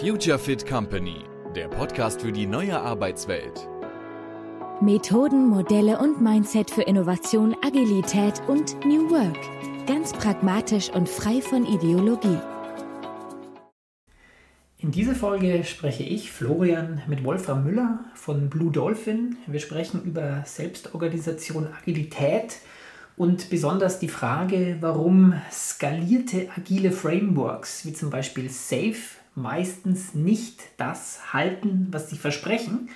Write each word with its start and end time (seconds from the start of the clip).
Future 0.00 0.38
Fit 0.38 0.66
Company, 0.66 1.24
der 1.56 1.68
Podcast 1.68 2.22
für 2.22 2.30
die 2.30 2.46
neue 2.46 2.80
Arbeitswelt. 2.80 3.68
Methoden, 4.80 5.48
Modelle 5.48 5.98
und 5.98 6.22
Mindset 6.22 6.70
für 6.70 6.82
Innovation, 6.82 7.56
Agilität 7.66 8.40
und 8.46 8.76
New 8.84 9.10
Work. 9.10 9.36
Ganz 9.88 10.12
pragmatisch 10.12 10.88
und 10.90 11.08
frei 11.08 11.40
von 11.40 11.66
Ideologie. 11.66 12.38
In 14.78 14.92
dieser 14.92 15.16
Folge 15.16 15.64
spreche 15.64 16.04
ich, 16.04 16.30
Florian, 16.30 17.02
mit 17.08 17.24
Wolfram 17.24 17.64
Müller 17.64 18.04
von 18.14 18.48
Blue 18.48 18.70
Dolphin. 18.70 19.36
Wir 19.48 19.58
sprechen 19.58 20.04
über 20.04 20.44
Selbstorganisation, 20.46 21.66
Agilität 21.76 22.58
und 23.16 23.50
besonders 23.50 23.98
die 23.98 24.08
Frage, 24.08 24.76
warum 24.80 25.34
skalierte 25.50 26.48
agile 26.56 26.92
Frameworks 26.92 27.84
wie 27.84 27.92
zum 27.92 28.10
Beispiel 28.10 28.48
SAFe 28.48 29.17
meistens 29.40 30.14
nicht 30.14 30.60
das 30.76 31.32
halten, 31.32 31.88
was 31.90 32.10
sie 32.10 32.16
versprechen 32.16 32.88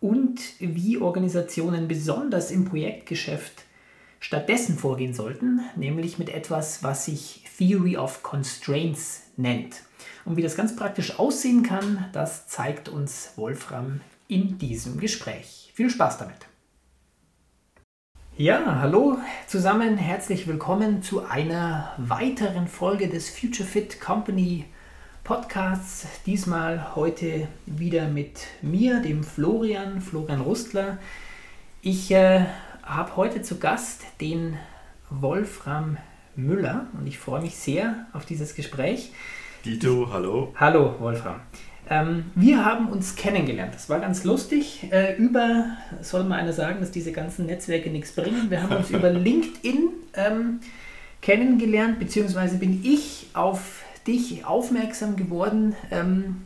und 0.00 0.40
wie 0.58 0.98
Organisationen 0.98 1.88
besonders 1.88 2.50
im 2.50 2.64
Projektgeschäft 2.64 3.64
stattdessen 4.20 4.76
vorgehen 4.78 5.14
sollten, 5.14 5.60
nämlich 5.76 6.18
mit 6.18 6.28
etwas, 6.28 6.82
was 6.82 7.06
sich 7.06 7.44
Theory 7.58 7.96
of 7.96 8.22
Constraints 8.22 9.22
nennt. 9.36 9.82
Und 10.24 10.36
wie 10.36 10.42
das 10.42 10.56
ganz 10.56 10.74
praktisch 10.74 11.18
aussehen 11.18 11.62
kann, 11.62 12.06
das 12.12 12.46
zeigt 12.48 12.88
uns 12.88 13.32
Wolfram 13.36 14.00
in 14.28 14.58
diesem 14.58 14.98
Gespräch. 14.98 15.72
Viel 15.74 15.90
Spaß 15.90 16.18
damit! 16.18 16.46
Ja, 18.38 18.80
hallo 18.80 19.16
zusammen, 19.46 19.96
herzlich 19.96 20.46
willkommen 20.46 21.02
zu 21.02 21.24
einer 21.24 21.94
weiteren 21.96 22.68
Folge 22.68 23.08
des 23.08 23.30
Future 23.30 23.66
Fit 23.66 23.98
Company 23.98 24.66
Podcasts. 25.26 26.06
Diesmal 26.24 26.94
heute 26.94 27.48
wieder 27.66 28.06
mit 28.06 28.46
mir, 28.62 29.00
dem 29.00 29.24
Florian, 29.24 30.00
Florian 30.00 30.40
Rustler. 30.40 30.98
Ich 31.82 32.12
äh, 32.12 32.44
habe 32.84 33.16
heute 33.16 33.42
zu 33.42 33.58
Gast 33.58 34.04
den 34.20 34.56
Wolfram 35.10 35.96
Müller 36.36 36.86
und 36.96 37.08
ich 37.08 37.18
freue 37.18 37.42
mich 37.42 37.56
sehr 37.56 38.06
auf 38.12 38.24
dieses 38.24 38.54
Gespräch. 38.54 39.10
Dito, 39.64 40.10
hallo. 40.12 40.54
Hallo, 40.60 40.94
Wolfram. 41.00 41.40
Ähm, 41.90 42.30
wir 42.36 42.64
haben 42.64 42.88
uns 42.88 43.16
kennengelernt. 43.16 43.74
Das 43.74 43.90
war 43.90 43.98
ganz 43.98 44.22
lustig. 44.22 44.86
Äh, 44.92 45.16
über, 45.16 45.76
soll 46.02 46.22
mal 46.22 46.38
einer 46.38 46.52
sagen, 46.52 46.78
dass 46.78 46.92
diese 46.92 47.10
ganzen 47.10 47.46
Netzwerke 47.46 47.90
nichts 47.90 48.12
bringen. 48.12 48.48
Wir 48.48 48.62
haben 48.62 48.76
uns 48.76 48.90
über 48.90 49.10
LinkedIn 49.10 49.88
ähm, 50.14 50.60
kennengelernt, 51.20 51.98
beziehungsweise 51.98 52.58
bin 52.58 52.80
ich 52.84 53.26
auf 53.34 53.85
dich 54.06 54.44
aufmerksam 54.44 55.16
geworden. 55.16 55.74
Ähm, 55.90 56.42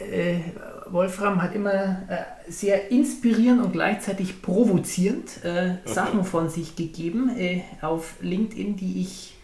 äh, 0.00 0.40
Wolfram 0.86 1.42
hat 1.42 1.54
immer 1.54 2.02
äh, 2.08 2.50
sehr 2.50 2.90
inspirierend 2.90 3.62
und 3.62 3.72
gleichzeitig 3.72 4.42
provozierend 4.42 5.44
äh, 5.44 5.76
Sachen 5.84 6.24
von 6.24 6.48
sich 6.48 6.76
gegeben 6.76 7.30
äh, 7.36 7.62
auf 7.80 8.14
LinkedIn, 8.20 8.76
die 8.76 9.00
ich 9.02 9.36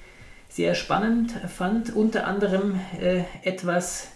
sehr 0.49 0.75
spannend 0.75 1.33
fand. 1.55 1.95
Unter 1.95 2.27
anderem 2.27 2.81
äh, 3.01 3.25
etwas, 3.43 4.09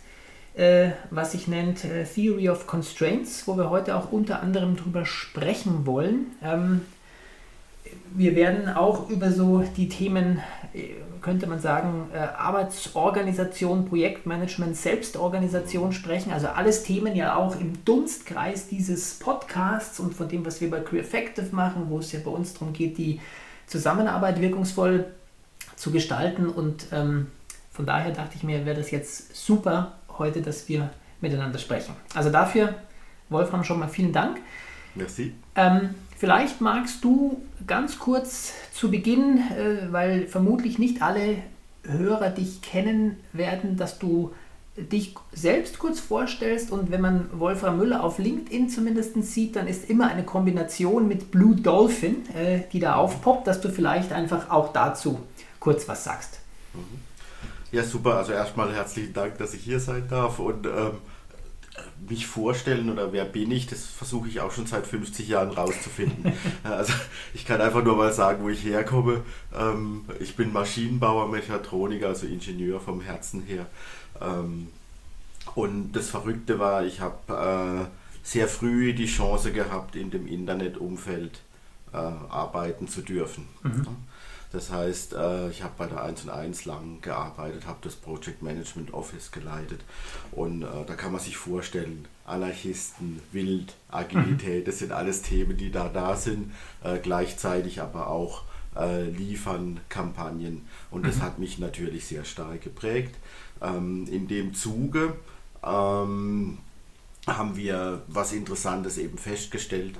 äh, 0.54 0.90
was 1.10 1.32
sich 1.32 1.46
nennt 1.48 1.84
Theory 2.14 2.48
of 2.48 2.66
Constraints, 2.66 3.46
wo 3.46 3.56
wir 3.56 3.68
heute 3.68 3.94
auch 3.94 4.10
unter 4.10 4.42
anderem 4.42 4.76
drüber 4.76 5.04
sprechen 5.04 5.86
wollen. 5.86 6.26
Ähm, 6.42 6.80
wir 8.14 8.34
werden 8.34 8.68
auch 8.68 9.08
über 9.08 9.30
so 9.30 9.64
die 9.76 9.88
Themen, 9.88 10.40
äh, 10.74 10.94
könnte 11.20 11.46
man 11.46 11.60
sagen, 11.60 12.08
äh, 12.12 12.18
Arbeitsorganisation, 12.18 13.86
Projektmanagement, 13.86 14.76
Selbstorganisation 14.76 15.92
sprechen. 15.92 16.32
Also 16.32 16.48
alles 16.48 16.82
Themen 16.82 17.14
ja 17.14 17.36
auch 17.36 17.58
im 17.60 17.84
Dunstkreis 17.84 18.68
dieses 18.68 19.18
Podcasts 19.18 20.00
und 20.00 20.14
von 20.14 20.28
dem, 20.28 20.44
was 20.44 20.60
wir 20.60 20.70
bei 20.70 20.80
Crew 20.80 20.98
Effective 20.98 21.54
machen, 21.54 21.86
wo 21.88 21.98
es 21.98 22.12
ja 22.12 22.20
bei 22.24 22.30
uns 22.30 22.54
darum 22.54 22.72
geht, 22.72 22.98
die 22.98 23.20
Zusammenarbeit 23.66 24.40
wirkungsvoll 24.40 25.06
zu 25.76 25.90
gestalten. 25.90 26.48
Und 26.48 26.86
ähm, 26.92 27.28
von 27.70 27.86
daher 27.86 28.12
dachte 28.12 28.36
ich 28.36 28.42
mir, 28.42 28.66
wäre 28.66 28.76
das 28.76 28.90
jetzt 28.90 29.36
super, 29.36 29.98
heute, 30.18 30.42
dass 30.42 30.68
wir 30.68 30.90
miteinander 31.20 31.58
sprechen. 31.58 31.94
Also 32.14 32.30
dafür, 32.30 32.74
Wolfram, 33.28 33.64
schon 33.64 33.78
mal 33.78 33.88
vielen 33.88 34.12
Dank. 34.12 34.38
Merci. 34.94 35.34
Ähm, 35.54 35.94
vielleicht 36.20 36.60
magst 36.60 37.02
du 37.02 37.40
ganz 37.66 37.98
kurz 37.98 38.52
zu 38.72 38.90
Beginn, 38.90 39.38
äh, 39.38 39.90
weil 39.90 40.26
vermutlich 40.26 40.78
nicht 40.78 41.02
alle 41.02 41.38
Hörer 41.82 42.28
dich 42.28 42.60
kennen 42.60 43.16
werden, 43.32 43.78
dass 43.78 43.98
du 43.98 44.32
dich 44.76 45.14
selbst 45.32 45.78
kurz 45.78 45.98
vorstellst 45.98 46.70
und 46.70 46.90
wenn 46.90 47.00
man 47.00 47.28
Wolfram 47.32 47.78
Müller 47.78 48.04
auf 48.04 48.18
LinkedIn 48.18 48.68
zumindest 48.68 49.20
sieht, 49.24 49.56
dann 49.56 49.66
ist 49.66 49.88
immer 49.88 50.08
eine 50.08 50.22
Kombination 50.22 51.08
mit 51.08 51.30
Blue 51.30 51.56
Dolphin, 51.56 52.28
äh, 52.34 52.60
die 52.72 52.80
da 52.80 52.94
aufpoppt, 52.96 53.46
dass 53.46 53.60
du 53.60 53.70
vielleicht 53.70 54.12
einfach 54.12 54.50
auch 54.50 54.72
dazu 54.72 55.20
kurz 55.58 55.88
was 55.88 56.04
sagst. 56.04 56.38
Mhm. 56.74 57.00
Ja, 57.72 57.82
super. 57.82 58.16
Also 58.16 58.32
erstmal 58.32 58.74
herzlichen 58.74 59.12
Dank, 59.12 59.38
dass 59.38 59.54
ich 59.54 59.62
hier 59.62 59.80
sein 59.80 60.04
darf 60.10 60.38
und 60.38 60.66
ähm, 60.66 60.98
mich 62.08 62.26
vorstellen 62.26 62.90
oder 62.90 63.12
wer 63.12 63.24
bin 63.24 63.50
ich, 63.50 63.66
das 63.66 63.84
versuche 63.86 64.28
ich 64.28 64.40
auch 64.40 64.52
schon 64.52 64.66
seit 64.66 64.86
50 64.86 65.28
Jahren 65.28 65.50
rauszufinden. 65.50 66.32
also 66.64 66.92
ich 67.34 67.44
kann 67.44 67.60
einfach 67.60 67.84
nur 67.84 67.96
mal 67.96 68.12
sagen, 68.12 68.42
wo 68.42 68.48
ich 68.48 68.64
herkomme. 68.64 69.22
Ähm, 69.56 70.04
ich 70.18 70.36
bin 70.36 70.52
Maschinenbauer, 70.52 71.28
Mechatroniker, 71.28 72.08
also 72.08 72.26
Ingenieur 72.26 72.80
vom 72.80 73.00
Herzen 73.00 73.42
her. 73.42 73.66
Ähm, 74.20 74.68
und 75.54 75.92
das 75.92 76.10
Verrückte 76.10 76.58
war, 76.58 76.84
ich 76.84 77.00
habe 77.00 77.88
äh, 77.88 78.00
sehr 78.22 78.48
früh 78.48 78.92
die 78.92 79.06
Chance 79.06 79.52
gehabt, 79.52 79.96
in 79.96 80.10
dem 80.10 80.26
Internetumfeld 80.26 81.40
äh, 81.92 81.96
arbeiten 81.96 82.88
zu 82.88 83.02
dürfen. 83.02 83.48
Mhm. 83.62 83.86
Das 84.52 84.70
heißt, 84.70 85.12
äh, 85.12 85.48
ich 85.50 85.62
habe 85.62 85.74
bei 85.78 85.86
der 85.86 86.02
1 86.02 86.24
und 86.24 86.30
1 86.30 86.64
lang 86.64 87.00
gearbeitet, 87.02 87.66
habe 87.66 87.78
das 87.82 87.94
Project 87.94 88.42
Management 88.42 88.92
Office 88.92 89.30
geleitet 89.30 89.80
und 90.32 90.62
äh, 90.62 90.66
da 90.86 90.94
kann 90.94 91.12
man 91.12 91.20
sich 91.20 91.36
vorstellen, 91.36 92.06
Anarchisten, 92.26 93.20
Wild, 93.32 93.74
Agilität, 93.90 94.66
das 94.66 94.80
sind 94.80 94.92
alles 94.92 95.22
Themen, 95.22 95.56
die 95.56 95.70
da 95.70 95.88
da 95.88 96.16
sind, 96.16 96.52
äh, 96.82 96.98
gleichzeitig 96.98 97.80
aber 97.80 98.08
auch 98.08 98.44
liefern 98.72 99.80
Kampagnen 99.88 100.64
und 100.92 101.04
das 101.04 101.16
mhm. 101.16 101.22
hat 101.22 101.38
mich 101.40 101.58
natürlich 101.58 102.06
sehr 102.06 102.24
stark 102.24 102.60
geprägt. 102.60 103.16
Ähm, 103.60 104.06
in 104.08 104.28
dem 104.28 104.54
Zuge 104.54 105.16
ähm, 105.64 106.58
haben 107.26 107.56
wir 107.56 108.02
was 108.06 108.32
Interessantes 108.32 108.96
eben 108.96 109.18
festgestellt, 109.18 109.96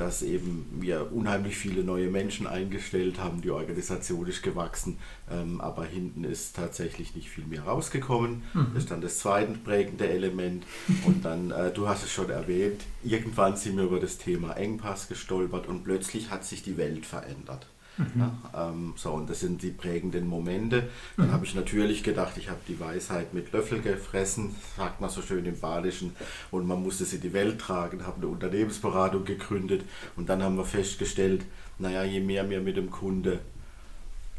dass 0.00 0.22
eben 0.22 0.66
wir 0.80 1.12
unheimlich 1.12 1.58
viele 1.58 1.84
neue 1.84 2.08
Menschen 2.08 2.46
eingestellt 2.46 3.20
haben, 3.20 3.42
die 3.42 3.50
Organisation 3.50 4.26
ist 4.26 4.42
gewachsen, 4.42 4.96
ähm, 5.30 5.60
aber 5.60 5.84
hinten 5.84 6.24
ist 6.24 6.56
tatsächlich 6.56 7.14
nicht 7.14 7.28
viel 7.28 7.44
mehr 7.44 7.64
rausgekommen. 7.64 8.42
Mhm. 8.54 8.68
Das 8.72 8.84
ist 8.84 8.90
dann 8.90 9.02
das 9.02 9.18
zweite 9.18 9.52
prägende 9.58 10.08
Element. 10.08 10.64
Und 11.04 11.26
dann, 11.26 11.50
äh, 11.50 11.70
du 11.70 11.86
hast 11.86 12.02
es 12.02 12.10
schon 12.10 12.30
erwähnt, 12.30 12.80
irgendwann 13.02 13.56
sind 13.56 13.76
wir 13.76 13.84
über 13.84 14.00
das 14.00 14.16
Thema 14.16 14.54
Engpass 14.54 15.06
gestolpert 15.06 15.66
und 15.66 15.84
plötzlich 15.84 16.30
hat 16.30 16.46
sich 16.46 16.62
die 16.62 16.78
Welt 16.78 17.04
verändert. 17.04 17.66
Mhm. 17.98 18.20
Ja, 18.20 18.68
ähm, 18.70 18.94
so, 18.96 19.10
und 19.12 19.28
das 19.28 19.40
sind 19.40 19.62
die 19.62 19.70
prägenden 19.70 20.26
Momente. 20.26 20.88
Dann 21.16 21.28
mhm. 21.28 21.32
habe 21.32 21.44
ich 21.44 21.54
natürlich 21.54 22.02
gedacht, 22.02 22.36
ich 22.36 22.48
habe 22.48 22.60
die 22.68 22.80
Weisheit 22.80 23.34
mit 23.34 23.52
Löffel 23.52 23.80
gefressen, 23.80 24.54
sagt 24.76 25.00
man 25.00 25.10
so 25.10 25.22
schön 25.22 25.44
im 25.44 25.58
Badischen, 25.58 26.14
und 26.50 26.66
man 26.66 26.82
musste 26.82 27.04
sie 27.04 27.16
in 27.16 27.22
die 27.22 27.32
Welt 27.32 27.60
tragen, 27.60 28.06
habe 28.06 28.18
eine 28.18 28.28
Unternehmensberatung 28.28 29.24
gegründet 29.24 29.82
und 30.16 30.28
dann 30.28 30.42
haben 30.42 30.56
wir 30.56 30.64
festgestellt, 30.64 31.44
naja, 31.78 32.04
je 32.04 32.20
mehr 32.20 32.48
wir 32.48 32.60
mit 32.60 32.76
dem 32.76 32.90
Kunde 32.90 33.40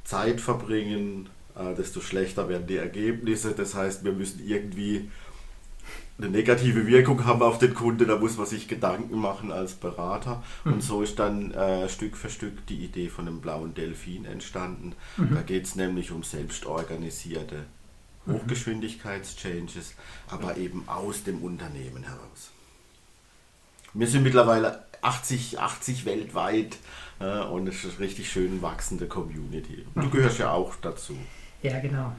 Zeit 0.03 0.41
verbringen, 0.41 1.29
äh, 1.55 1.75
desto 1.75 2.01
schlechter 2.01 2.49
werden 2.49 2.67
die 2.67 2.77
Ergebnisse. 2.77 3.53
Das 3.53 3.75
heißt, 3.75 4.03
wir 4.03 4.11
müssen 4.11 4.45
irgendwie 4.45 5.09
eine 6.21 6.31
negative 6.31 6.85
Wirkung 6.87 7.25
haben 7.25 7.41
auf 7.41 7.57
den 7.57 7.73
Kunde, 7.73 8.05
da 8.05 8.17
muss 8.17 8.37
man 8.37 8.45
sich 8.45 8.67
Gedanken 8.67 9.17
machen 9.17 9.51
als 9.51 9.73
Berater. 9.73 10.43
Mhm. 10.63 10.73
Und 10.73 10.83
so 10.83 11.01
ist 11.01 11.19
dann 11.19 11.51
äh, 11.51 11.89
Stück 11.89 12.15
für 12.15 12.29
Stück 12.29 12.65
die 12.67 12.83
Idee 12.83 13.09
von 13.09 13.25
dem 13.25 13.41
blauen 13.41 13.73
Delfin 13.73 14.25
entstanden. 14.25 14.93
Mhm. 15.17 15.35
Da 15.35 15.41
geht 15.41 15.65
es 15.65 15.75
nämlich 15.75 16.11
um 16.11 16.23
selbstorganisierte 16.23 17.65
mhm. 18.25 18.33
Hochgeschwindigkeitschanges, 18.33 19.95
aber 20.29 20.57
eben 20.57 20.83
aus 20.87 21.23
dem 21.23 21.41
Unternehmen 21.41 22.03
heraus. 22.03 22.51
Wir 23.93 24.07
sind 24.07 24.23
mittlerweile 24.23 24.85
80, 25.01 25.59
80 25.59 26.05
weltweit 26.05 26.77
äh, 27.19 27.41
und 27.41 27.67
es 27.67 27.83
ist 27.83 27.97
eine 27.97 28.07
richtig 28.07 28.31
schön 28.31 28.61
wachsende 28.61 29.07
Community. 29.07 29.85
Du 29.95 30.01
mhm. 30.01 30.11
gehörst 30.11 30.37
ja 30.37 30.51
auch 30.51 30.75
dazu. 30.81 31.17
Ja, 31.63 31.79
genau. 31.79 32.15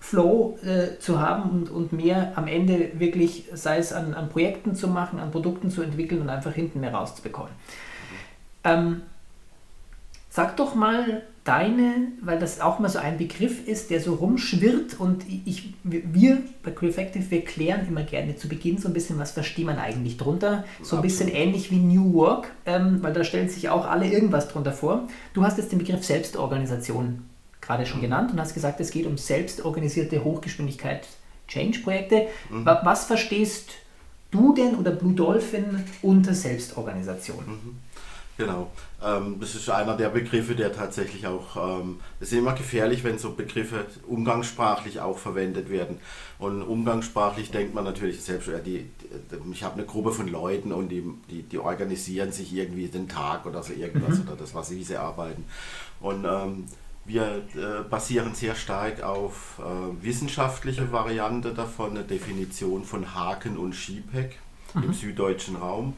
Flow 0.00 0.58
äh, 0.64 0.98
zu 0.98 1.20
haben 1.20 1.50
und, 1.50 1.70
und 1.70 1.92
mehr 1.92 2.32
am 2.34 2.48
Ende 2.48 2.98
wirklich, 2.98 3.44
sei 3.52 3.78
es 3.78 3.92
an, 3.92 4.14
an 4.14 4.30
Projekten 4.30 4.74
zu 4.74 4.88
machen, 4.88 5.20
an 5.20 5.30
Produkten 5.30 5.70
zu 5.70 5.82
entwickeln 5.82 6.22
und 6.22 6.30
einfach 6.30 6.54
hinten 6.54 6.80
mehr 6.80 6.94
rauszubekommen. 6.94 7.52
Ähm, 8.64 9.02
sag 10.30 10.56
doch 10.56 10.74
mal 10.74 11.22
deine, 11.44 12.08
weil 12.22 12.38
das 12.38 12.60
auch 12.60 12.78
mal 12.78 12.88
so 12.88 12.98
ein 12.98 13.18
Begriff 13.18 13.66
ist, 13.66 13.90
der 13.90 14.00
so 14.00 14.14
rumschwirrt 14.14 14.98
und 14.98 15.24
ich, 15.28 15.74
wir 15.84 16.38
bei 16.62 16.70
Crefective, 16.70 17.30
wir 17.30 17.44
klären 17.44 17.86
immer 17.86 18.02
gerne 18.02 18.36
zu 18.36 18.48
Beginn 18.48 18.78
so 18.78 18.88
ein 18.88 18.94
bisschen, 18.94 19.18
was 19.18 19.32
versteht 19.32 19.66
man 19.66 19.78
eigentlich 19.78 20.16
drunter. 20.16 20.64
So 20.82 20.96
ein 20.96 21.02
bisschen 21.02 21.28
ähnlich 21.28 21.70
wie 21.70 21.78
New 21.78 22.14
Work, 22.14 22.52
ähm, 22.66 23.02
weil 23.02 23.12
da 23.12 23.22
stellen 23.22 23.48
sich 23.48 23.68
auch 23.68 23.86
alle 23.86 24.10
irgendwas 24.10 24.48
drunter 24.48 24.72
vor. 24.72 25.08
Du 25.34 25.44
hast 25.44 25.58
jetzt 25.58 25.72
den 25.72 25.78
Begriff 25.78 26.04
Selbstorganisation 26.04 27.29
gerade 27.70 27.86
schon 27.86 28.00
genannt 28.00 28.32
und 28.32 28.40
hast 28.40 28.54
gesagt, 28.54 28.80
es 28.80 28.90
geht 28.90 29.06
um 29.06 29.16
selbstorganisierte 29.16 30.24
Hochgeschwindigkeit 30.24 31.06
Change-Projekte. 31.46 32.26
Mhm. 32.50 32.66
Was 32.66 33.04
verstehst 33.04 33.70
du 34.32 34.54
denn 34.54 34.74
oder 34.74 34.90
Blue 34.90 35.14
Dolphin 35.14 35.84
unter 36.02 36.34
Selbstorganisation? 36.34 37.44
Mhm. 37.46 37.78
Genau. 38.36 38.70
Ähm, 39.04 39.36
das 39.38 39.54
ist 39.54 39.68
einer 39.68 39.96
der 39.96 40.08
Begriffe, 40.08 40.54
der 40.54 40.72
tatsächlich 40.72 41.26
auch, 41.26 41.80
ähm, 41.80 42.00
es 42.20 42.32
ist 42.32 42.38
immer 42.38 42.54
gefährlich, 42.54 43.04
wenn 43.04 43.18
so 43.18 43.34
Begriffe 43.34 43.84
umgangssprachlich 44.08 45.00
auch 45.00 45.18
verwendet 45.18 45.68
werden. 45.68 45.98
Und 46.38 46.62
umgangssprachlich 46.62 47.50
denkt 47.50 47.74
man 47.74 47.84
natürlich 47.84 48.20
selbst, 48.22 48.48
ja, 48.48 48.58
die, 48.58 48.86
die 49.02 49.52
ich 49.52 49.62
habe 49.62 49.74
eine 49.74 49.84
Gruppe 49.84 50.10
von 50.10 50.26
Leuten 50.26 50.72
und 50.72 50.88
die, 50.88 51.04
die, 51.28 51.42
die, 51.42 51.58
organisieren 51.58 52.32
sich 52.32 52.52
irgendwie 52.54 52.88
den 52.88 53.08
Tag 53.08 53.44
oder 53.46 53.62
so 53.62 53.74
irgendwas 53.74 54.16
mhm. 54.16 54.22
oder 54.22 54.36
das, 54.36 54.54
was 54.54 54.68
sie 54.68 54.96
arbeiten. 54.96 55.44
Und 56.00 56.24
ähm, 56.24 56.64
wir 57.10 57.42
äh, 57.56 57.82
basieren 57.88 58.34
sehr 58.34 58.54
stark 58.54 59.02
auf 59.02 59.58
äh, 59.58 60.04
wissenschaftliche 60.04 60.92
Variante 60.92 61.52
davon, 61.52 61.90
eine 61.90 62.04
Definition 62.04 62.84
von 62.84 63.14
Haken 63.14 63.56
und 63.56 63.74
Schiebheck 63.74 64.38
mhm. 64.74 64.84
im 64.84 64.92
süddeutschen 64.92 65.56
Raum. 65.56 65.94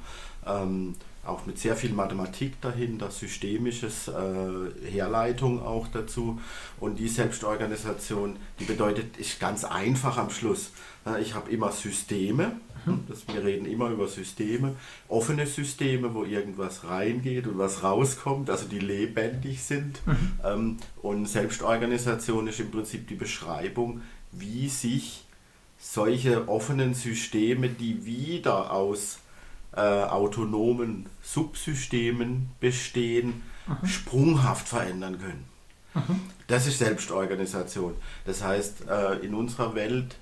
Ähm, 0.46 0.94
auch 1.24 1.46
mit 1.46 1.56
sehr 1.58 1.76
viel 1.76 1.92
Mathematik 1.92 2.60
dahinter, 2.60 3.10
systemisches 3.10 4.08
äh, 4.08 4.90
Herleitung 4.90 5.64
auch 5.64 5.86
dazu. 5.86 6.40
Und 6.80 6.98
die 6.98 7.08
Selbstorganisation, 7.08 8.36
die 8.58 8.64
bedeutet, 8.64 9.18
ist 9.18 9.38
ganz 9.38 9.64
einfach 9.64 10.16
am 10.16 10.30
Schluss. 10.30 10.72
Ich 11.20 11.34
habe 11.34 11.50
immer 11.50 11.70
Systeme, 11.72 12.52
mhm. 12.84 13.04
das, 13.08 13.26
wir 13.28 13.44
reden 13.44 13.66
immer 13.66 13.90
über 13.90 14.08
Systeme, 14.08 14.74
offene 15.08 15.46
Systeme, 15.46 16.14
wo 16.14 16.24
irgendwas 16.24 16.84
reingeht 16.84 17.46
und 17.46 17.58
was 17.58 17.82
rauskommt, 17.82 18.50
also 18.50 18.66
die 18.66 18.78
lebendig 18.78 19.62
sind. 19.62 20.04
Mhm. 20.06 20.32
Ähm, 20.44 20.76
und 21.02 21.26
Selbstorganisation 21.26 22.46
ist 22.46 22.60
im 22.60 22.70
Prinzip 22.70 23.08
die 23.08 23.14
Beschreibung, 23.14 24.02
wie 24.32 24.68
sich 24.68 25.24
solche 25.78 26.48
offenen 26.48 26.94
Systeme, 26.94 27.68
die 27.68 28.04
wieder 28.04 28.72
aus 28.72 29.18
äh, 29.74 29.80
autonomen 29.80 31.06
Subsystemen 31.22 32.50
bestehen, 32.60 33.42
mhm. 33.66 33.86
sprunghaft 33.86 34.68
verändern 34.68 35.18
können. 35.18 35.44
Mhm. 35.94 36.20
Das 36.46 36.66
ist 36.66 36.78
Selbstorganisation. 36.78 37.94
Das 38.24 38.42
heißt, 38.42 38.88
äh, 38.88 39.14
in 39.24 39.34
unserer 39.34 39.74
Welt, 39.74 40.16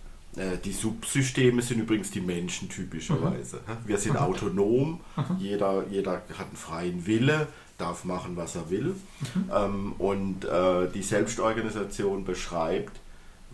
die 0.65 0.73
Subsysteme 0.73 1.61
sind 1.61 1.81
übrigens 1.81 2.11
die 2.11 2.21
Menschen 2.21 2.69
typischerweise. 2.69 3.57
Mhm. 3.57 3.89
Wir 3.89 3.99
sind 3.99 4.13
mhm. 4.13 4.21
autonom, 4.21 5.01
mhm. 5.17 5.37
jeder, 5.39 5.85
jeder 5.89 6.13
hat 6.13 6.47
einen 6.47 6.57
freien 6.57 7.07
Wille, 7.07 7.49
darf 7.79 8.05
machen, 8.05 8.37
was 8.37 8.55
er 8.55 8.71
will. 8.71 8.95
Mhm. 9.35 9.51
Ähm, 9.53 9.93
und 9.99 10.45
äh, 10.45 10.89
die 10.93 11.03
Selbstorganisation 11.03 12.25
beschreibt, 12.25 13.01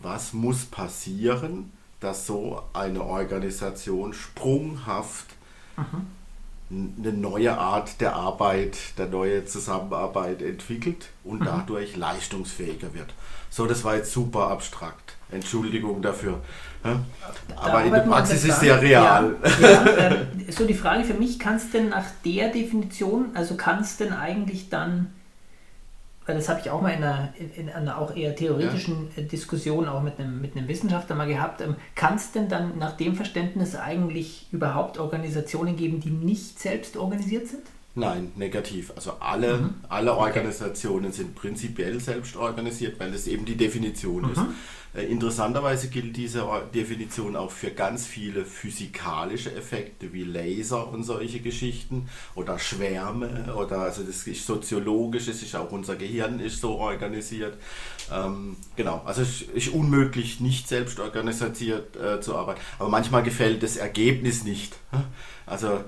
was 0.03 0.33
muss 0.33 0.67
passieren, 0.67 1.73
dass 2.01 2.27
so 2.27 2.63
eine 2.75 3.03
Organisation 3.03 4.13
sprunghaft 4.13 5.29
eine 6.71 7.13
neue 7.13 7.57
Art 7.57 8.01
der 8.01 8.15
Arbeit, 8.17 8.77
der 8.99 9.07
neue 9.07 9.45
Zusammenarbeit 9.45 10.43
entwickelt 10.43 11.09
und 11.25 11.45
dadurch 11.45 11.97
leistungsfähiger 11.97 12.93
wird. 12.95 13.15
So, 13.51 13.67
das 13.67 13.85
war 13.85 13.97
jetzt 13.97 14.13
super 14.13 14.49
abstrakt. 14.49 15.16
Entschuldigung 15.31 16.01
dafür. 16.03 16.41
Aber 17.57 17.83
in 17.83 17.93
der 17.93 18.01
Praxis 18.01 18.45
ist 18.45 18.51
es 18.51 18.61
sehr 18.61 18.81
real. 18.81 19.37
Ja, 19.61 19.69
ja, 19.69 19.87
äh, 19.97 20.27
so 20.51 20.67
die 20.67 20.75
Frage 20.75 21.05
für 21.05 21.15
mich, 21.15 21.39
kannst 21.39 21.75
denn 21.75 21.89
nach 21.89 22.07
der 22.25 22.49
Definition, 22.51 23.31
also 23.35 23.57
kannst 23.57 24.01
denn 24.01 24.13
eigentlich 24.13 24.69
dann 24.69 25.09
weil 26.27 26.35
das 26.35 26.49
habe 26.49 26.61
ich 26.61 26.71
auch 26.71 26.83
mal 26.83 26.91
in 26.91 27.05
einer, 27.05 27.33
in 27.57 27.71
einer 27.71 27.99
auch 27.99 28.15
eher 28.15 28.35
theoretischen 28.35 29.11
ja. 29.17 29.23
Diskussion 29.23 29.87
auch 29.87 30.03
mit 30.03 30.19
einem, 30.19 30.41
mit 30.41 30.57
einem 30.57 30.67
Wissenschaftler 30.67 31.15
mal 31.15 31.29
gehabt. 31.29 31.61
Ähm, 31.61 31.77
Kann 31.95 32.17
es 32.17 32.33
denn 32.33 32.49
dann 32.49 32.79
nach 32.79 32.97
dem 32.97 33.15
Verständnis 33.15 33.77
eigentlich 33.77 34.49
überhaupt 34.51 34.99
Organisationen 34.99 35.77
geben, 35.77 36.01
die 36.01 36.11
nicht 36.11 36.59
selbst 36.59 36.97
organisiert 36.97 37.47
sind? 37.47 37.63
Nein, 37.99 38.31
negativ. 38.37 38.93
Also 38.95 39.13
alle, 39.21 39.57
mhm. 39.57 39.75
alle 39.89 40.15
Organisationen 40.15 41.07
okay. 41.07 41.17
sind 41.17 41.35
prinzipiell 41.35 41.99
selbst 41.99 42.37
organisiert, 42.37 43.01
weil 43.01 43.11
das 43.11 43.27
eben 43.27 43.47
die 43.47 43.57
Definition 43.57 44.25
mhm. 44.25 44.33
ist. 44.33 44.41
Äh, 44.95 45.07
interessanterweise 45.07 45.89
gilt 45.89 46.15
diese 46.15 46.47
Definition 46.75 47.37
auch 47.37 47.51
für 47.51 47.71
ganz 47.71 48.07
viele 48.07 48.45
physikalische 48.45 49.51
Effekte 49.55 50.13
wie 50.13 50.25
Laser 50.25 50.93
und 50.93 51.05
solche 51.05 51.41
Geschichten 51.41 52.11
oder 52.35 52.59
Schwärme 52.59 53.55
oder 53.57 53.79
also 53.79 54.03
das 54.03 54.27
ist 54.27 54.47
soziologisch, 54.47 55.29
es 55.29 55.43
ist 55.43 55.57
auch 55.57 55.73
unser 55.73 55.97
Gehirn 55.97 56.39
ist 56.39 56.61
so 56.61 56.73
organisiert. 56.77 57.57
Ähm, 58.13 58.59
genau, 58.77 59.01
also 59.07 59.23
es 59.23 59.41
ist 59.41 59.69
unmöglich, 59.69 60.41
nicht 60.41 60.69
selbst 60.69 61.01
organisiert 61.01 61.97
äh, 61.97 62.21
zu 62.21 62.37
arbeiten. 62.37 62.61
Aber 62.79 62.91
manchmal 62.91 63.23
gefällt 63.23 63.63
das 63.63 63.79
Ergebnis 63.79 64.45
nicht. 64.45 64.77
Also 65.47 65.81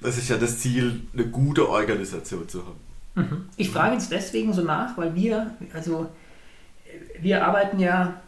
das 0.00 0.18
ist 0.18 0.28
ja 0.28 0.36
das 0.36 0.58
Ziel, 0.60 1.02
eine 1.12 1.26
gute 1.26 1.68
Organisation 1.68 2.48
zu 2.48 2.64
haben. 2.64 2.80
Mhm. 3.14 3.48
Ich 3.56 3.70
frage 3.70 3.94
jetzt 3.94 4.12
deswegen 4.12 4.52
so 4.52 4.62
nach, 4.62 4.96
weil 4.96 5.14
wir, 5.14 5.54
also 5.72 6.08
wir 7.20 7.44
arbeiten 7.44 7.78
ja 7.78 8.20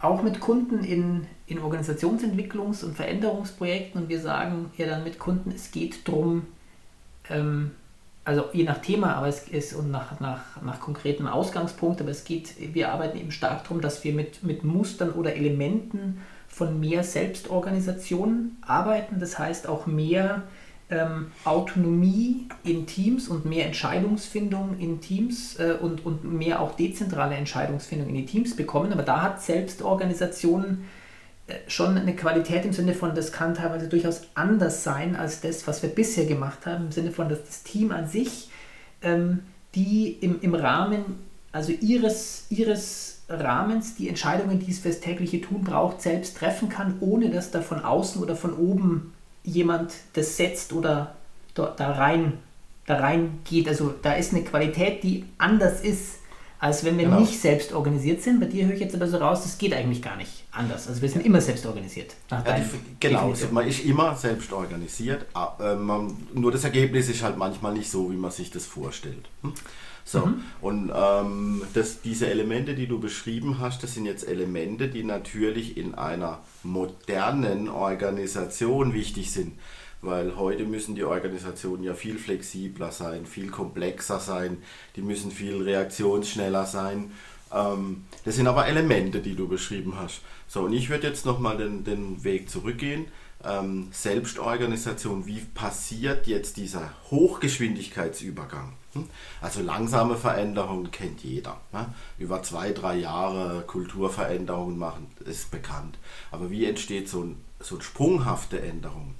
auch 0.00 0.22
mit 0.22 0.40
Kunden 0.40 0.82
in, 0.82 1.26
in 1.46 1.58
Organisationsentwicklungs- 1.58 2.84
und 2.84 2.96
Veränderungsprojekten 2.96 4.02
und 4.02 4.08
wir 4.08 4.20
sagen 4.20 4.70
ja 4.76 4.86
dann 4.86 5.04
mit 5.04 5.18
Kunden, 5.18 5.52
es 5.54 5.70
geht 5.70 6.08
darum, 6.08 6.46
ähm, 7.28 7.72
also 8.24 8.44
je 8.52 8.64
nach 8.64 8.78
Thema, 8.78 9.14
aber 9.14 9.28
es 9.28 9.48
ist 9.48 9.74
und 9.74 9.90
nach, 9.90 10.20
nach, 10.20 10.62
nach 10.62 10.80
konkretem 10.80 11.26
Ausgangspunkt, 11.26 12.00
aber 12.00 12.10
es 12.10 12.24
geht, 12.24 12.54
wir 12.74 12.92
arbeiten 12.92 13.18
eben 13.18 13.32
stark 13.32 13.64
darum, 13.64 13.80
dass 13.80 14.04
wir 14.04 14.14
mit, 14.14 14.42
mit 14.42 14.64
Mustern 14.64 15.10
oder 15.10 15.34
Elementen 15.34 16.22
von 16.48 16.80
mehr 16.80 17.04
Selbstorganisation 17.04 18.56
arbeiten, 18.62 19.20
das 19.20 19.38
heißt 19.38 19.68
auch 19.68 19.86
mehr 19.86 20.42
ähm, 20.90 21.32
Autonomie 21.44 22.46
in 22.64 22.86
Teams 22.86 23.28
und 23.28 23.44
mehr 23.44 23.66
Entscheidungsfindung 23.66 24.78
in 24.78 25.00
Teams 25.00 25.58
äh, 25.58 25.76
und, 25.80 26.04
und 26.04 26.24
mehr 26.24 26.60
auch 26.60 26.74
dezentrale 26.74 27.36
Entscheidungsfindung 27.36 28.08
in 28.08 28.14
die 28.16 28.26
Teams 28.26 28.56
bekommen. 28.56 28.92
Aber 28.92 29.02
da 29.02 29.22
hat 29.22 29.42
Selbstorganisation 29.42 30.84
äh, 31.46 31.54
schon 31.68 31.96
eine 31.96 32.14
Qualität 32.16 32.64
im 32.64 32.72
Sinne 32.72 32.94
von, 32.94 33.14
das 33.14 33.32
kann 33.32 33.54
teilweise 33.54 33.88
durchaus 33.88 34.22
anders 34.34 34.82
sein 34.82 35.16
als 35.16 35.40
das, 35.40 35.66
was 35.66 35.82
wir 35.82 35.90
bisher 35.90 36.26
gemacht 36.26 36.66
haben, 36.66 36.86
im 36.86 36.92
Sinne 36.92 37.12
von, 37.12 37.28
dass 37.28 37.44
das 37.44 37.62
Team 37.62 37.92
an 37.92 38.08
sich, 38.08 38.50
ähm, 39.02 39.40
die 39.74 40.18
im, 40.20 40.40
im 40.40 40.54
Rahmen, 40.54 41.04
also 41.52 41.72
ihres, 41.72 42.46
ihres 42.50 43.22
Rahmens 43.28 43.94
die 43.94 44.08
Entscheidungen, 44.08 44.58
die 44.58 44.70
es 44.70 44.80
fürs 44.80 44.98
tägliche 44.98 45.40
Tun 45.40 45.62
braucht, 45.62 46.02
selbst 46.02 46.36
treffen 46.36 46.68
kann, 46.68 46.96
ohne 47.00 47.30
dass 47.30 47.52
da 47.52 47.60
von 47.60 47.84
außen 47.84 48.20
oder 48.20 48.34
von 48.34 48.54
oben 48.54 49.12
jemand 49.44 49.92
das 50.12 50.36
setzt 50.36 50.72
oder 50.72 51.14
da, 51.54 51.74
da 51.76 51.92
rein 51.92 52.38
da 52.86 52.96
rein 52.96 53.38
geht. 53.44 53.68
Also 53.68 53.94
da 54.02 54.14
ist 54.14 54.32
eine 54.34 54.42
Qualität, 54.42 55.02
die 55.04 55.24
anders 55.38 55.80
ist 55.80 56.20
als 56.60 56.84
wenn 56.84 56.98
wir 56.98 57.06
Genau. 57.06 57.20
nicht 57.20 57.40
selbst 57.40 57.72
organisiert 57.72 58.22
sind. 58.22 58.38
Bei 58.38 58.44
dir 58.44 58.66
höre 58.66 58.74
ich 58.74 58.80
jetzt 58.80 58.94
aber 58.94 59.08
so 59.08 59.16
raus, 59.16 59.42
das 59.44 59.56
geht 59.56 59.72
eigentlich 59.72 60.02
gar 60.02 60.16
nicht 60.16 60.44
anders. 60.52 60.88
Also 60.88 61.00
wir 61.00 61.08
sind 61.08 61.24
immer 61.24 61.40
selbst 61.40 61.64
organisiert. 61.64 62.14
Ja, 62.30 62.44
genau, 63.00 63.28
Definition. 63.28 63.54
man 63.54 63.66
ist 63.66 63.82
immer 63.82 64.14
selbst 64.14 64.52
organisiert, 64.52 65.24
äh, 65.34 65.74
nur 66.34 66.52
das 66.52 66.62
Ergebnis 66.64 67.08
ist 67.08 67.22
halt 67.22 67.38
manchmal 67.38 67.72
nicht 67.72 67.90
so, 67.90 68.12
wie 68.12 68.16
man 68.16 68.30
sich 68.30 68.50
das 68.50 68.66
vorstellt. 68.66 69.26
So, 70.04 70.26
Mhm. 70.26 70.42
und 70.60 70.92
ähm, 70.94 71.62
das, 71.74 72.00
diese 72.02 72.28
Elemente, 72.28 72.74
die 72.74 72.86
du 72.86 72.98
beschrieben 72.98 73.58
hast, 73.58 73.82
das 73.82 73.94
sind 73.94 74.06
jetzt 74.06 74.26
Elemente, 74.26 74.88
die 74.88 75.04
natürlich 75.04 75.76
in 75.76 75.94
einer 75.94 76.40
modernen 76.62 77.68
Organisation 77.68 78.92
wichtig 78.94 79.30
sind. 79.30 79.52
Weil 80.02 80.36
heute 80.36 80.64
müssen 80.64 80.94
die 80.94 81.04
Organisationen 81.04 81.84
ja 81.84 81.92
viel 81.94 82.18
flexibler 82.18 82.90
sein, 82.90 83.26
viel 83.26 83.50
komplexer 83.50 84.18
sein, 84.18 84.58
die 84.96 85.02
müssen 85.02 85.30
viel 85.30 85.62
reaktionsschneller 85.62 86.64
sein. 86.64 87.12
Ähm, 87.52 88.04
das 88.24 88.36
sind 88.36 88.46
aber 88.46 88.66
Elemente, 88.66 89.20
die 89.20 89.34
du 89.34 89.46
beschrieben 89.46 89.94
hast. 89.98 90.22
So, 90.48 90.62
und 90.62 90.72
ich 90.72 90.88
würde 90.88 91.06
jetzt 91.06 91.26
nochmal 91.26 91.58
den, 91.58 91.84
den 91.84 92.24
Weg 92.24 92.48
zurückgehen. 92.48 93.06
Ähm, 93.44 93.88
Selbstorganisation, 93.92 95.26
wie 95.26 95.40
passiert 95.40 96.26
jetzt 96.26 96.56
dieser 96.56 96.92
Hochgeschwindigkeitsübergang? 97.10 98.72
Also 99.40 99.62
langsame 99.62 100.16
Veränderungen 100.16 100.90
kennt 100.90 101.22
jeder. 101.22 101.60
Ne? 101.72 101.94
Über 102.18 102.42
zwei, 102.42 102.72
drei 102.72 102.96
Jahre 102.96 103.62
Kulturveränderungen 103.66 104.78
machen, 104.78 105.06
ist 105.24 105.50
bekannt. 105.50 105.98
Aber 106.30 106.50
wie 106.50 106.66
entsteht 106.66 107.08
so, 107.08 107.22
ein, 107.22 107.44
so 107.60 107.76
eine 107.76 107.84
sprunghafte 107.84 108.60
Änderung? 108.60 109.14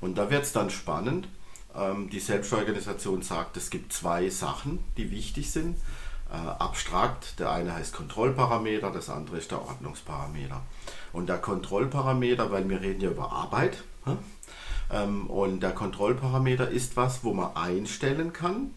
Und 0.00 0.16
da 0.16 0.30
wird 0.30 0.44
es 0.44 0.52
dann 0.52 0.70
spannend. 0.70 1.28
Ähm, 1.74 2.08
die 2.10 2.20
Selbstorganisation 2.20 3.22
sagt, 3.22 3.56
es 3.56 3.70
gibt 3.70 3.92
zwei 3.92 4.30
Sachen, 4.30 4.78
die 4.96 5.10
wichtig 5.10 5.50
sind. 5.50 5.76
Äh, 6.30 6.36
abstrakt, 6.36 7.40
der 7.40 7.50
eine 7.50 7.74
heißt 7.74 7.92
Kontrollparameter, 7.92 8.90
das 8.90 9.10
andere 9.10 9.38
ist 9.38 9.50
der 9.50 9.62
Ordnungsparameter. 9.62 10.62
Und 11.12 11.28
der 11.28 11.38
Kontrollparameter, 11.38 12.52
weil 12.52 12.68
wir 12.68 12.80
reden 12.80 13.00
ja 13.00 13.10
über 13.10 13.32
Arbeit, 13.32 13.82
hä? 14.04 14.16
ähm, 14.92 15.26
und 15.26 15.60
der 15.60 15.72
Kontrollparameter 15.72 16.68
ist 16.68 16.96
was, 16.96 17.24
wo 17.24 17.34
man 17.34 17.56
einstellen 17.56 18.32
kann. 18.32 18.70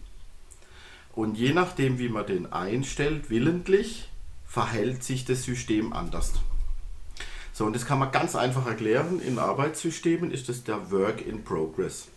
Und 1.13 1.38
je 1.38 1.53
nachdem, 1.53 2.00
wie 2.00 2.10
man 2.10 2.25
den 2.25 2.51
einstellt, 2.51 3.29
willentlich, 3.29 4.10
verhält 4.46 5.03
sich 5.03 5.25
das 5.25 5.43
System 5.43 5.93
anders. 5.93 6.34
So, 7.53 7.65
und 7.65 7.75
das 7.75 7.86
kann 7.86 8.00
man 8.00 8.12
ganz 8.12 8.36
einfach 8.36 8.65
erklären. 8.65 9.22
In 9.22 9.38
Arbeitssystemen 9.38 10.32
ist 10.32 10.50
das 10.50 10.63
der 10.63 10.91
Work 10.91 11.25
in 11.25 11.43
Progress. 11.43 12.08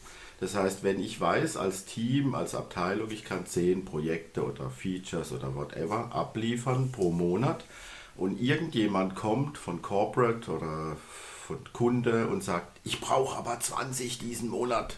Das 0.41 0.55
heißt, 0.55 0.83
wenn 0.83 1.01
ich 1.01 1.21
weiß, 1.21 1.57
als 1.57 1.85
Team, 1.85 2.35
als 2.35 2.55
Abteilung, 2.55 3.11
ich 3.11 3.25
kann 3.25 3.47
zehn 3.47 3.85
Projekte 3.85 4.45
oder 4.45 4.71
Features 4.71 5.33
oder 5.33 5.55
whatever 5.55 6.11
abliefern 6.13 6.93
pro 6.93 7.11
Monat 7.11 7.65
und 8.17 8.41
irgendjemand 8.41 9.15
kommt 9.15 9.57
von 9.57 9.81
Corporate 9.81 10.51
oder 10.51 10.97
von 11.47 11.59
Kunde 11.73 12.29
und 12.29 12.45
sagt, 12.45 12.81
ich 12.85 13.01
brauche 13.01 13.39
aber 13.39 13.59
20 13.61 14.19
diesen 14.19 14.49
Monat, 14.51 14.97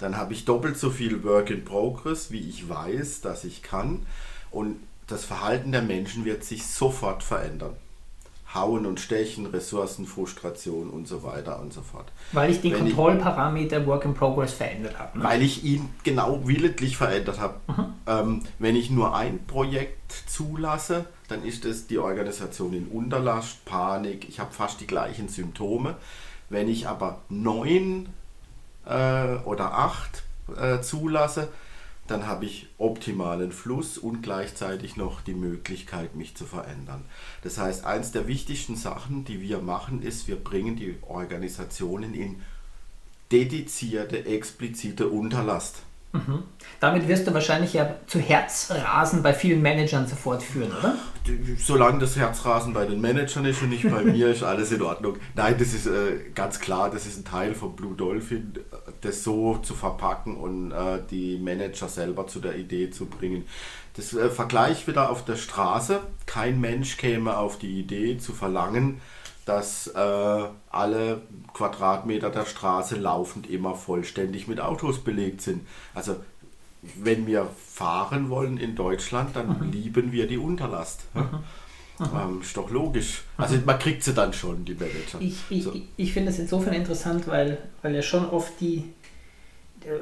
dann 0.00 0.16
habe 0.16 0.32
ich 0.32 0.44
doppelt 0.44 0.76
so 0.78 0.90
viel 0.90 1.22
Work 1.24 1.50
in 1.50 1.64
Progress, 1.64 2.30
wie 2.30 2.40
ich 2.40 2.68
weiß, 2.68 3.20
dass 3.20 3.44
ich 3.44 3.62
kann. 3.62 4.06
Und 4.50 4.76
das 5.06 5.24
Verhalten 5.24 5.72
der 5.72 5.82
Menschen 5.82 6.24
wird 6.24 6.42
sich 6.44 6.66
sofort 6.66 7.22
verändern. 7.22 7.74
Hauen 8.52 8.84
und 8.84 8.98
Stechen, 8.98 9.46
Ressourcen, 9.46 10.06
Frustration 10.06 10.90
und 10.90 11.06
so 11.06 11.22
weiter 11.22 11.60
und 11.60 11.72
so 11.72 11.82
fort. 11.82 12.06
Weil 12.32 12.50
ich 12.50 12.60
den 12.60 12.72
Wenn 12.72 12.86
ich- 12.88 12.96
Kontrollparameter 12.96 13.86
Work 13.86 14.06
in 14.06 14.14
Progress 14.14 14.54
verändert 14.54 14.98
habe. 14.98 15.18
Ne? 15.18 15.24
Weil 15.24 15.42
ich 15.42 15.62
ihn 15.62 15.88
genau 16.02 16.40
willentlich 16.44 16.96
verändert 16.96 17.38
habe. 17.38 17.54
Ähm, 18.08 18.42
wenn 18.58 18.74
ich 18.74 18.90
nur 18.90 19.14
ein 19.14 19.46
Projekt 19.46 20.12
zulasse, 20.26 21.04
dann 21.28 21.44
ist 21.44 21.64
es 21.64 21.86
die 21.86 21.98
Organisation 21.98 22.72
in 22.72 22.86
Unterlast, 22.88 23.64
Panik, 23.66 24.28
ich 24.28 24.40
habe 24.40 24.52
fast 24.52 24.80
die 24.80 24.86
gleichen 24.88 25.28
Symptome. 25.28 25.94
Wenn 26.48 26.68
ich 26.68 26.88
aber 26.88 27.20
neun 27.28 28.08
äh, 28.86 29.36
oder 29.44 29.74
acht 29.74 30.22
äh, 30.56 30.80
zulasse, 30.80 31.48
dann 32.06 32.26
habe 32.26 32.44
ich 32.44 32.68
optimalen 32.76 33.52
Fluss 33.52 33.96
und 33.96 34.22
gleichzeitig 34.22 34.96
noch 34.96 35.20
die 35.20 35.34
Möglichkeit, 35.34 36.16
mich 36.16 36.36
zu 36.36 36.44
verändern. 36.44 37.04
Das 37.42 37.56
heißt, 37.56 37.84
eins 37.84 38.10
der 38.10 38.26
wichtigsten 38.26 38.74
Sachen, 38.74 39.24
die 39.24 39.40
wir 39.40 39.58
machen, 39.58 40.02
ist, 40.02 40.26
wir 40.26 40.36
bringen 40.36 40.74
die 40.74 40.96
Organisationen 41.02 42.14
in 42.14 42.42
dedizierte, 43.30 44.26
explizite 44.26 45.08
Unterlast. 45.08 45.82
Damit 46.80 47.06
wirst 47.06 47.26
du 47.26 47.34
wahrscheinlich 47.34 47.74
ja 47.74 47.94
zu 48.06 48.18
Herzrasen 48.18 49.22
bei 49.22 49.32
vielen 49.32 49.62
Managern 49.62 50.06
sofort 50.08 50.42
führen, 50.42 50.72
oder? 50.76 50.96
Solange 51.58 52.00
das 52.00 52.16
Herzrasen 52.16 52.72
bei 52.72 52.84
den 52.86 53.00
Managern 53.00 53.44
ist 53.44 53.62
und 53.62 53.68
nicht 53.68 53.88
bei 53.88 54.02
mir, 54.04 54.28
ist 54.28 54.42
alles 54.42 54.72
in 54.72 54.82
Ordnung. 54.82 55.16
Nein, 55.36 55.54
das 55.58 55.72
ist 55.72 55.86
äh, 55.86 56.30
ganz 56.34 56.58
klar, 56.58 56.90
das 56.90 57.06
ist 57.06 57.18
ein 57.18 57.24
Teil 57.24 57.54
von 57.54 57.76
Blue 57.76 57.94
Dolphin, 57.94 58.54
äh, 58.56 58.92
das 59.02 59.22
so 59.22 59.58
zu 59.58 59.74
verpacken 59.74 60.36
und 60.36 60.72
äh, 60.72 61.00
die 61.10 61.38
Manager 61.38 61.88
selber 61.88 62.26
zu 62.26 62.40
der 62.40 62.56
Idee 62.56 62.90
zu 62.90 63.06
bringen. 63.06 63.44
Das 63.96 64.12
äh, 64.14 64.30
Vergleich 64.30 64.88
wieder 64.88 65.10
auf 65.10 65.24
der 65.24 65.36
Straße. 65.36 66.00
Kein 66.26 66.60
Mensch 66.60 66.96
käme 66.96 67.36
auf 67.36 67.58
die 67.58 67.78
Idee 67.78 68.18
zu 68.18 68.32
verlangen, 68.32 69.00
dass 69.50 69.88
äh, 69.88 70.44
alle 70.70 71.22
Quadratmeter 71.54 72.30
der 72.30 72.46
Straße 72.46 72.96
laufend 72.96 73.50
immer 73.50 73.74
vollständig 73.74 74.46
mit 74.46 74.60
Autos 74.60 75.00
belegt 75.00 75.40
sind. 75.42 75.66
Also 75.92 76.16
wenn 76.94 77.26
wir 77.26 77.48
fahren 77.66 78.30
wollen 78.30 78.58
in 78.58 78.76
Deutschland, 78.76 79.34
dann 79.34 79.72
lieben 79.72 80.12
wir 80.12 80.28
die 80.28 80.38
Unterlast. 80.38 81.00
Ähm, 82.00 82.40
ist 82.40 82.56
doch 82.56 82.70
logisch. 82.70 83.24
Also 83.36 83.56
man 83.66 83.78
kriegt 83.78 84.04
sie 84.04 84.14
dann 84.14 84.32
schon, 84.32 84.64
die 84.64 84.74
Manager. 84.74 85.18
Ich, 85.20 85.36
ich, 85.50 85.64
So. 85.64 85.72
ich, 85.74 85.82
ich 85.96 86.12
finde 86.12 86.30
es 86.30 86.38
insofern 86.38 86.72
interessant, 86.72 87.26
weil, 87.26 87.58
weil 87.82 87.94
ja 87.94 88.02
schon 88.02 88.30
oft 88.30 88.52
die, 88.60 88.84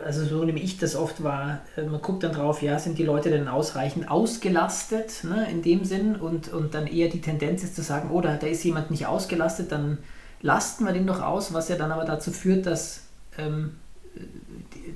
also 0.05 0.25
so 0.25 0.45
nehme 0.45 0.61
ich 0.61 0.79
das 0.79 0.97
oft 0.97 1.23
wahr, 1.23 1.61
äh, 1.77 1.83
man 1.83 2.03
guckt 2.03 2.23
dann 2.23 2.33
drauf, 2.33 2.63
ja, 2.63 2.79
sind 2.79 2.99
die 2.99 3.05
Leute 3.05 3.31
denn 3.31 3.49
ausreichend 3.49 4.11
ausgelastet, 4.11 5.25
ne, 5.25 5.49
in 5.51 5.63
dem 5.63 5.85
Sinn, 5.85 6.17
und, 6.17 6.53
und 6.53 6.75
dann 6.75 6.87
eher 6.87 7.09
die 7.09 7.21
Tendenz 7.21 7.63
ist 7.63 7.77
zu 7.77 7.83
sagen, 7.83 8.11
oh, 8.13 8.21
da, 8.21 8.37
da 8.37 8.47
ist 8.47 8.65
jemand 8.65 8.91
nicht 8.91 9.07
ausgelastet, 9.07 9.73
dann 9.73 9.99
lasten 10.41 10.85
wir 10.85 10.93
den 10.93 11.07
doch 11.07 11.23
aus, 11.23 11.53
was 11.53 11.69
ja 11.69 11.77
dann 11.77 11.93
aber 11.93 12.05
dazu 12.05 12.31
führt, 12.31 12.67
dass 12.67 13.03
ähm, 13.37 13.77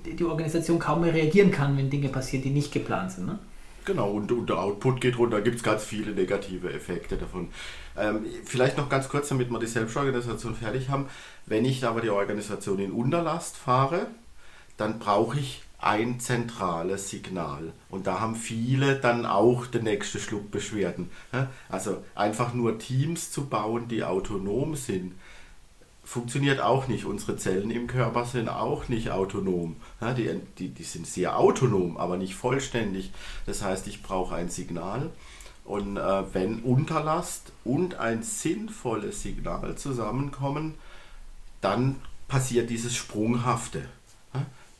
die, 0.04 0.16
die 0.16 0.24
Organisation 0.24 0.78
kaum 0.78 1.02
mehr 1.02 1.14
reagieren 1.14 1.50
kann, 1.50 1.76
wenn 1.76 1.90
Dinge 1.90 2.08
passieren, 2.08 2.42
die 2.42 2.50
nicht 2.50 2.72
geplant 2.72 3.12
sind. 3.12 3.26
Ne? 3.26 3.38
Genau, 3.84 4.10
und, 4.12 4.30
und 4.30 4.48
der 4.48 4.58
Output 4.58 5.00
geht 5.00 5.18
runter, 5.18 5.40
gibt 5.40 5.56
es 5.56 5.62
ganz 5.62 5.84
viele 5.84 6.12
negative 6.12 6.72
Effekte 6.72 7.16
davon. 7.16 7.48
Ähm, 7.96 8.24
vielleicht 8.44 8.78
noch 8.78 8.88
ganz 8.88 9.08
kurz, 9.08 9.28
damit 9.28 9.50
wir 9.50 9.58
die 9.58 9.66
Selbstorganisation 9.66 10.54
fertig 10.54 10.88
haben. 10.88 11.06
Wenn 11.46 11.64
ich 11.64 11.84
aber 11.84 12.00
die 12.00 12.10
Organisation 12.10 12.78
in 12.78 12.92
Unterlast 12.92 13.56
fahre, 13.56 14.06
dann 14.82 14.98
brauche 14.98 15.38
ich 15.38 15.62
ein 15.78 16.18
zentrales 16.18 17.08
Signal. 17.08 17.72
Und 17.88 18.08
da 18.08 18.18
haben 18.18 18.34
viele 18.34 18.96
dann 18.96 19.26
auch 19.26 19.66
den 19.66 19.84
nächsten 19.84 20.18
Schluck 20.18 20.50
Beschwerden. 20.50 21.08
Also 21.68 22.02
einfach 22.16 22.52
nur 22.52 22.80
Teams 22.80 23.30
zu 23.30 23.46
bauen, 23.46 23.86
die 23.86 24.02
autonom 24.02 24.74
sind, 24.74 25.14
funktioniert 26.02 26.60
auch 26.60 26.88
nicht. 26.88 27.04
Unsere 27.04 27.36
Zellen 27.36 27.70
im 27.70 27.86
Körper 27.86 28.24
sind 28.24 28.48
auch 28.48 28.88
nicht 28.88 29.12
autonom. 29.12 29.76
Die, 30.16 30.40
die, 30.58 30.68
die 30.70 30.82
sind 30.82 31.06
sehr 31.06 31.38
autonom, 31.38 31.96
aber 31.96 32.16
nicht 32.16 32.34
vollständig. 32.34 33.12
Das 33.46 33.62
heißt, 33.62 33.86
ich 33.86 34.02
brauche 34.02 34.34
ein 34.34 34.50
Signal. 34.50 35.10
Und 35.64 35.96
äh, 35.96 36.34
wenn 36.34 36.58
Unterlast 36.58 37.52
und 37.62 38.00
ein 38.00 38.24
sinnvolles 38.24 39.22
Signal 39.22 39.76
zusammenkommen, 39.76 40.74
dann 41.60 42.00
passiert 42.26 42.68
dieses 42.68 42.96
Sprunghafte. 42.96 43.84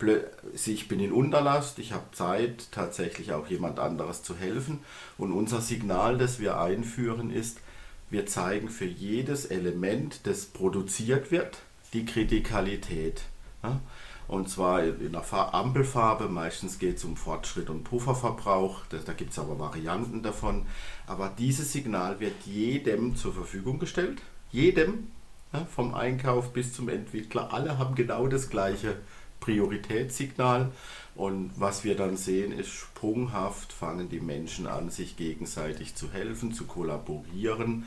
Blö- 0.03 0.25
Ich 0.67 0.89
bin 0.89 0.99
in 0.99 1.13
Unterlast, 1.13 1.79
ich 1.79 1.93
habe 1.93 2.11
Zeit, 2.13 2.67
tatsächlich 2.73 3.33
auch 3.33 3.47
jemand 3.47 3.79
anderes 3.79 4.23
zu 4.25 4.37
helfen. 4.37 4.81
Und 5.17 5.33
unser 5.33 5.61
Signal, 5.61 6.19
das 6.19 6.41
wir 6.41 6.59
einführen, 6.61 7.31
ist, 7.31 7.59
wir 8.11 8.27
zeigen 8.27 8.69
für 8.69 8.85
jedes 8.85 9.47
Element, 9.47 10.27
das 10.27 10.47
produziert 10.47 11.31
wird, 11.31 11.59
die 11.93 12.05
Kritikalität. 12.05 13.23
Und 14.29 14.49
zwar 14.49 14.83
in 14.83 15.13
der 15.13 15.23
Fa- 15.23 15.51
Ampelfarbe, 15.51 16.29
meistens 16.29 16.79
geht 16.79 16.97
es 16.97 17.05
um 17.05 17.17
Fortschritt 17.17 17.71
und 17.71 17.85
Pufferverbrauch, 17.85 18.81
da 18.91 19.13
gibt 19.13 19.33
es 19.33 19.39
aber 19.39 19.59
Varianten 19.59 20.23
davon. 20.23 20.67
Aber 21.07 21.33
dieses 21.39 21.73
Signal 21.73 22.19
wird 22.19 22.35
jedem 22.45 23.15
zur 23.15 23.33
Verfügung 23.33 23.79
gestellt, 23.79 24.21
jedem, 24.51 25.09
vom 25.75 25.95
Einkauf 25.95 26.53
bis 26.53 26.73
zum 26.73 26.89
Entwickler, 26.89 27.53
alle 27.53 27.79
haben 27.79 27.95
genau 27.95 28.27
das 28.27 28.49
gleiche 28.49 28.97
Prioritätssignal. 29.43 30.73
Und 31.15 31.51
was 31.57 31.85
wir 31.85 31.95
dann 31.95 32.17
sehen, 32.17 32.53
ist 32.53 32.71
sprunghaft 32.71 33.73
fangen 33.73 34.09
die 34.09 34.21
Menschen 34.21 34.67
an, 34.67 34.89
sich 34.89 35.17
gegenseitig 35.17 35.95
zu 35.95 36.11
helfen, 36.11 36.55
zu 36.55 36.65
kollaborieren. 36.65 37.85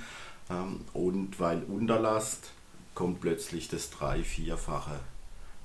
Ähm, 0.52 0.82
Und 0.94 1.40
weil 1.40 1.64
Unterlast 1.64 2.52
kommt 2.94 3.22
plötzlich 3.22 3.68
das 3.68 3.90
drei-, 3.90 4.24
vierfache 4.24 5.00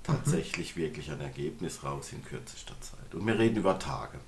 tatsächlich 0.03 0.77
wirklich 0.77 1.11
ein 1.11 1.21
Ergebnis 1.21 1.85
raus 1.85 2.13
in 2.13 2.25
kürzester 2.25 2.75
Zeit. 2.81 3.15
Und 3.15 3.27
wir 3.27 3.39
reden 3.39 3.57
über 3.57 3.79
Tage. 3.79 4.19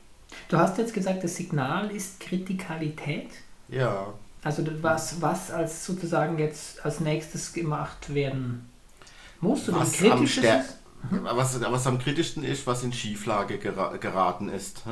Du 0.48 0.58
hast 0.58 0.78
jetzt 0.78 0.92
gesagt, 0.92 1.24
das 1.24 1.36
Signal 1.36 1.90
ist 1.90 2.20
Kritikalität. 2.20 3.30
Ja. 3.68 4.12
Also 4.42 4.64
was, 4.82 5.20
was 5.20 5.50
als 5.50 5.86
sozusagen 5.86 6.38
jetzt 6.38 6.84
als 6.84 7.00
nächstes 7.00 7.52
gemacht 7.52 8.12
werden 8.14 8.68
muss 9.40 9.68
oder 9.68 9.84
kritisches? 9.84 10.76
Am 11.10 11.24
was, 11.24 11.60
was 11.60 11.86
am 11.86 11.98
kritischsten 11.98 12.44
ist, 12.44 12.66
was 12.66 12.84
in 12.84 12.92
Schieflage 12.92 13.58
gera 13.58 13.96
geraten 13.96 14.48
ist. 14.48 14.82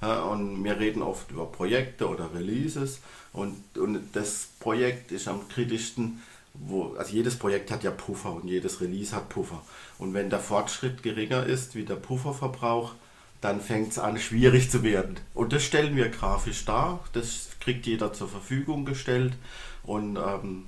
Und 0.00 0.62
wir 0.62 0.78
reden 0.78 1.02
oft 1.02 1.30
über 1.30 1.46
Projekte 1.46 2.08
oder 2.08 2.34
Releases 2.34 3.00
und, 3.32 3.78
und 3.78 4.00
das 4.12 4.48
Projekt 4.60 5.10
ist 5.10 5.26
am 5.26 5.48
kritischsten, 5.48 6.22
wo, 6.52 6.94
also 6.98 7.12
jedes 7.12 7.38
Projekt 7.38 7.70
hat 7.70 7.82
ja 7.82 7.90
Puffer 7.90 8.32
und 8.32 8.46
jedes 8.46 8.80
Release 8.80 9.16
hat 9.16 9.30
Puffer. 9.30 9.62
Und 9.98 10.12
wenn 10.12 10.28
der 10.28 10.40
Fortschritt 10.40 11.02
geringer 11.02 11.44
ist 11.44 11.74
wie 11.74 11.84
der 11.84 11.96
Pufferverbrauch, 11.96 12.92
dann 13.40 13.60
fängt 13.60 13.92
es 13.92 13.98
an 13.98 14.18
schwierig 14.18 14.70
zu 14.70 14.82
werden. 14.82 15.16
Und 15.34 15.52
das 15.52 15.62
stellen 15.64 15.96
wir 15.96 16.08
grafisch 16.08 16.64
dar, 16.64 17.00
das 17.12 17.50
kriegt 17.60 17.86
jeder 17.86 18.12
zur 18.12 18.28
Verfügung 18.28 18.84
gestellt 18.84 19.34
und 19.82 20.16
ähm, 20.16 20.66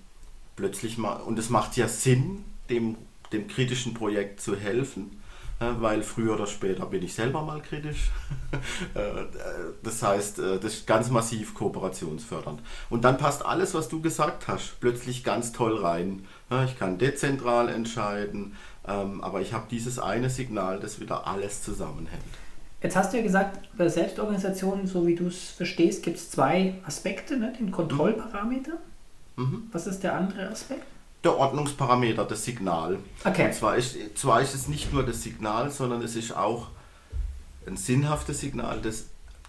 plötzlich 0.56 0.98
mal, 0.98 1.16
und 1.16 1.38
es 1.38 1.50
macht 1.50 1.76
ja 1.76 1.88
Sinn, 1.88 2.44
dem, 2.68 2.96
dem 3.32 3.48
kritischen 3.48 3.94
Projekt 3.94 4.40
zu 4.40 4.56
helfen, 4.56 5.20
äh, 5.60 5.66
weil 5.78 6.02
früher 6.02 6.34
oder 6.34 6.46
später 6.46 6.86
bin 6.86 7.02
ich 7.02 7.14
selber 7.14 7.42
mal 7.42 7.60
kritisch. 7.60 8.10
Äh, 8.94 9.26
das 9.82 10.02
heißt, 10.02 10.38
äh, 10.38 10.58
das 10.58 10.72
ist 10.72 10.86
ganz 10.86 11.10
massiv 11.10 11.54
kooperationsfördernd. 11.54 12.60
Und 12.88 13.04
dann 13.04 13.18
passt 13.18 13.44
alles, 13.44 13.74
was 13.74 13.88
du 13.88 14.00
gesagt 14.00 14.48
hast, 14.48 14.80
plötzlich 14.80 15.22
ganz 15.22 15.52
toll 15.52 15.76
rein. 15.76 16.24
Ich 16.64 16.78
kann 16.78 16.96
dezentral 16.96 17.68
entscheiden, 17.68 18.56
ähm, 18.86 19.22
aber 19.22 19.42
ich 19.42 19.52
habe 19.52 19.66
dieses 19.70 19.98
eine 19.98 20.30
Signal, 20.30 20.80
das 20.80 20.98
wieder 20.98 21.26
alles 21.26 21.62
zusammenhält. 21.62 22.22
Jetzt 22.82 22.96
hast 22.96 23.12
du 23.12 23.18
ja 23.18 23.22
gesagt, 23.22 23.68
bei 23.76 23.88
Selbstorganisation, 23.88 24.86
so 24.86 25.06
wie 25.06 25.14
du 25.14 25.26
es 25.26 25.50
verstehst, 25.50 26.02
gibt 26.02 26.16
es 26.16 26.30
zwei 26.30 26.74
Aspekte, 26.86 27.36
ne? 27.36 27.52
den 27.58 27.70
Kontrollparameter. 27.70 28.78
Mhm. 29.36 29.68
Was 29.72 29.86
ist 29.86 30.02
der 30.02 30.14
andere 30.14 30.48
Aspekt? 30.48 30.86
Der 31.24 31.36
Ordnungsparameter, 31.36 32.24
das 32.24 32.44
Signal. 32.44 32.98
Okay. 33.24 33.46
Und 33.46 33.54
zwar 33.54 33.76
ist, 33.76 33.96
zwar 34.16 34.40
ist 34.40 34.54
es 34.54 34.68
nicht 34.68 34.92
nur 34.92 35.04
das 35.04 35.22
Signal, 35.22 35.70
sondern 35.70 36.02
es 36.02 36.14
ist 36.14 36.36
auch 36.36 36.68
ein 37.66 37.76
sinnhaftes 37.76 38.40
Signal, 38.40 38.80
das 38.80 39.06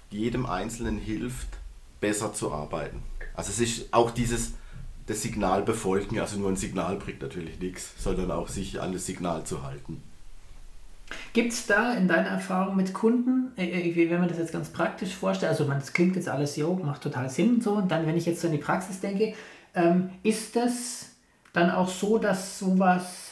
jedem 0.09 0.45
Einzelnen 0.45 0.97
hilft, 0.97 1.47
besser 2.01 2.33
zu 2.33 2.51
arbeiten. 2.51 3.03
Also 3.35 3.51
es 3.51 3.59
ist 3.59 3.93
auch 3.93 4.11
dieses 4.11 4.53
das 5.05 5.21
Signal 5.23 5.63
befolgen, 5.63 6.19
also 6.19 6.38
nur 6.38 6.49
ein 6.49 6.55
Signal 6.55 6.97
bringt 6.97 7.21
natürlich 7.21 7.59
nichts, 7.59 7.93
sondern 7.97 8.29
auch 8.29 8.47
sich 8.47 8.79
an 8.79 8.93
das 8.93 9.07
Signal 9.07 9.43
zu 9.43 9.63
halten. 9.63 10.03
Gibt 11.33 11.53
es 11.53 11.65
da 11.65 11.93
in 11.93 12.07
deiner 12.07 12.29
Erfahrung 12.29 12.75
mit 12.75 12.93
Kunden, 12.93 13.51
äh, 13.57 13.89
äh, 13.89 14.09
wenn 14.09 14.19
man 14.19 14.29
das 14.29 14.38
jetzt 14.38 14.51
ganz 14.51 14.69
praktisch 14.69 15.15
vorstellt, 15.15 15.51
also 15.51 15.65
man, 15.65 15.79
das 15.79 15.93
klingt 15.93 16.15
jetzt 16.15 16.29
alles, 16.29 16.55
jo, 16.55 16.75
macht 16.75 17.01
total 17.01 17.29
Sinn 17.29 17.55
und 17.55 17.63
so, 17.63 17.73
und 17.73 17.89
dann, 17.89 18.05
wenn 18.05 18.17
ich 18.17 18.27
jetzt 18.27 18.41
so 18.41 18.47
in 18.47 18.53
die 18.53 18.59
Praxis 18.59 18.99
denke, 18.99 19.33
ähm, 19.73 20.11
ist 20.21 20.55
das 20.55 21.07
dann 21.53 21.72
auch 21.72 21.89
so, 21.89 22.18
dass 22.18 22.60
sowas 22.60 23.32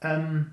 ähm, 0.00 0.52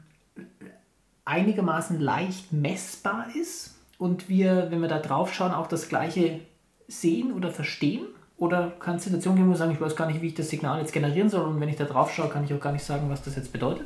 einigermaßen 1.25 1.99
leicht 1.99 2.51
messbar 2.51 3.27
ist 3.39 3.75
und 3.97 4.29
wir, 4.29 4.71
wenn 4.71 4.81
wir 4.81 4.89
da 4.89 4.99
drauf 4.99 5.33
schauen, 5.33 5.51
auch 5.51 5.67
das 5.67 5.89
Gleiche 5.89 6.39
sehen 6.87 7.31
oder 7.33 7.51
verstehen? 7.51 8.05
Oder 8.37 8.71
kann 8.79 8.95
es 8.95 9.03
Situationen 9.03 9.37
geben, 9.37 9.49
wo 9.49 9.53
wir 9.53 9.57
sagen, 9.57 9.71
ich 9.71 9.79
weiß 9.79 9.95
gar 9.95 10.07
nicht, 10.07 10.21
wie 10.21 10.27
ich 10.27 10.33
das 10.33 10.49
Signal 10.49 10.79
jetzt 10.79 10.93
generieren 10.93 11.29
soll 11.29 11.47
und 11.47 11.59
wenn 11.61 11.69
ich 11.69 11.75
da 11.75 11.85
drauf 11.85 12.11
schaue, 12.11 12.27
kann 12.29 12.43
ich 12.43 12.53
auch 12.53 12.59
gar 12.59 12.73
nicht 12.73 12.83
sagen, 12.83 13.09
was 13.09 13.21
das 13.21 13.35
jetzt 13.35 13.53
bedeutet? 13.53 13.85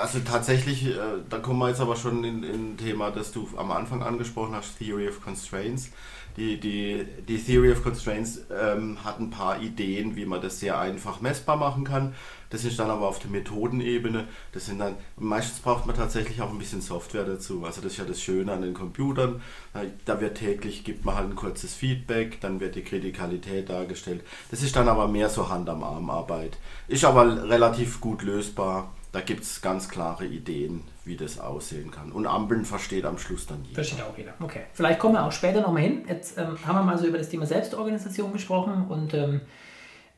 Also 0.00 0.20
tatsächlich, 0.20 0.86
äh, 0.86 0.98
da 1.28 1.38
kommen 1.38 1.58
wir 1.58 1.68
jetzt 1.68 1.80
aber 1.80 1.96
schon 1.96 2.24
in 2.24 2.44
ein 2.44 2.76
Thema, 2.76 3.10
das 3.10 3.32
du 3.32 3.48
am 3.56 3.70
Anfang 3.70 4.02
angesprochen 4.02 4.54
hast, 4.54 4.78
Theory 4.78 5.08
of 5.08 5.22
Constraints. 5.22 5.90
Die, 6.36 6.60
die, 6.60 7.04
die 7.28 7.38
Theory 7.38 7.72
of 7.72 7.82
Constraints 7.82 8.42
ähm, 8.50 9.04
hat 9.04 9.18
ein 9.18 9.30
paar 9.30 9.60
Ideen, 9.60 10.14
wie 10.16 10.26
man 10.26 10.40
das 10.40 10.60
sehr 10.60 10.78
einfach 10.78 11.20
messbar 11.20 11.56
machen 11.56 11.84
kann. 11.84 12.14
Das 12.50 12.64
ist 12.64 12.78
dann 12.78 12.90
aber 12.90 13.08
auf 13.08 13.18
der 13.18 13.30
Methodenebene. 13.30 14.26
Das 14.52 14.66
sind 14.66 14.78
dann, 14.78 14.96
meistens 15.16 15.60
braucht 15.60 15.86
man 15.86 15.96
tatsächlich 15.96 16.40
auch 16.40 16.50
ein 16.50 16.58
bisschen 16.58 16.80
Software 16.80 17.24
dazu. 17.24 17.64
Also 17.64 17.80
das 17.80 17.92
ist 17.92 17.98
ja 17.98 18.04
das 18.04 18.20
Schöne 18.22 18.52
an 18.52 18.62
den 18.62 18.74
Computern. 18.74 19.42
Äh, 19.74 19.86
da 20.04 20.20
wird 20.20 20.38
täglich, 20.38 20.84
gibt 20.84 21.04
man 21.04 21.16
halt 21.16 21.30
ein 21.30 21.36
kurzes 21.36 21.74
Feedback, 21.74 22.40
dann 22.40 22.60
wird 22.60 22.74
die 22.74 22.82
Kritikalität 22.82 23.68
dargestellt. 23.68 24.22
Das 24.50 24.62
ist 24.62 24.76
dann 24.76 24.88
aber 24.88 25.08
mehr 25.08 25.28
so 25.28 25.48
Hand 25.48 25.68
am 25.68 25.82
Arm 25.82 26.10
Arbeit. 26.10 26.58
Ist 26.88 27.04
aber 27.04 27.48
relativ 27.48 28.00
gut 28.00 28.22
lösbar 28.22 28.92
da 29.12 29.20
gibt 29.20 29.42
es 29.42 29.60
ganz 29.60 29.88
klare 29.88 30.26
Ideen, 30.26 30.84
wie 31.04 31.16
das 31.16 31.40
aussehen 31.40 31.90
kann. 31.90 32.12
Und 32.12 32.26
Ampeln 32.26 32.64
versteht 32.64 33.04
am 33.04 33.18
Schluss 33.18 33.46
dann 33.46 33.62
jeder. 33.64 33.74
Versteht 33.74 34.02
auch 34.02 34.16
jeder. 34.16 34.34
Okay. 34.38 34.62
Vielleicht 34.72 35.00
kommen 35.00 35.14
wir 35.14 35.24
auch 35.24 35.32
später 35.32 35.60
nochmal 35.60 35.82
hin. 35.82 36.04
Jetzt 36.06 36.38
ähm, 36.38 36.56
haben 36.64 36.76
wir 36.76 36.82
mal 36.82 36.98
so 36.98 37.06
über 37.06 37.18
das 37.18 37.28
Thema 37.28 37.46
Selbstorganisation 37.46 38.32
gesprochen 38.32 38.86
und 38.88 39.14
ähm, 39.14 39.40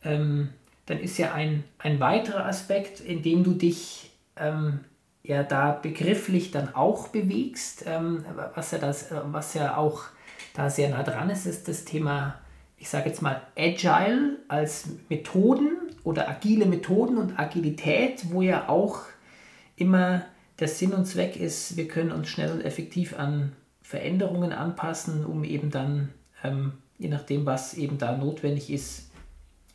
ähm, 0.04 0.50
dann 0.86 0.98
ist 0.98 1.16
ja 1.18 1.32
ein, 1.32 1.64
ein 1.78 2.00
weiterer 2.00 2.44
Aspekt, 2.44 3.00
in 3.00 3.22
dem 3.22 3.44
du 3.44 3.52
dich 3.52 4.10
ähm, 4.36 4.80
ja 5.22 5.42
da 5.42 5.72
begrifflich 5.72 6.50
dann 6.50 6.74
auch 6.74 7.08
bewegst, 7.08 7.84
ähm, 7.86 8.24
was, 8.54 8.72
ja 8.72 8.78
das, 8.78 9.10
äh, 9.10 9.20
was 9.24 9.54
ja 9.54 9.76
auch 9.76 10.02
da 10.54 10.68
sehr 10.68 10.90
nah 10.90 11.02
dran 11.02 11.30
ist, 11.30 11.46
ist 11.46 11.68
das 11.68 11.84
Thema, 11.84 12.34
ich 12.82 12.90
sage 12.90 13.10
jetzt 13.10 13.22
mal 13.22 13.40
Agile 13.56 14.38
als 14.48 14.88
Methoden 15.08 15.70
oder 16.02 16.28
agile 16.28 16.66
Methoden 16.66 17.16
und 17.16 17.38
Agilität, 17.38 18.32
wo 18.32 18.42
ja 18.42 18.68
auch 18.68 19.02
immer 19.76 20.22
der 20.58 20.66
Sinn 20.66 20.92
und 20.92 21.06
Zweck 21.06 21.36
ist, 21.36 21.76
wir 21.76 21.86
können 21.86 22.10
uns 22.10 22.28
schnell 22.28 22.50
und 22.50 22.60
effektiv 22.60 23.16
an 23.16 23.52
Veränderungen 23.82 24.52
anpassen, 24.52 25.24
um 25.24 25.44
eben 25.44 25.70
dann, 25.70 26.08
ähm, 26.42 26.72
je 26.98 27.08
nachdem, 27.08 27.46
was 27.46 27.74
eben 27.74 27.98
da 27.98 28.16
notwendig 28.16 28.68
ist, 28.68 29.12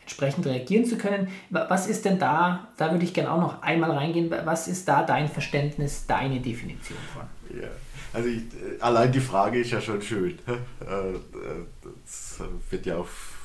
entsprechend 0.01 0.45
reagieren 0.45 0.83
zu 0.83 0.97
können. 0.97 1.29
Was 1.49 1.87
ist 1.87 2.03
denn 2.03 2.19
da, 2.19 2.67
da 2.75 2.91
würde 2.91 3.05
ich 3.05 3.13
gerne 3.13 3.31
auch 3.31 3.39
noch 3.39 3.61
einmal 3.61 3.91
reingehen, 3.91 4.29
was 4.43 4.67
ist 4.67 4.85
da 4.85 5.03
dein 5.03 5.29
Verständnis, 5.29 6.07
deine 6.07 6.41
Definition 6.41 6.99
von? 7.13 7.57
Ja. 7.57 7.69
Also 8.17 8.29
ich, 8.29 8.41
allein 8.81 9.11
die 9.11 9.19
Frage 9.19 9.59
ist 9.59 9.69
ja 9.69 9.79
schon 9.79 10.01
schön. 10.01 10.39
Äh, 10.81 11.09
äh, 11.11 11.65
das 12.03 12.41
wird 12.71 12.87
ja 12.87 12.97
auf 12.97 13.37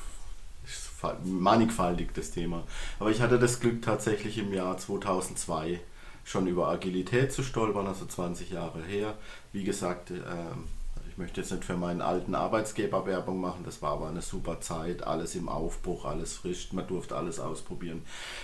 mannigfaltig 1.23 2.09
das 2.15 2.31
Thema. 2.31 2.63
Aber 2.99 3.11
ich 3.11 3.21
hatte 3.21 3.37
das 3.37 3.59
Glück 3.59 3.83
tatsächlich 3.83 4.39
im 4.39 4.51
Jahr 4.51 4.75
2002 4.75 5.79
schon 6.23 6.47
über 6.47 6.69
Agilität 6.69 7.31
zu 7.31 7.43
stolpern, 7.43 7.85
also 7.85 8.05
20 8.07 8.49
Jahre 8.49 8.81
her. 8.81 9.13
Wie 9.51 9.63
gesagt, 9.63 10.09
ähm, 10.09 10.63
ich 11.07 11.19
möchte 11.19 11.41
jetzt 11.41 11.51
nicht 11.51 11.65
für 11.65 11.77
meinen 11.77 12.01
alten 12.01 12.33
Arbeitsgeber 12.33 13.05
Werbung 13.05 13.39
machen, 13.39 13.63
das 13.65 13.83
war 13.83 13.91
aber 13.91 14.07
eine 14.07 14.23
super 14.23 14.59
Zeit, 14.59 15.03
alles 15.03 15.35
im 15.35 15.49
Aufbruch, 15.49 16.05
alles 16.05 16.33
frisch, 16.33 16.73
man 16.73 16.87
durfte 16.87 17.15
alles 17.15 17.39
ausprobieren. 17.39 18.01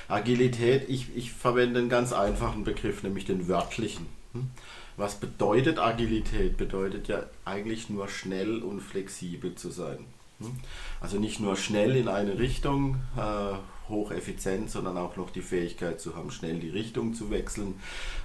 Agilität, 0.08 0.90
ich, 0.90 1.16
ich 1.18 1.32
verwende 1.32 1.80
einen 1.80 1.90
ganz 1.90 2.14
einfachen 2.14 2.66
Begriff, 2.66 3.02
nämlich 3.02 3.26
den 3.26 3.48
wörtlichen. 3.48 4.19
Hm? 4.34 4.50
Was 4.98 5.16
bedeutet 5.16 5.80
Agilität? 5.80 6.58
Bedeutet 6.58 7.08
ja 7.08 7.24
eigentlich 7.46 7.90
nur 7.90 8.08
schnell 8.08 8.60
und 8.60 8.82
flexibel 8.82 9.56
zu 9.56 9.70
sein. 9.70 10.00
Hm? 10.40 10.58
Also 11.02 11.20
nicht 11.20 11.40
nur 11.40 11.56
schnell 11.56 11.96
in 11.96 12.08
eine 12.08 12.38
Richtung, 12.38 12.98
äh, 13.18 13.56
hocheffizient, 13.90 14.70
sondern 14.70 14.98
auch 14.98 15.16
noch 15.18 15.32
die 15.32 15.42
Fähigkeit 15.42 16.00
zu 16.00 16.16
haben, 16.16 16.32
schnell 16.32 16.60
die 16.60 16.70
Richtung 16.70 17.14
zu 17.14 17.32
wechseln. 17.32 17.76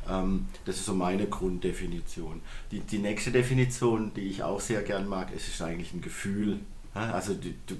Ähm, 0.08 0.46
das 0.64 0.76
ist 0.76 0.86
so 0.86 0.94
meine 0.94 1.26
Grunddefinition. 1.26 2.40
Die, 2.70 2.80
die 2.80 2.98
nächste 2.98 3.32
Definition, 3.32 4.12
die 4.14 4.28
ich 4.28 4.42
auch 4.42 4.60
sehr 4.60 4.82
gern 4.82 5.08
mag, 5.08 5.32
ist, 5.34 5.48
ist 5.48 5.62
eigentlich 5.62 5.92
ein 5.94 6.02
Gefühl. 6.02 6.60
Also 6.92 7.34
du, 7.34 7.48
du 7.66 7.74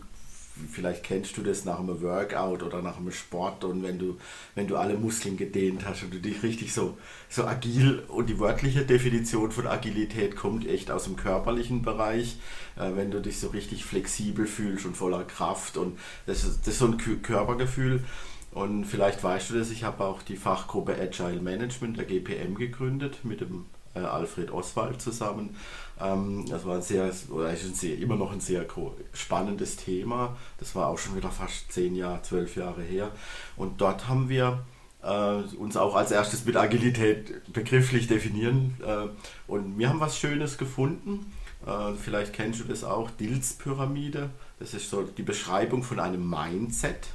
vielleicht 0.71 1.03
kennst 1.03 1.37
du 1.37 1.43
das 1.43 1.65
nach 1.65 1.79
einem 1.79 2.01
Workout 2.01 2.63
oder 2.63 2.81
nach 2.81 2.99
einem 2.99 3.11
Sport 3.11 3.65
und 3.65 3.83
wenn 3.83 3.99
du, 3.99 4.19
wenn 4.55 4.69
du 4.69 4.77
alle 4.77 4.95
Muskeln 4.95 5.37
gedehnt 5.37 5.85
hast 5.85 6.05
und 6.05 6.15
du 6.15 6.21
dich 6.21 6.43
richtig 6.43 6.73
so, 6.73 6.97
so 7.29 7.45
agil 7.45 8.05
und 8.09 8.29
die 8.29 8.39
wörtliche 8.39 8.85
Definition 8.85 9.51
von 9.51 9.67
Agilität 9.67 10.37
kommt 10.37 10.67
echt 10.67 10.91
aus 10.91 11.05
dem 11.05 11.17
körperlichen 11.17 11.83
Bereich, 11.83 12.39
äh, 12.77 12.91
wenn 12.95 13.11
du 13.11 13.21
dich 13.21 13.41
so 13.41 13.49
richtig 13.49 13.85
flexibel 13.85 14.47
fühlst 14.47 14.87
und 14.87 14.97
voller 14.97 15.25
Kraft 15.25 15.77
und 15.77 15.99
das 16.27 16.45
ist, 16.45 16.61
das 16.61 16.75
ist 16.75 16.79
so 16.79 16.87
ein 16.87 16.99
Körpergefühl. 17.23 18.05
Und 18.53 18.85
vielleicht 18.85 19.25
weißt 19.25 19.51
du 19.51 19.59
das, 19.59 19.71
ich 19.73 19.83
habe 19.83 20.05
auch 20.05 20.23
die 20.23 20.37
Fachgruppe 20.37 20.97
Agile 20.97 21.43
Management 21.43 21.99
der 21.99 22.05
GPM 22.05 22.55
gegründet 22.55 23.25
mit 23.25 23.41
dem 23.41 23.67
äh, 23.95 23.99
Alfred 23.99 24.53
Oswald 24.53 25.01
zusammen. 25.03 25.57
Ähm, 26.01 26.45
das 26.49 26.65
war 26.65 26.77
ein 26.77 26.83
sehr, 26.83 27.11
oder 27.31 27.53
ist 27.53 27.65
ein 27.65 27.75
sehr, 27.75 27.99
immer 27.99 28.17
noch 28.17 28.33
ein 28.33 28.41
sehr 28.41 28.67
spannendes 29.13 29.77
Thema. 29.77 30.37
Das 30.59 30.75
war 30.75 30.89
auch 30.89 30.99
schon 30.99 31.17
wieder 31.17 31.31
fast 31.31 31.73
zehn 31.73 31.95
Jahre, 31.95 32.23
zwölf 32.23 32.57
Jahre 32.57 32.83
her. 32.83 33.11
Und 33.57 33.81
dort 33.81 34.09
haben 34.09 34.29
wir 34.29 34.65
äh, 35.03 35.57
uns 35.57 35.77
auch 35.77 35.95
als 35.95 36.11
erstes 36.11 36.45
mit 36.45 36.57
Agilität 36.57 37.53
begrifflich 37.53 38.07
definieren. 38.07 38.77
Äh, 38.85 39.09
und 39.51 39.79
wir 39.79 39.89
haben 39.89 40.01
was 40.01 40.19
Schönes 40.19 40.59
gefunden. 40.59 41.33
Äh, 41.67 41.95
vielleicht 42.01 42.33
kennst 42.33 42.61
du 42.61 42.65
das 42.65 42.85
auch, 42.85 43.11
Dills-Pyramide. 43.11 44.31
Das 44.59 44.75
ist 44.75 44.91
so 44.91 45.03
die 45.03 45.23
Beschreibung 45.23 45.83
von 45.83 46.01
einem 46.01 46.29
Mindset. 46.29 47.09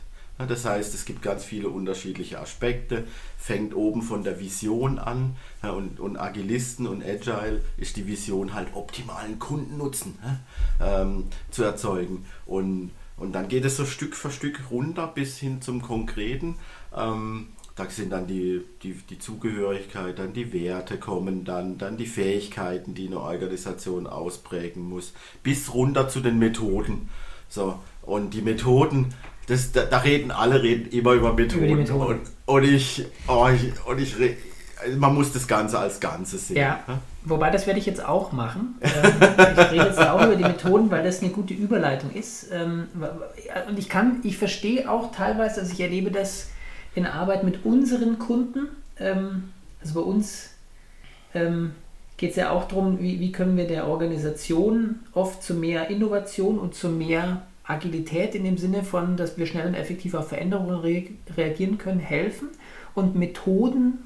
Das 0.48 0.64
heißt, 0.64 0.94
es 0.94 1.04
gibt 1.04 1.22
ganz 1.22 1.44
viele 1.44 1.68
unterschiedliche 1.68 2.40
Aspekte, 2.40 3.06
fängt 3.38 3.76
oben 3.76 4.02
von 4.02 4.24
der 4.24 4.40
Vision 4.40 4.98
an 4.98 5.36
und, 5.62 6.00
und 6.00 6.18
Agilisten 6.18 6.88
und 6.88 7.04
Agile 7.04 7.62
ist 7.76 7.98
die 7.98 8.08
Vision 8.08 8.54
halt 8.54 8.70
optimalen 8.74 9.38
Kundennutzen 9.38 10.18
ähm, 10.82 11.26
zu 11.52 11.64
erzeugen. 11.64 12.26
Und, 12.46 12.92
und 13.18 13.34
dann 13.34 13.50
geht 13.50 13.66
es 13.66 13.76
so 13.76 13.86
Stück 13.86 14.16
für 14.16 14.32
Stück 14.32 14.72
runter 14.72 15.08
bis 15.08 15.38
hin 15.38 15.62
zum 15.62 15.82
Konkreten. 15.82 16.56
Ähm, 16.96 17.50
da 17.76 17.90
sind 17.90 18.12
dann 18.12 18.28
die, 18.28 18.62
die, 18.84 18.94
die 18.94 19.20
Zugehörigkeit, 19.20 20.20
dann 20.20 20.34
die 20.34 20.54
Werte 20.54 20.98
kommen, 20.98 21.46
dann, 21.46 21.78
dann 21.78 21.98
die 21.98 22.08
Fähigkeiten, 22.08 22.94
die 22.94 23.08
eine 23.08 23.20
Organisation 23.20 24.08
ausprägen 24.08 24.84
muss, 24.84 25.14
bis 25.44 25.74
runter 25.74 26.08
zu 26.10 26.20
den 26.20 26.40
Methoden. 26.40 27.10
So, 27.48 27.80
und 28.02 28.34
die 28.34 28.42
Methoden, 28.42 29.14
das, 29.50 29.72
da, 29.72 29.84
da, 29.86 29.98
reden 29.98 30.32
alle 30.32 30.62
reden 30.62 30.90
immer 30.92 31.14
über 31.14 31.34
Methoden. 31.34 31.66
Über 31.66 31.76
Methoden. 31.76 32.06
Und, 32.06 32.22
und, 32.46 32.64
ich, 32.64 33.06
oh, 33.28 33.48
ich, 33.54 33.86
und 33.86 34.00
ich 34.00 34.16
also 34.82 34.98
man 34.98 35.14
muss 35.14 35.34
das 35.34 35.48
Ganze 35.48 35.78
als 35.78 36.00
Ganzes 36.00 36.48
sehen. 36.48 36.58
Ja. 36.58 36.80
Ne? 36.88 37.00
Wobei, 37.26 37.50
das 37.50 37.68
werde 37.68 37.80
ich 37.80 37.86
jetzt 37.86 38.04
auch 38.04 38.32
machen. 38.32 38.76
Ähm, 38.82 39.12
ich 39.22 39.72
rede 39.72 39.86
jetzt 39.88 40.00
auch 40.00 40.24
über 40.24 40.36
die 40.36 40.44
Methoden, 40.44 40.90
weil 40.90 41.04
das 41.04 41.22
eine 41.22 41.32
gute 41.32 41.54
Überleitung 41.54 42.12
ist. 42.12 42.50
Ähm, 42.52 42.88
und 43.68 43.78
ich 43.78 43.90
kann, 43.90 44.22
ich 44.24 44.38
verstehe 44.38 44.90
auch 44.90 45.12
teilweise, 45.12 45.60
also 45.62 45.74
ich 45.74 45.82
erlebe 45.82 46.12
das 46.12 46.50
in 46.96 47.06
Arbeit 47.06 47.44
mit 47.44 47.66
unseren 47.66 48.20
Kunden. 48.20 48.70
Ähm, 49.00 49.52
also 49.82 49.96
bei 49.96 50.02
uns 50.02 50.50
geht 52.18 52.32
es 52.32 52.36
ja 52.36 52.50
auch 52.50 52.68
darum, 52.68 53.00
wie, 53.00 53.20
wie 53.20 53.32
können 53.32 53.56
wir 53.56 53.68
der 53.68 53.88
Organisation 53.88 55.02
oft 55.14 55.44
zu 55.44 55.54
mehr 55.54 55.92
Innovation 55.92 56.58
und 56.58 56.74
zu 56.74 56.90
mehr 56.90 57.44
Agilität 57.70 58.36
in 58.36 58.44
dem 58.44 58.58
Sinne 58.58 58.84
von, 58.84 59.16
dass 59.16 59.38
wir 59.38 59.46
schnell 59.46 59.68
und 59.68 59.76
effektiv 59.76 60.14
auf 60.14 60.30
Veränderungen 60.30 60.80
re 60.80 61.04
reagieren 61.38 61.78
können, 61.78 62.00
helfen. 62.00 62.50
Und 62.96 63.16
Methoden 63.16 64.00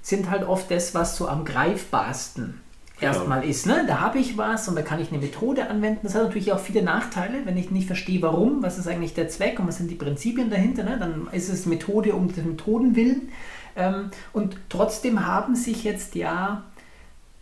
sind 0.00 0.30
halt 0.30 0.44
oft 0.44 0.70
das, 0.70 0.94
was 0.94 1.16
so 1.16 1.26
am 1.28 1.44
greifbarsten 1.44 2.60
genau. 3.00 3.12
erstmal 3.12 3.44
ist. 3.44 3.66
Ne? 3.66 3.84
Da 3.86 4.00
habe 4.00 4.18
ich 4.18 4.38
was 4.38 4.68
und 4.68 4.76
da 4.76 4.82
kann 4.82 5.00
ich 5.00 5.10
eine 5.10 5.18
Methode 5.18 5.68
anwenden. 5.68 6.00
Das 6.02 6.14
hat 6.14 6.22
natürlich 6.22 6.52
auch 6.52 6.60
viele 6.60 6.82
Nachteile, 6.82 7.44
wenn 7.44 7.56
ich 7.56 7.70
nicht 7.70 7.86
verstehe, 7.86 8.22
warum, 8.22 8.62
was 8.62 8.78
ist 8.78 8.86
eigentlich 8.86 9.14
der 9.14 9.28
Zweck 9.28 9.58
und 9.58 9.66
was 9.66 9.78
sind 9.78 9.90
die 9.90 9.96
Prinzipien 9.96 10.50
dahinter. 10.50 10.84
Ne? 10.84 10.96
Dann 10.98 11.28
ist 11.32 11.48
es 11.48 11.66
Methode 11.66 12.14
um 12.14 12.32
den 12.32 12.50
Methodenwillen. 12.50 13.28
Ähm, 13.76 14.10
und 14.32 14.56
trotzdem 14.68 15.26
haben 15.26 15.56
sich 15.56 15.82
jetzt 15.82 16.14
ja, 16.14 16.62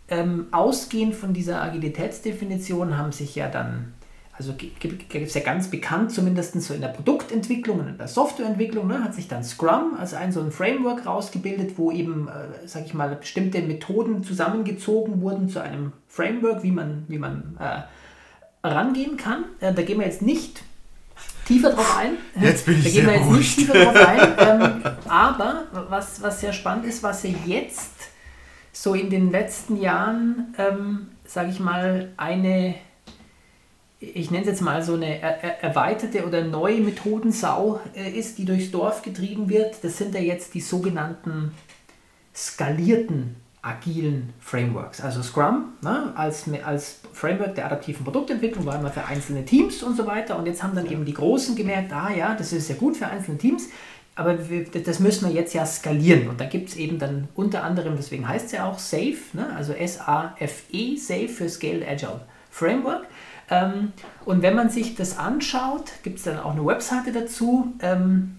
ähm, 0.07 0.47
ausgehend 0.51 1.15
von 1.15 1.33
dieser 1.33 1.61
Agilitätsdefinition, 1.61 2.97
haben 2.97 3.11
sich 3.11 3.35
ja 3.35 3.47
dann 3.49 3.93
also 4.35 4.53
gibt 4.53 5.13
es 5.13 5.33
ja 5.35 5.41
ganz 5.41 5.69
bekannt, 5.69 6.11
zumindest 6.11 6.59
so 6.61 6.73
in 6.73 6.81
der 6.81 6.87
Produktentwicklung 6.87 7.79
und 7.79 7.87
in 7.87 7.97
der 7.99 8.07
Softwareentwicklung, 8.07 8.87
ne, 8.87 9.03
hat 9.03 9.13
sich 9.13 9.27
dann 9.27 9.43
Scrum 9.43 9.95
als 9.99 10.15
ein 10.15 10.31
so 10.31 10.41
ein 10.41 10.51
Framework 10.51 11.05
rausgebildet, 11.05 11.77
wo 11.77 11.91
eben, 11.91 12.27
äh, 12.27 12.67
sage 12.67 12.85
ich 12.85 12.95
mal, 12.95 13.15
bestimmte 13.15 13.61
Methoden 13.61 14.23
zusammengezogen 14.23 15.21
wurden 15.21 15.49
zu 15.49 15.61
einem 15.61 15.93
Framework, 16.07 16.63
wie 16.63 16.71
man, 16.71 17.05
wie 17.07 17.19
man 17.19 17.57
äh, 17.59 18.67
rangehen 18.67 19.17
kann. 19.17 19.45
Äh, 19.59 19.71
da 19.71 19.83
gehen 19.83 19.99
wir 19.99 20.07
jetzt 20.07 20.23
nicht 20.23 20.63
tiefer 21.45 21.69
drauf 21.69 21.97
ein. 21.97 22.13
Jetzt 22.41 22.65
bin 22.65 22.79
ich 22.79 22.85
Da 22.85 22.89
gehen 22.89 23.05
wir 23.05 23.13
jetzt 23.13 23.27
ruhig. 23.27 23.37
nicht 23.37 23.55
tiefer 23.55 23.73
drauf 23.73 23.95
ein. 23.95 24.33
Ähm, 24.43 24.83
aber 25.07 25.63
was, 25.89 26.21
was 26.23 26.41
sehr 26.41 26.53
spannend 26.53 26.85
ist, 26.85 27.03
was 27.03 27.21
ja 27.23 27.29
jetzt 27.45 27.91
so 28.71 28.95
in 28.95 29.11
den 29.11 29.31
letzten 29.31 29.79
Jahren, 29.79 30.55
ähm, 30.57 31.09
sage 31.25 31.49
ich 31.49 31.59
mal, 31.59 32.11
eine 32.17 32.75
ich 34.13 34.31
nenne 34.31 34.43
es 34.43 34.49
jetzt 34.49 34.61
mal 34.61 34.83
so 34.83 34.95
eine 34.95 35.21
erweiterte 35.21 36.25
oder 36.25 36.43
neue 36.43 36.81
Methodensau 36.81 37.79
äh, 37.95 38.09
ist, 38.11 38.37
die 38.37 38.45
durchs 38.45 38.71
Dorf 38.71 39.01
getrieben 39.01 39.49
wird. 39.49 39.83
Das 39.83 39.97
sind 39.97 40.13
ja 40.13 40.21
jetzt 40.21 40.53
die 40.53 40.61
sogenannten 40.61 41.53
skalierten 42.35 43.35
agilen 43.61 44.33
Frameworks. 44.41 44.99
Also 44.99 45.23
Scrum 45.23 45.73
ne, 45.81 46.11
als, 46.15 46.45
als 46.65 46.99
Framework 47.13 47.55
der 47.55 47.67
adaptiven 47.67 48.03
Produktentwicklung 48.03 48.65
war 48.65 48.77
immer 48.77 48.91
für 48.91 49.05
einzelne 49.05 49.45
Teams 49.45 49.81
und 49.83 49.95
so 49.95 50.05
weiter. 50.05 50.37
Und 50.37 50.45
jetzt 50.47 50.61
haben 50.61 50.75
dann 50.75 50.91
eben 50.91 51.05
die 51.05 51.13
Großen 51.13 51.55
gemerkt, 51.55 51.93
ah 51.93 52.11
ja, 52.11 52.35
das 52.35 52.51
ist 52.51 52.67
ja 52.67 52.75
gut 52.75 52.97
für 52.97 53.07
einzelne 53.07 53.37
Teams, 53.37 53.69
aber 54.15 54.49
wir, 54.49 54.65
das 54.65 54.99
müssen 54.99 55.29
wir 55.29 55.33
jetzt 55.33 55.53
ja 55.53 55.65
skalieren. 55.65 56.27
Und 56.27 56.41
da 56.41 56.45
gibt 56.45 56.69
es 56.69 56.75
eben 56.75 56.99
dann 56.99 57.29
unter 57.35 57.63
anderem, 57.63 57.95
deswegen 57.95 58.27
heißt 58.27 58.47
es 58.47 58.51
ja 58.51 58.65
auch 58.65 58.79
SAFE, 58.79 59.31
ne, 59.33 59.55
also 59.55 59.71
S-A-F-E, 59.71 60.97
SAFE 60.97 61.29
für 61.29 61.49
Scaled 61.49 61.87
Agile 61.87 62.21
Framework. 62.51 63.05
Ähm, 63.49 63.93
und 64.25 64.41
wenn 64.41 64.55
man 64.55 64.69
sich 64.69 64.95
das 64.95 65.17
anschaut, 65.17 65.91
gibt 66.03 66.17
es 66.17 66.23
dann 66.23 66.39
auch 66.39 66.51
eine 66.51 66.65
Webseite 66.65 67.11
dazu. 67.11 67.73
Ähm, 67.81 68.37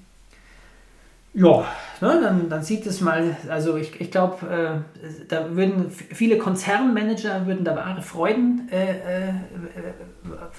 ja, 1.37 1.67
ne, 2.01 2.21
dann, 2.23 2.49
dann 2.49 2.63
sieht 2.63 2.87
es 2.87 3.01
mal, 3.01 3.37
also 3.49 3.77
ich, 3.77 4.01
ich 4.01 4.13
glaube, 4.13 4.47
äh, 4.47 5.27
da 5.27 5.57
würden 5.57 5.91
viele 5.91 6.39
Konzernmanager 6.39 7.47
würden 7.47 7.65
da 7.65 7.75
wahre 7.75 8.03
Freuden 8.03 8.69
äh, 8.71 8.93
äh, 8.93 9.33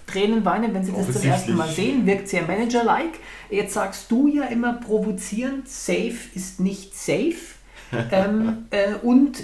Tränen 0.06 0.44
weinen, 0.44 0.74
wenn 0.74 0.84
sie 0.84 0.92
das 0.92 1.14
zum 1.14 1.30
ersten 1.30 1.56
Mal 1.56 1.70
sehen. 1.70 2.06
Wirkt 2.06 2.28
sehr 2.28 2.44
Manager-like. 2.44 3.20
Jetzt 3.50 3.74
sagst 3.74 4.12
du 4.12 4.28
ja 4.28 4.44
immer 4.46 4.74
provozierend, 4.74 5.70
safe 5.70 6.18
ist 6.34 6.60
nicht 6.60 6.94
safe. 6.94 7.36
ähm, 8.12 8.66
äh, 8.72 8.96
und 9.02 9.44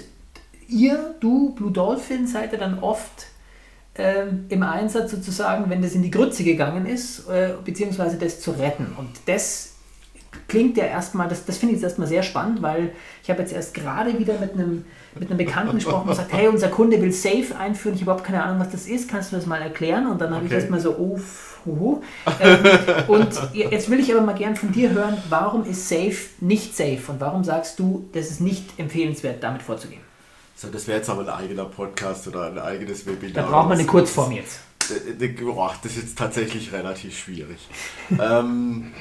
ihr, 0.68 1.14
du, 1.20 1.54
Blue 1.54 1.72
Dolphin, 1.72 2.26
seid 2.26 2.52
ja 2.52 2.58
dann 2.58 2.78
oft 2.80 3.28
ähm, 3.96 4.46
im 4.48 4.62
Einsatz 4.62 5.10
sozusagen, 5.10 5.68
wenn 5.68 5.82
das 5.82 5.94
in 5.94 6.02
die 6.02 6.10
Grütze 6.10 6.44
gegangen 6.44 6.86
ist, 6.86 7.28
äh, 7.28 7.50
beziehungsweise 7.64 8.16
das 8.16 8.40
zu 8.40 8.52
retten. 8.52 8.94
Und 8.96 9.10
das 9.26 9.72
klingt 10.48 10.76
ja 10.76 10.84
erstmal, 10.84 11.28
das, 11.28 11.44
das 11.44 11.58
finde 11.58 11.74
ich 11.74 11.80
jetzt 11.80 11.90
erstmal 11.90 12.08
sehr 12.08 12.22
spannend, 12.22 12.62
weil 12.62 12.92
ich 13.22 13.30
habe 13.30 13.40
jetzt 13.40 13.52
erst 13.52 13.74
gerade 13.74 14.18
wieder 14.18 14.38
mit 14.38 14.54
einem, 14.54 14.84
mit 15.18 15.28
einem 15.28 15.38
Bekannten 15.38 15.74
gesprochen 15.74 16.02
und 16.02 16.08
gesagt, 16.08 16.32
hey, 16.32 16.48
unser 16.48 16.68
Kunde 16.68 17.00
will 17.02 17.12
Safe 17.12 17.54
einführen, 17.58 17.94
ich 17.94 18.00
habe 18.00 18.12
überhaupt 18.12 18.24
keine 18.24 18.42
Ahnung, 18.42 18.60
was 18.60 18.70
das 18.70 18.86
ist, 18.86 19.10
kannst 19.10 19.32
du 19.32 19.36
das 19.36 19.46
mal 19.46 19.60
erklären? 19.60 20.06
Und 20.06 20.20
dann 20.20 20.30
habe 20.30 20.44
okay. 20.44 20.54
ich 20.54 20.60
erstmal 20.60 20.80
so, 20.80 20.96
oh, 20.96 21.20
huhu. 21.66 22.00
ähm, 22.40 22.58
und 23.08 23.28
jetzt 23.52 23.90
will 23.90 24.00
ich 24.00 24.10
aber 24.14 24.24
mal 24.24 24.34
gern 24.34 24.56
von 24.56 24.72
dir 24.72 24.90
hören, 24.90 25.18
warum 25.28 25.64
ist 25.64 25.88
Safe 25.88 26.16
nicht 26.40 26.76
safe 26.76 27.00
und 27.08 27.20
warum 27.20 27.44
sagst 27.44 27.78
du, 27.78 28.08
das 28.12 28.30
ist 28.30 28.40
nicht 28.40 28.78
empfehlenswert, 28.78 29.42
damit 29.42 29.62
vorzugehen? 29.62 30.00
So, 30.62 30.68
das 30.68 30.86
wäre 30.86 30.98
jetzt 30.98 31.10
aber 31.10 31.22
ein 31.22 31.28
eigener 31.28 31.64
Podcast 31.64 32.28
oder 32.28 32.46
ein 32.46 32.56
eigenes 32.56 33.04
Webinar. 33.04 33.42
Da 33.42 33.50
braucht 33.50 33.68
man 33.68 33.78
eine 33.78 33.86
Kurzform 33.86 34.30
jetzt. 34.30 34.60
Boah, 35.40 35.74
das 35.82 35.96
ist 35.96 36.02
jetzt 36.02 36.18
tatsächlich 36.18 36.70
relativ 36.70 37.18
schwierig. 37.18 37.58
ähm, 38.10 38.92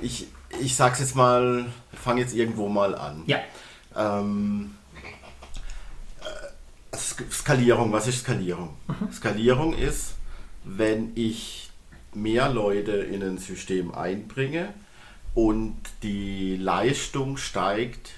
ich 0.00 0.28
ich 0.60 0.74
sage 0.74 0.94
es 0.94 1.00
jetzt 1.00 1.14
mal, 1.14 1.66
fange 1.92 2.22
jetzt 2.22 2.34
irgendwo 2.34 2.70
mal 2.70 2.94
an. 2.94 3.22
Ja. 3.26 3.40
Ähm, 3.94 4.76
äh, 6.22 6.96
Skalierung, 6.96 7.92
was 7.92 8.08
ist 8.08 8.20
Skalierung? 8.20 8.74
Mhm. 8.86 9.12
Skalierung 9.12 9.74
ist, 9.74 10.14
wenn 10.64 11.12
ich 11.16 11.70
mehr 12.14 12.48
Leute 12.48 12.92
in 12.92 13.22
ein 13.22 13.36
System 13.36 13.94
einbringe 13.94 14.72
und 15.34 15.76
die 16.02 16.56
Leistung 16.56 17.36
steigt 17.36 18.12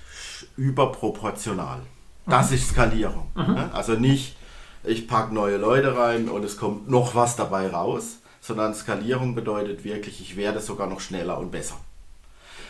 überproportional. 0.56 1.80
Das 2.26 2.52
ist 2.52 2.68
Skalierung. 2.70 3.30
Mhm. 3.34 3.70
Also 3.72 3.92
nicht, 3.94 4.36
ich 4.84 5.06
packe 5.06 5.34
neue 5.34 5.56
Leute 5.56 5.96
rein 5.96 6.28
und 6.28 6.44
es 6.44 6.56
kommt 6.56 6.88
noch 6.88 7.14
was 7.14 7.36
dabei 7.36 7.68
raus, 7.68 8.18
sondern 8.40 8.74
Skalierung 8.74 9.34
bedeutet 9.34 9.84
wirklich, 9.84 10.20
ich 10.20 10.36
werde 10.36 10.60
sogar 10.60 10.88
noch 10.88 11.00
schneller 11.00 11.38
und 11.38 11.50
besser. 11.50 11.76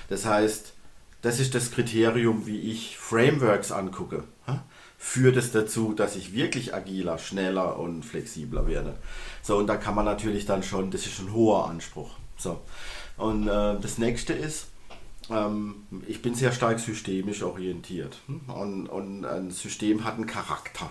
Das 0.09 0.25
heißt, 0.25 0.73
das 1.23 1.41
ist 1.41 1.55
das 1.55 1.71
Kriterium, 1.73 2.47
wie 2.47 2.61
ich 2.71 2.97
Frameworks 2.99 3.73
angucke. 3.73 4.25
Führt 4.99 5.37
es 5.37 5.53
dazu, 5.53 5.93
dass 5.93 6.17
ich 6.17 6.33
wirklich 6.33 6.75
agiler, 6.75 7.19
schneller 7.19 7.79
und 7.79 8.05
flexibler 8.05 8.67
werde. 8.67 8.97
So, 9.43 9.57
und 9.57 9.67
da 9.67 9.77
kann 9.77 9.95
man 9.95 10.05
natürlich 10.05 10.47
dann 10.47 10.63
schon, 10.63 10.91
das 10.91 11.07
ist 11.07 11.21
ein 11.21 11.33
hoher 11.33 11.69
Anspruch. 11.69 12.11
So. 12.37 12.61
Und 13.17 13.47
äh, 13.47 13.79
das 13.81 13.99
nächste 13.99 14.33
ist, 14.33 14.69
ich 16.07 16.23
bin 16.23 16.35
sehr 16.35 16.53
stark 16.53 16.79
systemisch 16.79 17.43
orientiert. 17.43 18.19
Hm? 18.27 18.41
Und, 18.49 18.87
und, 18.89 19.25
ein 19.25 19.51
System 19.51 20.05
hat 20.05 20.15
einen 20.15 20.27
Charakter. 20.27 20.91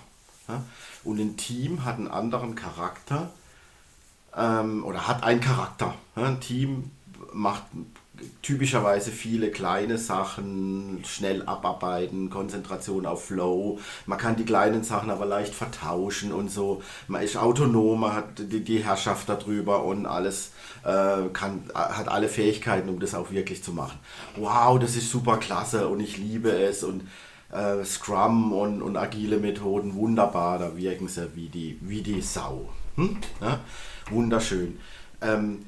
Und 1.04 1.19
ein 1.19 1.38
Team 1.38 1.86
hat 1.86 1.98
einen 1.98 2.08
anderen 2.08 2.56
Charakter 2.56 3.32
ähm, 4.36 4.84
oder 4.84 5.08
hat 5.08 5.24
einen 5.24 5.41
Charakter. 5.41 5.95
Ein 6.15 6.39
Team 6.39 6.91
macht 7.34 7.63
typischerweise 8.41 9.12
viele 9.12 9.51
kleine 9.51 9.97
Sachen 9.97 11.04
schnell 11.06 11.43
abarbeiten, 11.43 12.30
Konzentration 12.30 13.06
auf 13.06 13.25
Flow. 13.25 13.80
Man 14.06 14.17
kann 14.17 14.36
die 14.36 14.45
kleinen 14.45 14.84
Sachen 14.84 15.10
aber 15.10 15.25
leicht 15.25 15.54
vertauschen 15.54 16.32
und 16.32 16.49
so. 16.49 16.82
Man 17.08 17.23
ist 17.23 17.38
autonom, 17.38 18.01
man 18.01 18.13
hat 18.13 18.39
die, 18.39 18.63
die 18.63 18.84
Herrschaft 18.84 19.30
darüber 19.30 19.84
und 19.84 20.06
alles 20.06 20.51
äh, 20.84 21.30
kann, 21.34 21.63
hat 21.73 22.08
alle 22.08 22.28
Fähigkeiten, 22.28 22.89
um 22.89 22.99
das 22.99 23.15
auch 23.15 23.32
wirklich 23.32 23.63
zu 23.63 23.73
machen. 23.73 23.99
Wow, 24.36 24.80
das 24.80 24.95
ist 24.95 25.10
super 25.10 25.38
klasse 25.38 25.88
und 25.88 25.99
ich 25.99 26.17
liebe 26.17 26.51
es 26.51 26.84
und 26.84 27.08
äh, 27.51 27.84
Scrum 27.84 28.54
und, 28.54 28.82
und 28.82 28.97
agile 28.97 29.38
Methoden 29.38 29.95
wunderbar, 29.95 30.60
da 30.60 30.78
wirken 30.78 31.08
sie 31.08 31.36
wie 31.36 31.49
die, 31.49 31.78
wie 31.82 32.01
die 32.01 32.21
Sau. 32.21 32.69
Hm? 32.95 33.17
Ja? 33.41 33.60
Wunderschön. 34.10 34.80
Ähm, 35.21 35.65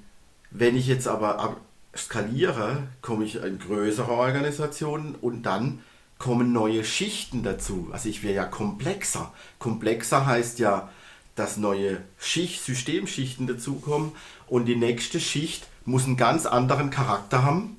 wenn 0.52 0.76
ich 0.76 0.88
jetzt 0.88 1.08
aber 1.08 1.58
skaliere, 1.98 2.88
komme 3.02 3.26
ich 3.26 3.36
in 3.36 3.60
größere 3.60 4.12
Organisationen 4.12 5.16
und 5.16 5.44
dann 5.44 5.80
kommen 6.18 6.52
neue 6.52 6.84
Schichten 6.84 7.44
dazu. 7.44 7.90
Also 7.92 8.10
ich 8.10 8.24
wäre 8.24 8.36
ja 8.36 8.46
komplexer. 8.46 9.34
Komplexer 9.60 10.26
heißt 10.26 10.60
ja, 10.60 10.90
dass 11.36 11.58
neue 11.58 12.02
Schicht, 12.18 12.64
Systemschichten 12.64 13.46
dazukommen 13.46 14.12
und 14.48 14.66
die 14.66 14.76
nächste 14.76 15.20
Schicht 15.20 15.68
muss 15.86 16.06
einen 16.06 16.18
ganz 16.18 16.46
anderen 16.46 16.90
Charakter 16.90 17.44
haben 17.44 17.78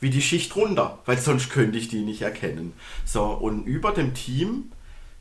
wie 0.00 0.10
die 0.10 0.22
Schicht 0.22 0.54
runter, 0.54 0.98
weil 1.06 1.18
sonst 1.18 1.50
könnte 1.50 1.78
ich 1.78 1.88
die 1.88 2.00
nicht 2.00 2.22
erkennen. 2.22 2.72
So, 3.04 3.24
und 3.24 3.66
über 3.66 3.92
dem 3.92 4.14
Team 4.14 4.70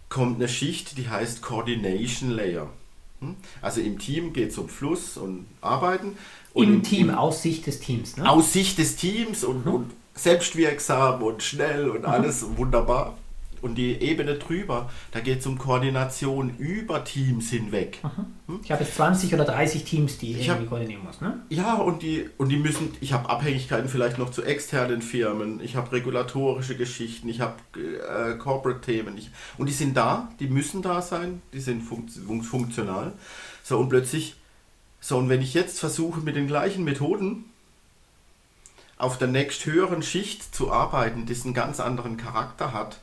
kommt 0.10 0.36
eine 0.36 0.48
Schicht, 0.48 0.98
die 0.98 1.10
heißt 1.10 1.42
Coordination 1.42 2.32
Layer. 2.32 2.70
Hm? 3.20 3.36
Also 3.62 3.82
im 3.82 3.98
Team 3.98 4.34
geht 4.34 4.52
es 4.52 4.58
um 4.58 4.70
Fluss 4.70 5.18
und 5.18 5.48
Arbeiten. 5.62 6.18
Und 6.58 6.68
Im, 6.68 6.84
Team, 6.84 7.10
aus 7.12 7.44
Sicht 7.44 7.68
des 7.68 7.80
Teams. 7.80 8.18
Ne? 8.18 8.28
Aus 8.28 8.52
Sicht 8.52 8.80
des 8.80 8.96
Teams 8.96 9.44
und, 9.44 9.66
mhm. 9.66 9.74
und 9.74 9.92
selbstwirksam 10.16 11.22
und 11.22 11.44
schnell 11.44 11.88
und 11.90 12.02
mhm. 12.02 12.06
alles 12.08 12.46
wunderbar. 12.58 13.16
Und 13.62 13.76
die 13.76 14.02
Ebene 14.02 14.36
drüber, 14.36 14.90
da 15.12 15.20
geht 15.20 15.40
es 15.40 15.48
um 15.48 15.58
Koordination 15.58 16.56
über 16.58 17.04
Teams 17.04 17.50
hinweg. 17.50 18.00
Mhm. 18.48 18.60
Ich 18.64 18.72
habe 18.72 18.84
jetzt 18.84 18.96
20 18.96 19.34
oder 19.34 19.46
30 19.46 19.84
Teams, 19.84 20.18
die 20.18 20.34
ich 20.34 20.48
irgendwie 20.48 20.68
koordinieren 20.68 21.04
muss. 21.04 21.22
Ne? 21.22 21.42
Ja, 21.50 21.76
und 21.76 22.02
die, 22.02 22.28
und 22.38 22.50
die 22.50 22.58
müssen, 22.58 22.94
ich 23.02 23.14
habe 23.14 23.30
Abhängigkeiten 23.30 23.90
vielleicht 23.90 24.18
noch 24.18 24.32
zu 24.32 24.44
externen 24.44 25.02
Firmen, 25.02 25.60
ich 25.60 25.76
habe 25.76 25.92
regulatorische 25.92 26.76
Geschichten, 26.76 27.30
ich 27.30 27.42
habe 27.42 27.56
äh, 27.76 28.36
Corporate-Themen. 28.38 29.16
Und 29.58 29.70
die 29.70 29.74
sind 29.74 29.96
da, 29.96 30.30
die 30.40 30.48
müssen 30.48 30.82
da 30.82 31.02
sein, 31.04 31.42
die 31.54 31.60
sind 31.60 31.82
fun 31.82 32.08
funktional. 32.42 33.14
So, 33.64 33.78
und 33.80 33.90
plötzlich, 33.90 34.37
so, 35.08 35.18
und 35.18 35.30
wenn 35.30 35.42
ich 35.42 35.54
jetzt 35.54 35.80
versuche 35.80 36.20
mit 36.20 36.36
den 36.36 36.48
gleichen 36.48 36.84
Methoden 36.84 37.46
auf 38.98 39.18
der 39.18 39.30
nächsthöheren 39.30 40.04
Schicht 40.04 40.54
zu 40.54 40.70
arbeiten, 40.70 41.26
die 41.26 41.34
einen 41.34 41.54
ganz 41.54 41.80
anderen 41.80 42.18
Charakter 42.18 42.74
hat, 42.74 43.00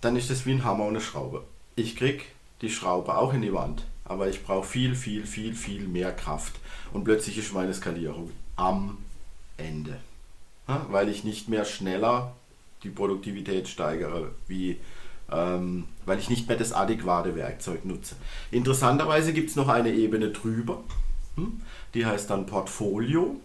dann 0.00 0.14
ist 0.14 0.30
das 0.30 0.46
wie 0.46 0.52
ein 0.52 0.62
Hammer 0.62 0.84
und 0.84 0.90
eine 0.90 1.00
Schraube. 1.00 1.42
Ich 1.74 1.96
krieg 1.96 2.26
die 2.60 2.70
Schraube 2.70 3.18
auch 3.18 3.34
in 3.34 3.42
die 3.42 3.52
Wand, 3.52 3.84
aber 4.04 4.28
ich 4.28 4.44
brauche 4.44 4.64
viel, 4.64 4.94
viel, 4.94 5.26
viel, 5.26 5.56
viel 5.56 5.88
mehr 5.88 6.12
Kraft. 6.12 6.52
Und 6.92 7.02
plötzlich 7.02 7.36
ist 7.36 7.52
meine 7.52 7.74
Skalierung 7.74 8.30
am 8.54 8.98
Ende. 9.56 9.98
Weil 10.68 11.08
ich 11.08 11.24
nicht 11.24 11.48
mehr 11.48 11.64
schneller 11.64 12.32
die 12.84 12.90
Produktivität 12.90 13.66
steigere, 13.66 14.30
wie, 14.46 14.78
ähm, 15.30 15.84
weil 16.06 16.18
ich 16.18 16.30
nicht 16.30 16.48
mehr 16.48 16.56
das 16.56 16.72
adäquate 16.72 17.36
Werkzeug 17.36 17.84
nutze. 17.84 18.16
Interessanterweise 18.50 19.32
gibt 19.32 19.50
es 19.50 19.56
noch 19.56 19.68
eine 19.68 19.90
Ebene 19.90 20.30
drüber, 20.30 20.82
hm? 21.36 21.60
die 21.94 22.06
heißt 22.06 22.30
dann 22.30 22.46
Portfolio. 22.46 23.36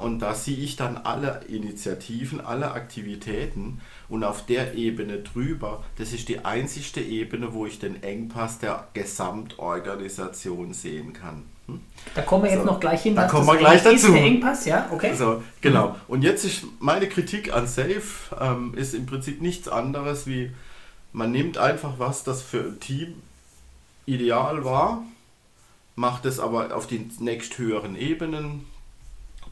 Und 0.00 0.18
da 0.18 0.34
sehe 0.34 0.56
ich 0.56 0.74
dann 0.74 0.96
alle 0.96 1.42
Initiativen, 1.46 2.40
alle 2.40 2.72
Aktivitäten 2.72 3.80
und 4.08 4.24
auf 4.24 4.44
der 4.44 4.74
Ebene 4.74 5.18
drüber, 5.18 5.84
das 5.98 6.12
ist 6.12 6.28
die 6.28 6.44
einzigste 6.44 7.00
Ebene, 7.00 7.52
wo 7.52 7.64
ich 7.64 7.78
den 7.78 8.02
Engpass 8.02 8.58
der 8.58 8.88
Gesamtorganisation 8.94 10.74
sehen 10.74 11.12
kann. 11.12 11.44
Hm? 11.66 11.80
Da 12.14 12.22
kommen 12.22 12.44
wir 12.44 12.50
jetzt 12.50 12.60
so, 12.60 12.66
noch 12.66 12.80
gleich 12.80 13.02
hin. 13.02 13.14
Da 13.14 13.28
kommen 13.28 13.46
wir 13.46 13.56
gleich 13.56 13.82
dazu. 13.82 14.10
Der 14.12 14.22
Engpass, 14.22 14.64
ja, 14.64 14.88
okay. 14.90 15.14
So, 15.14 15.42
genau. 15.60 15.94
Und 16.08 16.22
jetzt 16.22 16.44
ist 16.44 16.64
meine 16.80 17.08
Kritik 17.08 17.52
an 17.52 17.68
Safe 17.68 18.02
ähm, 18.40 18.74
ist 18.74 18.94
im 18.94 19.06
Prinzip 19.06 19.40
nichts 19.40 19.68
anderes 19.68 20.26
wie 20.26 20.50
man 21.18 21.32
nimmt 21.32 21.58
einfach 21.58 21.98
was, 21.98 22.22
das 22.22 22.42
für 22.42 22.60
ein 22.60 22.78
Team 22.78 23.20
ideal 24.06 24.64
war, 24.64 25.02
macht 25.96 26.24
es 26.24 26.38
aber 26.38 26.74
auf 26.74 26.86
die 26.86 27.10
nächsthöheren 27.18 27.96
Ebenen, 27.96 28.64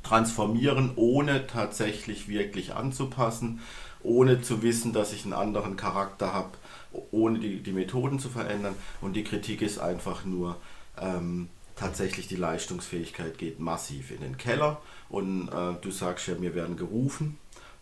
transformieren, 0.04 0.92
ohne 0.94 1.48
tatsächlich 1.48 2.28
wirklich 2.28 2.74
anzupassen, 2.74 3.60
ohne 4.04 4.40
zu 4.42 4.62
wissen, 4.62 4.92
dass 4.92 5.12
ich 5.12 5.24
einen 5.24 5.32
anderen 5.32 5.76
Charakter 5.76 6.32
habe, 6.32 6.52
ohne 7.10 7.40
die, 7.40 7.60
die 7.60 7.72
Methoden 7.72 8.20
zu 8.20 8.28
verändern. 8.28 8.76
Und 9.00 9.14
die 9.14 9.24
Kritik 9.24 9.60
ist 9.60 9.80
einfach 9.80 10.24
nur, 10.24 10.56
ähm, 11.00 11.48
tatsächlich 11.74 12.28
die 12.28 12.36
Leistungsfähigkeit 12.36 13.38
geht 13.38 13.58
massiv 13.58 14.12
in 14.12 14.20
den 14.20 14.38
Keller. 14.38 14.80
Und 15.08 15.48
äh, 15.48 15.74
du 15.82 15.90
sagst 15.90 16.28
ja, 16.28 16.40
wir 16.40 16.54
werden 16.54 16.76
gerufen. 16.76 17.38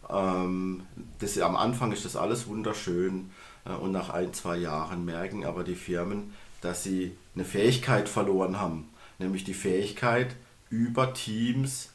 Ähm, 0.09 0.85
das, 1.19 1.39
am 1.39 1.57
Anfang 1.57 1.93
ist 1.93 2.07
das 2.07 2.17
alles 2.17 2.47
wunderschön 2.47 3.31
und 3.73 3.93
nach 3.93 4.11
ein, 4.11 4.33
zwei 4.35 4.57
Jahren 4.59 5.05
merken 5.05 5.45
aber 5.45 5.65
die 5.65 5.75
Firmen, 5.75 6.35
dass 6.61 6.83
sie 6.83 7.13
eine 7.35 7.45
Fähigkeit 7.45 8.09
verloren 8.09 8.61
haben, 8.61 8.89
nämlich 9.19 9.45
die 9.45 9.55
Fähigkeit, 9.55 10.35
über 10.71 11.15
Teams 11.15 11.91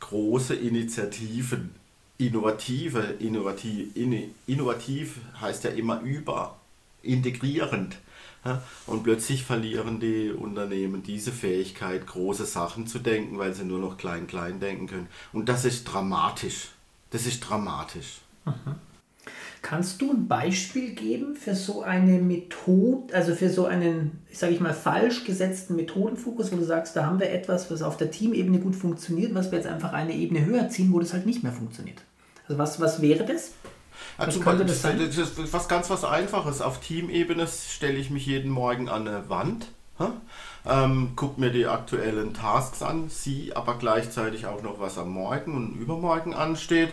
große 0.00 0.54
Initiativen, 0.54 1.74
innovative, 2.18 3.00
innovativ, 3.20 3.88
innovativ 4.46 5.20
heißt 5.40 5.64
ja 5.64 5.70
immer 5.70 6.00
über, 6.00 6.56
integrierend. 7.02 7.96
Und 8.86 9.04
plötzlich 9.04 9.44
verlieren 9.44 10.00
die 10.00 10.30
Unternehmen 10.30 11.04
diese 11.04 11.30
Fähigkeit, 11.30 12.06
große 12.06 12.44
Sachen 12.44 12.88
zu 12.88 12.98
denken, 12.98 13.38
weil 13.38 13.54
sie 13.54 13.64
nur 13.64 13.78
noch 13.78 13.96
klein, 13.96 14.26
klein 14.26 14.58
denken 14.58 14.88
können. 14.88 15.06
Und 15.32 15.48
das 15.48 15.64
ist 15.64 15.84
dramatisch. 15.84 16.70
Das 17.10 17.26
ist 17.26 17.40
dramatisch. 17.40 18.20
Mhm. 18.44 18.74
Kannst 19.62 20.02
du 20.02 20.10
ein 20.10 20.26
Beispiel 20.26 20.90
geben 20.90 21.36
für 21.36 21.54
so 21.54 21.82
eine 21.82 22.18
Methode, 22.18 23.14
also 23.14 23.34
für 23.34 23.48
so 23.48 23.66
einen, 23.66 24.24
sage 24.32 24.52
ich 24.52 24.60
mal, 24.60 24.74
falsch 24.74 25.24
gesetzten 25.24 25.76
Methodenfokus, 25.76 26.50
wo 26.50 26.56
du 26.56 26.64
sagst, 26.64 26.96
da 26.96 27.06
haben 27.06 27.20
wir 27.20 27.30
etwas, 27.30 27.70
was 27.70 27.80
auf 27.80 27.96
der 27.96 28.10
Teamebene 28.10 28.58
gut 28.58 28.74
funktioniert, 28.74 29.34
was 29.34 29.52
wir 29.52 29.58
jetzt 29.58 29.68
einfach 29.68 29.92
eine 29.92 30.14
Ebene 30.14 30.44
höher 30.44 30.68
ziehen, 30.68 30.92
wo 30.92 30.98
das 30.98 31.12
halt 31.12 31.26
nicht 31.26 31.44
mehr 31.44 31.52
funktioniert? 31.52 32.02
Also 32.48 32.58
was, 32.58 32.80
was 32.80 33.00
wäre 33.00 33.24
das? 33.24 33.52
Was 34.16 34.40
könnte 34.40 34.64
das 34.64 34.82
sein? 34.82 34.98
Das 34.98 35.16
ist 35.16 35.52
was 35.52 35.68
ganz 35.68 35.88
was 35.90 36.04
Einfaches. 36.04 36.60
Auf 36.60 36.80
Teamebene 36.80 37.46
stelle 37.46 37.98
ich 37.98 38.10
mich 38.10 38.26
jeden 38.26 38.50
Morgen 38.50 38.88
an 38.88 39.06
eine 39.06 39.28
Wand 39.28 39.68
ähm, 40.68 41.12
gucke 41.16 41.40
mir 41.40 41.50
die 41.50 41.66
aktuellen 41.66 42.34
Tasks 42.34 42.82
an, 42.82 43.08
sehe 43.08 43.56
aber 43.56 43.76
gleichzeitig 43.78 44.46
auch 44.46 44.62
noch, 44.62 44.78
was 44.78 44.98
am 44.98 45.10
Morgen 45.10 45.56
und 45.56 45.80
übermorgen 45.80 46.34
ansteht. 46.34 46.92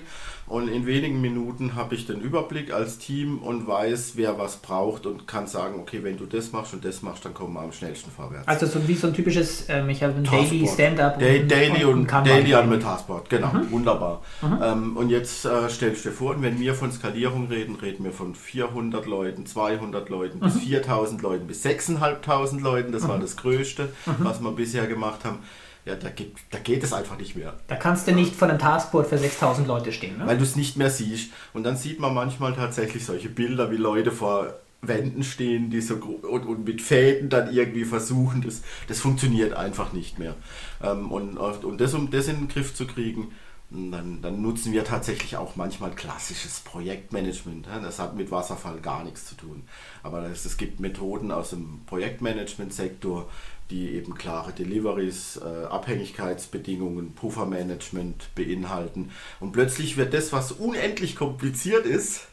Und 0.50 0.68
in 0.68 0.88
wenigen 0.88 1.22
Minuten 1.22 1.76
habe 1.76 1.94
ich 1.94 2.08
den 2.08 2.22
Überblick 2.22 2.74
als 2.74 2.98
Team 2.98 3.38
und 3.38 3.68
weiß, 3.68 4.14
wer 4.16 4.40
was 4.40 4.58
braucht 4.58 5.06
und 5.06 5.28
kann 5.28 5.46
sagen, 5.46 5.80
okay, 5.80 6.00
wenn 6.02 6.18
du 6.18 6.26
das 6.26 6.52
machst 6.52 6.74
und 6.74 6.84
das 6.84 7.04
machst, 7.04 7.24
dann 7.24 7.36
kommen 7.36 7.54
wir 7.54 7.62
am 7.62 7.72
schnellsten 7.72 8.10
vorwärts. 8.10 8.48
Also 8.48 8.66
so 8.66 8.88
wie 8.88 8.96
so 8.96 9.08
ein 9.08 9.14
typisches, 9.14 9.66
ähm, 9.70 9.90
ich 9.90 10.02
habe 10.02 10.16
ein 10.16 10.24
Daily 10.24 10.68
Stand-up. 10.68 11.20
Day, 11.20 11.46
Daily 11.46 11.84
und, 11.86 12.12
und 12.12 12.26
Daily 12.26 12.56
an 12.56 12.68
mit 12.68 12.82
Taskboard, 12.82 13.30
genau, 13.30 13.54
mhm. 13.54 13.70
wunderbar. 13.70 14.24
Mhm. 14.42 14.60
Ähm, 14.64 14.98
und 14.98 15.10
jetzt 15.12 15.46
äh, 15.46 15.70
stellst 15.70 16.04
du 16.04 16.10
dir 16.10 16.16
vor, 16.16 16.42
wenn 16.42 16.60
wir 16.60 16.74
von 16.74 16.92
Skalierung 16.92 17.46
reden, 17.48 17.76
reden 17.76 18.04
wir 18.04 18.12
von 18.12 18.34
400 18.34 19.06
Leuten, 19.06 19.46
200 19.46 20.10
Leuten, 20.10 20.40
mhm. 20.40 20.46
bis 20.46 20.58
4000 20.58 21.22
Leuten, 21.22 21.46
bis 21.46 21.62
6500 21.62 22.64
Leuten, 22.64 22.92
das 22.92 23.08
war 23.08 23.18
mhm. 23.18 23.22
das 23.22 23.38
Größte, 23.38 23.59
mhm. 24.06 24.16
was 24.20 24.42
wir 24.42 24.52
bisher 24.52 24.88
gemacht 24.88 25.26
haben 25.26 25.40
ja, 25.86 25.96
da, 25.96 26.10
geht, 26.10 26.34
da 26.52 26.60
geht 26.60 26.84
es 26.84 26.94
einfach 26.94 27.18
nicht 27.18 27.36
mehr. 27.36 27.56
Da 27.68 27.76
kannst 27.76 28.08
du 28.08 28.12
nicht 28.12 28.36
von 28.36 28.50
einem 28.50 28.60
Taskboard 28.60 29.08
für 29.08 29.18
6000 29.18 29.68
Leute 29.68 29.92
stehen, 29.92 30.18
ne? 30.18 30.28
Weil 30.28 30.38
du 30.38 30.44
es 30.44 30.56
nicht 30.56 30.78
mehr 30.78 30.90
siehst. 30.90 31.32
Und 31.54 31.64
dann 31.64 31.78
sieht 31.78 32.00
man 32.00 32.14
manchmal 32.14 32.54
tatsächlich 32.54 33.06
solche 33.06 33.30
Bilder, 33.30 33.72
wie 33.72 33.78
Leute 33.78 34.12
vor 34.12 34.54
Wänden 34.82 35.24
stehen, 35.24 35.70
die 35.70 35.82
so 35.82 35.96
und, 35.96 36.46
und 36.46 36.66
mit 36.66 36.82
Fäden 36.82 37.30
dann 37.30 37.52
irgendwie 37.52 37.86
versuchen. 37.86 38.42
Das, 38.42 38.62
das 38.88 39.00
funktioniert 39.00 39.54
einfach 39.54 39.92
nicht 39.94 40.20
mehr. 40.20 40.36
Ähm, 40.84 41.12
und, 41.12 41.38
und 41.38 41.82
das, 41.82 41.94
um 41.94 42.12
das 42.12 42.28
in 42.28 42.36
den 42.38 42.48
Griff 42.50 42.76
zu 42.76 42.86
kriegen, 42.86 43.30
dann, 43.72 44.22
dann, 44.22 44.42
nutzen 44.42 44.74
wir 44.74 44.84
tatsächlich 44.84 45.38
auch 45.38 45.56
manchmal 45.56 45.92
klassisches 45.92 46.60
Projektmanagement. 46.62 47.68
Das 47.68 48.00
hat 48.00 48.16
mit 48.16 48.32
Wasserfall 48.32 48.80
gar 48.80 49.04
nichts 49.04 49.28
zu 49.28 49.36
tun. 49.36 49.64
Aber 50.02 50.24
es, 50.24 50.46
es 50.46 50.58
gibt 50.58 50.80
Methoden 50.80 51.32
aus 51.32 51.52
dem 51.52 51.82
Projektmanagement-Sektor, 51.86 53.30
die 53.70 53.90
eben 53.90 54.16
klare 54.16 54.54
Deliveries, 54.54 55.38
äh, 55.38 55.66
Abhängigkeitsbedingungen, 55.66 57.14
Puffermanagement 57.14 58.34
beinhalten. 58.34 59.12
Und 59.40 59.52
plötzlich 59.52 59.98
wird 59.98 60.14
das, 60.16 60.34
was 60.34 60.52
unendlich 60.52 61.16
kompliziert 61.16 61.86
ist, 61.86 62.28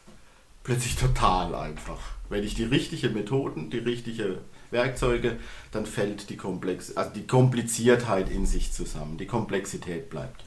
plötzlich 0.63 0.95
total 0.95 1.53
einfach. 1.53 1.99
Wenn 2.29 2.43
ich 2.43 2.55
die 2.55 2.63
richtigen 2.63 3.13
Methoden, 3.13 3.69
die 3.69 3.77
richtigen 3.77 4.39
Werkzeuge, 4.71 5.37
dann 5.71 5.85
fällt 5.85 6.29
die, 6.29 6.37
Komplex 6.37 6.97
also 6.97 7.11
die 7.11 7.27
Kompliziertheit 7.27 8.29
in 8.29 8.47
sich 8.47 8.73
zusammen. 8.73 9.17
Die 9.17 9.27
Komplexität 9.27 10.09
bleibt. 10.09 10.46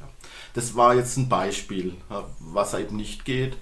Das 0.55 0.75
war 0.75 0.95
jetzt 0.95 1.17
ein 1.17 1.29
Beispiel, 1.29 1.95
was 2.39 2.75
eben 2.75 2.97
nicht 2.97 3.25
geht. 3.25 3.57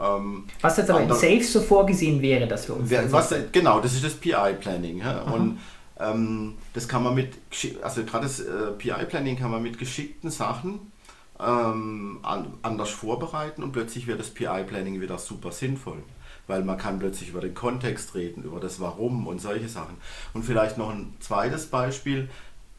Ähm, 0.00 0.44
was 0.60 0.76
jetzt 0.76 0.90
aber 0.90 1.02
in 1.02 1.08
Safe 1.08 1.42
so 1.42 1.60
vorgesehen 1.60 2.22
wäre, 2.22 2.46
dass 2.46 2.68
wir 2.68 2.76
uns. 2.76 2.90
Was, 3.12 3.34
genau, 3.50 3.80
das 3.80 3.94
ist 3.94 4.04
das 4.04 4.14
PI-Planning. 4.14 4.98
Ja? 4.98 5.22
Und 5.22 5.58
ähm, 5.98 6.54
das 6.74 6.86
kann 6.86 7.02
man 7.02 7.14
mit, 7.14 7.34
also 7.82 8.04
gerade 8.04 8.24
das 8.24 8.40
äh, 8.40 8.70
PI-Planning 8.78 9.36
kann 9.36 9.50
man 9.50 9.62
mit 9.62 9.78
geschickten 9.78 10.30
Sachen 10.30 10.92
ähm, 11.40 12.20
an, 12.22 12.54
anders 12.62 12.90
vorbereiten 12.90 13.62
und 13.62 13.72
plötzlich 13.72 14.06
wird 14.06 14.20
das 14.20 14.30
PI-Planning 14.30 15.00
wieder 15.00 15.18
super 15.18 15.52
sinnvoll. 15.52 16.02
Weil 16.46 16.62
man 16.64 16.78
kann 16.78 16.98
plötzlich 16.98 17.28
über 17.28 17.40
den 17.40 17.52
Kontext 17.52 18.14
reden, 18.14 18.42
über 18.42 18.58
das 18.58 18.80
Warum 18.80 19.26
und 19.26 19.38
solche 19.38 19.68
Sachen. 19.68 19.96
Und 20.32 20.44
vielleicht 20.44 20.78
noch 20.78 20.88
ein 20.88 21.14
zweites 21.20 21.66
Beispiel. 21.66 22.30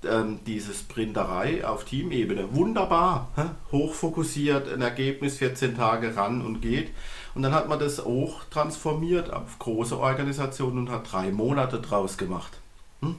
Ähm, 0.05 0.39
diese 0.45 0.73
Sprinterei 0.73 1.65
auf 1.65 1.85
Teamebene. 1.85 2.53
Wunderbar, 2.53 3.29
hä? 3.35 3.43
hochfokussiert, 3.71 4.71
ein 4.71 4.81
Ergebnis 4.81 5.37
14 5.37 5.75
Tage 5.75 6.15
ran 6.15 6.41
und 6.41 6.61
geht. 6.61 6.91
Und 7.35 7.43
dann 7.43 7.53
hat 7.53 7.67
man 7.69 7.79
das 7.79 7.99
auch 7.99 8.43
transformiert 8.45 9.31
auf 9.31 9.59
große 9.59 9.99
Organisationen 9.99 10.79
und 10.79 10.91
hat 10.91 11.11
drei 11.11 11.31
Monate 11.31 11.79
draus 11.79 12.17
gemacht. 12.17 12.59
Hm? 13.01 13.15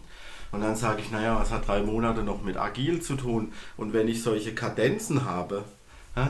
Und 0.53 0.63
dann 0.63 0.75
sage 0.75 1.01
ich, 1.01 1.11
naja, 1.11 1.39
was 1.39 1.51
hat 1.51 1.69
drei 1.69 1.83
Monate 1.83 2.23
noch 2.23 2.43
mit 2.43 2.57
Agil 2.57 3.01
zu 3.01 3.15
tun? 3.15 3.53
Und 3.77 3.93
wenn 3.93 4.09
ich 4.09 4.23
solche 4.23 4.55
Kadenzen 4.55 5.25
habe, 5.25 5.65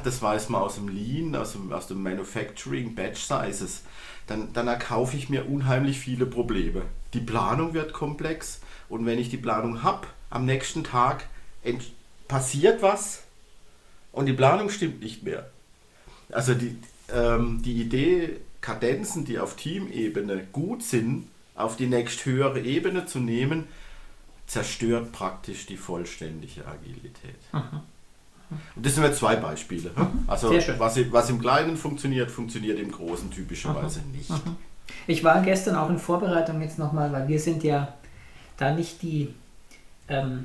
das 0.04 0.20
weiß 0.20 0.50
man 0.50 0.60
aus 0.60 0.74
dem 0.74 0.88
Lean, 0.88 1.34
aus 1.34 1.52
dem, 1.52 1.72
aus 1.72 1.86
dem 1.86 2.02
Manufacturing, 2.02 2.94
Batch 2.94 3.22
Sizes, 3.22 3.82
dann, 4.26 4.52
dann 4.52 4.68
erkaufe 4.68 5.16
ich 5.16 5.30
mir 5.30 5.48
unheimlich 5.48 5.98
viele 5.98 6.26
Probleme. 6.26 6.82
Die 7.14 7.20
Planung 7.20 7.72
wird 7.72 7.92
komplex 7.92 8.60
und 8.88 9.06
wenn 9.06 9.18
ich 9.18 9.30
die 9.30 9.38
Planung 9.38 9.82
habe, 9.82 10.06
am 10.30 10.46
nächsten 10.46 10.84
Tag 10.84 11.26
passiert 12.28 12.82
was 12.82 13.22
und 14.12 14.26
die 14.26 14.32
Planung 14.32 14.70
stimmt 14.70 15.02
nicht 15.02 15.22
mehr. 15.22 15.50
Also 16.32 16.54
die, 16.54 16.76
ähm, 17.12 17.60
die 17.62 17.80
Idee, 17.80 18.36
Kadenzen, 18.60 19.24
die 19.24 19.38
auf 19.38 19.56
Teamebene 19.56 20.46
gut 20.52 20.82
sind, 20.82 21.28
auf 21.54 21.76
die 21.76 21.86
nächst 21.86 22.24
höhere 22.24 22.60
Ebene 22.60 23.06
zu 23.06 23.18
nehmen, 23.18 23.66
zerstört 24.46 25.12
praktisch 25.12 25.66
die 25.66 25.76
vollständige 25.76 26.66
Agilität. 26.66 27.36
Mhm. 27.52 27.80
Und 28.74 28.86
das 28.86 28.94
sind 28.94 29.04
jetzt 29.04 29.18
zwei 29.18 29.36
Beispiele. 29.36 29.90
Mhm. 29.94 30.24
Also 30.26 30.50
was, 30.78 30.98
was, 31.12 31.30
im 31.30 31.40
Kleinen 31.40 31.76
funktioniert, 31.76 32.30
funktioniert 32.30 32.78
im 32.78 32.90
Großen 32.90 33.30
typischerweise 33.30 34.00
mhm. 34.00 34.12
nicht. 34.12 34.30
Mhm. 34.30 34.56
Ich 35.06 35.22
war 35.22 35.40
gestern 35.42 35.76
auch 35.76 35.88
in 35.88 35.98
Vorbereitung 35.98 36.60
jetzt 36.60 36.78
nochmal, 36.78 37.12
weil 37.12 37.28
wir 37.28 37.38
sind 37.38 37.62
ja 37.62 37.94
da 38.56 38.72
nicht 38.74 39.02
die 39.02 39.32
ähm, 40.10 40.44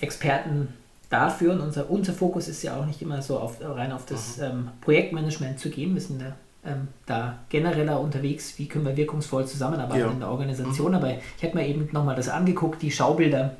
Experten 0.00 0.68
dafür 1.10 1.52
und 1.52 1.60
unser, 1.60 1.90
unser 1.90 2.12
Fokus 2.12 2.48
ist 2.48 2.62
ja 2.62 2.76
auch 2.76 2.86
nicht 2.86 3.00
immer 3.02 3.22
so 3.22 3.38
auf, 3.38 3.56
rein 3.60 3.92
auf 3.92 4.04
das 4.06 4.38
ähm, 4.38 4.68
Projektmanagement 4.80 5.58
zu 5.58 5.70
gehen. 5.70 5.94
Wir 5.94 6.00
sind 6.00 6.20
da, 6.20 6.36
ähm, 6.64 6.88
da 7.06 7.38
genereller 7.48 8.00
unterwegs, 8.00 8.58
wie 8.58 8.66
können 8.66 8.84
wir 8.84 8.96
wirkungsvoll 8.96 9.46
zusammenarbeiten 9.46 10.00
ja. 10.00 10.10
in 10.10 10.20
der 10.20 10.28
Organisation. 10.28 10.90
Mhm. 10.90 10.96
Aber 10.96 11.14
ich 11.36 11.44
habe 11.44 11.56
mir 11.56 11.66
eben 11.66 11.88
nochmal 11.92 12.16
das 12.16 12.28
angeguckt, 12.28 12.82
die 12.82 12.90
Schaubilder 12.90 13.56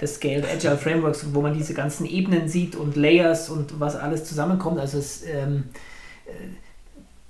des 0.00 0.16
Scaled 0.16 0.44
Agile 0.44 0.76
Frameworks, 0.76 1.26
wo 1.32 1.40
man 1.40 1.54
diese 1.54 1.74
ganzen 1.74 2.06
Ebenen 2.06 2.48
sieht 2.48 2.76
und 2.76 2.96
Layers 2.96 3.50
und 3.50 3.80
was 3.80 3.96
alles 3.96 4.24
zusammenkommt. 4.24 4.78
Also 4.78 4.98
es 4.98 5.24
ähm, 5.24 5.64
äh, 6.26 6.30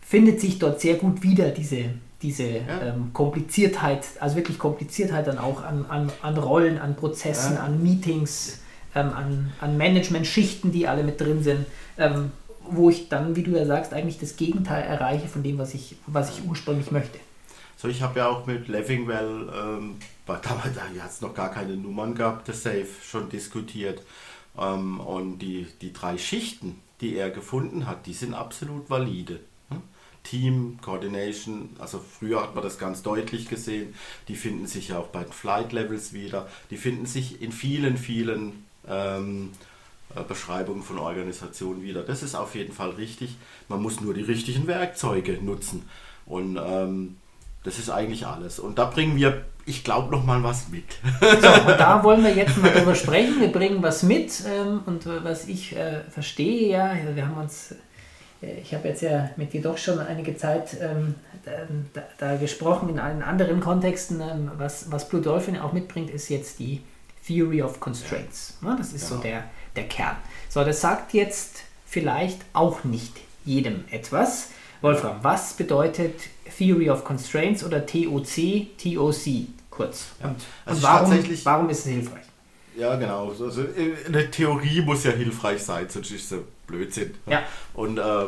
findet 0.01 0.41
sich 0.41 0.59
dort 0.59 0.81
sehr 0.81 0.97
gut 0.97 1.23
wieder, 1.23 1.51
diese, 1.51 1.85
diese 2.23 2.45
ja. 2.45 2.83
ähm, 2.83 3.13
Kompliziertheit, 3.13 4.07
also 4.21 4.37
wirklich 4.37 4.59
Kompliziertheit 4.59 5.27
dann 5.27 5.39
auch 5.39 5.63
an, 5.63 5.87
an, 5.87 6.13
an 6.23 6.39
Rollen, 6.39 6.79
an 6.79 6.97
Prozessen, 6.97 7.55
ja. 7.57 7.63
an 7.63 7.83
Meetings, 7.83 8.61
ähm, 8.95 9.13
an, 9.13 9.53
an 9.61 9.77
Management-Schichten, 9.77 10.73
die 10.73 10.87
alle 10.87 11.03
mit 11.03 11.21
drin 11.21 11.43
sind, 11.43 11.67
ähm, 11.99 12.33
wo 12.69 12.91
ich 12.91 13.09
dann, 13.09 13.37
wie 13.37 13.43
du 13.43 13.53
ja 13.53 13.67
sagst, 13.67 13.93
eigentlich 13.93 14.19
das 14.19 14.37
Gegenteil 14.37 14.85
erreiche 14.85 15.29
von 15.29 15.43
dem, 15.43 15.59
was 15.59 15.75
ich, 15.75 15.97
was 16.07 16.31
ich 16.31 16.45
ursprünglich 16.47 16.91
möchte. 16.91 17.19
So, 17.77 17.89
ich 17.89 18.01
habe 18.03 18.21
ja 18.21 18.29
auch 18.29 18.47
mit 18.47 18.69
Levingwell, 18.69 19.49
ähm, 19.53 19.97
damals 20.27 20.79
hat 21.01 21.11
es 21.11 21.21
noch 21.21 21.35
gar 21.35 21.51
keine 21.51 21.77
Nummern 21.77 22.15
gehabt, 22.15 22.49
das 22.49 22.63
Safe 22.63 22.87
schon 23.03 23.29
diskutiert. 23.29 24.03
Ähm, 24.57 25.01
und 25.01 25.39
die, 25.39 25.67
die 25.81 25.93
drei 25.93 26.19
Schichten, 26.19 26.81
die 27.01 27.17
er 27.17 27.31
gefunden 27.31 27.87
hat, 27.87 28.07
die 28.07 28.13
sind 28.13 28.35
absolut 28.35 28.89
valide. 28.89 29.41
Team, 30.23 30.79
Coordination, 30.83 31.71
also 31.79 31.99
früher 31.99 32.43
hat 32.43 32.55
man 32.55 32.63
das 32.63 32.79
ganz 32.79 33.03
deutlich 33.03 33.49
gesehen, 33.49 33.95
die 34.29 34.37
finden 34.37 34.67
sich 34.67 34.89
ja 34.89 34.99
auch 34.99 35.09
bei 35.09 35.25
den 35.25 35.33
Flight 35.33 35.73
Levels 35.73 36.13
wieder, 36.13 36.49
die 36.71 36.77
finden 36.77 37.07
sich 37.07 37.43
in 37.43 37.53
vielen, 37.53 37.97
vielen 37.97 38.65
ähm, 38.89 39.51
äh, 40.15 40.23
Beschreibungen 40.23 40.83
von 40.83 40.99
Organisationen 40.99 41.83
wieder. 41.83 42.03
Das 42.03 42.23
ist 42.23 42.35
auf 42.35 42.55
jeden 42.55 42.73
Fall 42.73 42.91
richtig. 42.91 43.37
Man 43.69 43.83
muss 43.83 44.01
nur 44.01 44.15
die 44.15 44.23
richtigen 44.23 44.67
Werkzeuge 44.67 45.39
nutzen. 45.43 45.89
Und 46.27 46.59
ähm, 46.63 47.17
das 47.65 47.79
ist 47.79 47.91
eigentlich 47.91 48.27
alles. 48.27 48.59
Und 48.59 48.79
da 48.79 48.85
bringen 48.87 49.17
wir, 49.17 49.45
ich 49.65 49.85
glaube, 49.85 50.11
noch 50.11 50.25
mal 50.25 50.43
was 50.43 50.69
mit. 50.69 50.85
So, 51.21 51.71
und 51.71 51.79
da 51.79 52.03
wollen 52.05 52.23
wir 52.25 52.35
jetzt 52.35 52.59
mal 52.59 52.73
drüber 52.73 52.95
sprechen. 52.95 53.41
Wir 53.41 53.53
bringen 53.53 53.83
was 53.83 54.03
mit. 54.03 54.43
Ähm, 54.47 54.81
und 54.87 55.07
äh, 55.07 55.25
was 55.25 55.49
ich 55.49 55.75
äh, 55.77 56.03
verstehe, 56.11 56.71
ja, 56.71 56.95
wir 57.15 57.27
haben 57.27 57.41
uns 57.41 57.75
ich 58.43 58.75
habe 58.75 58.89
jetzt 58.89 59.03
ja 59.03 59.31
mit 59.37 59.53
dir 59.53 59.63
doch 59.63 59.79
schon 59.79 59.99
einige 60.01 60.37
Zeit 60.37 60.77
ähm, 60.81 61.15
da, 61.95 62.03
da, 62.19 62.37
gesprochen 62.37 62.89
in 62.89 62.99
allen 62.99 63.23
anderen 63.23 63.61
Kontexten. 63.61 64.21
Ähm, 64.21 64.51
was, 64.59 64.91
was 64.91 65.09
Blue 65.09 65.23
Dolphin 65.23 65.57
auch 65.59 65.73
mitbringt, 65.73 66.11
ist 66.11 66.29
jetzt 66.29 66.59
die 66.59 66.83
Theory 67.27 67.63
of 67.63 67.79
Constraints. 67.81 68.59
Ja. 68.63 68.77
Das 68.77 68.93
ist 68.93 69.09
genau. 69.09 69.21
so 69.21 69.23
der, 69.23 69.45
der 69.77 69.85
Kern. 69.85 70.17
So, 70.49 70.65
das 70.65 70.81
sagt 70.81 71.15
jetzt 71.15 71.63
vielleicht 71.87 72.41
auch 72.53 72.85
nicht 72.85 73.13
jedem 73.45 73.85
etwas. 73.91 74.51
Wolfram, 74.81 75.19
was 75.23 75.53
bedeutet 75.53 76.15
Theory 76.59 76.91
of 76.91 77.05
Constraints 77.05 77.63
oder 77.63 77.87
TOC, 77.87 78.77
TOC 78.77 79.47
kurz? 79.71 80.07
Ja. 80.21 80.29
Und, 80.29 80.37
also 80.65 80.77
und 80.77 80.83
warum, 80.83 81.25
warum 81.45 81.71
ist 81.71 81.87
es 81.87 81.93
hilfreich? 81.93 82.25
Ja, 82.77 82.97
genau. 82.97 83.29
Also 83.29 83.65
eine 84.07 84.31
Theorie 84.31 84.81
muss 84.81 85.05
ja 85.05 85.13
hilfreich 85.13 85.63
sein, 85.63 85.87
sonst 85.89 86.11
ist 86.11 86.33
es 86.33 86.39
Blödsinn. 86.73 87.15
Ja. 87.27 87.43
Und 87.75 87.99
äh, 87.99 88.25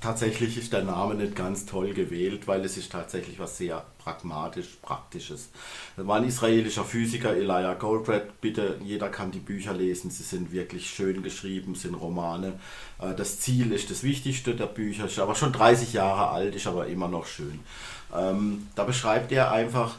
tatsächlich 0.00 0.58
ist 0.58 0.72
der 0.72 0.82
Name 0.82 1.14
nicht 1.14 1.36
ganz 1.36 1.64
toll 1.64 1.94
gewählt, 1.94 2.48
weil 2.48 2.64
es 2.64 2.76
ist 2.76 2.90
tatsächlich 2.90 3.38
was 3.38 3.56
sehr 3.56 3.84
pragmatisch, 3.98 4.78
praktisches. 4.82 5.50
Das 5.96 6.06
war 6.06 6.16
ein 6.16 6.24
israelischer 6.24 6.84
Physiker, 6.84 7.34
Elijah 7.34 7.74
Goldratt. 7.74 8.40
Bitte, 8.40 8.78
jeder 8.82 9.08
kann 9.08 9.30
die 9.30 9.38
Bücher 9.38 9.72
lesen. 9.72 10.10
Sie 10.10 10.24
sind 10.24 10.52
wirklich 10.52 10.90
schön 10.90 11.22
geschrieben, 11.22 11.74
sind 11.76 11.94
Romane. 11.94 12.54
Äh, 13.00 13.14
das 13.14 13.40
Ziel 13.40 13.72
ist 13.72 13.90
das 13.90 14.02
Wichtigste 14.02 14.54
der 14.54 14.66
Bücher, 14.66 15.06
ist 15.06 15.18
aber 15.18 15.34
schon 15.34 15.52
30 15.52 15.92
Jahre 15.92 16.28
alt, 16.28 16.54
ist 16.54 16.66
aber 16.66 16.88
immer 16.88 17.08
noch 17.08 17.26
schön. 17.26 17.60
Ähm, 18.14 18.66
da 18.74 18.84
beschreibt 18.84 19.30
er 19.32 19.52
einfach, 19.52 19.94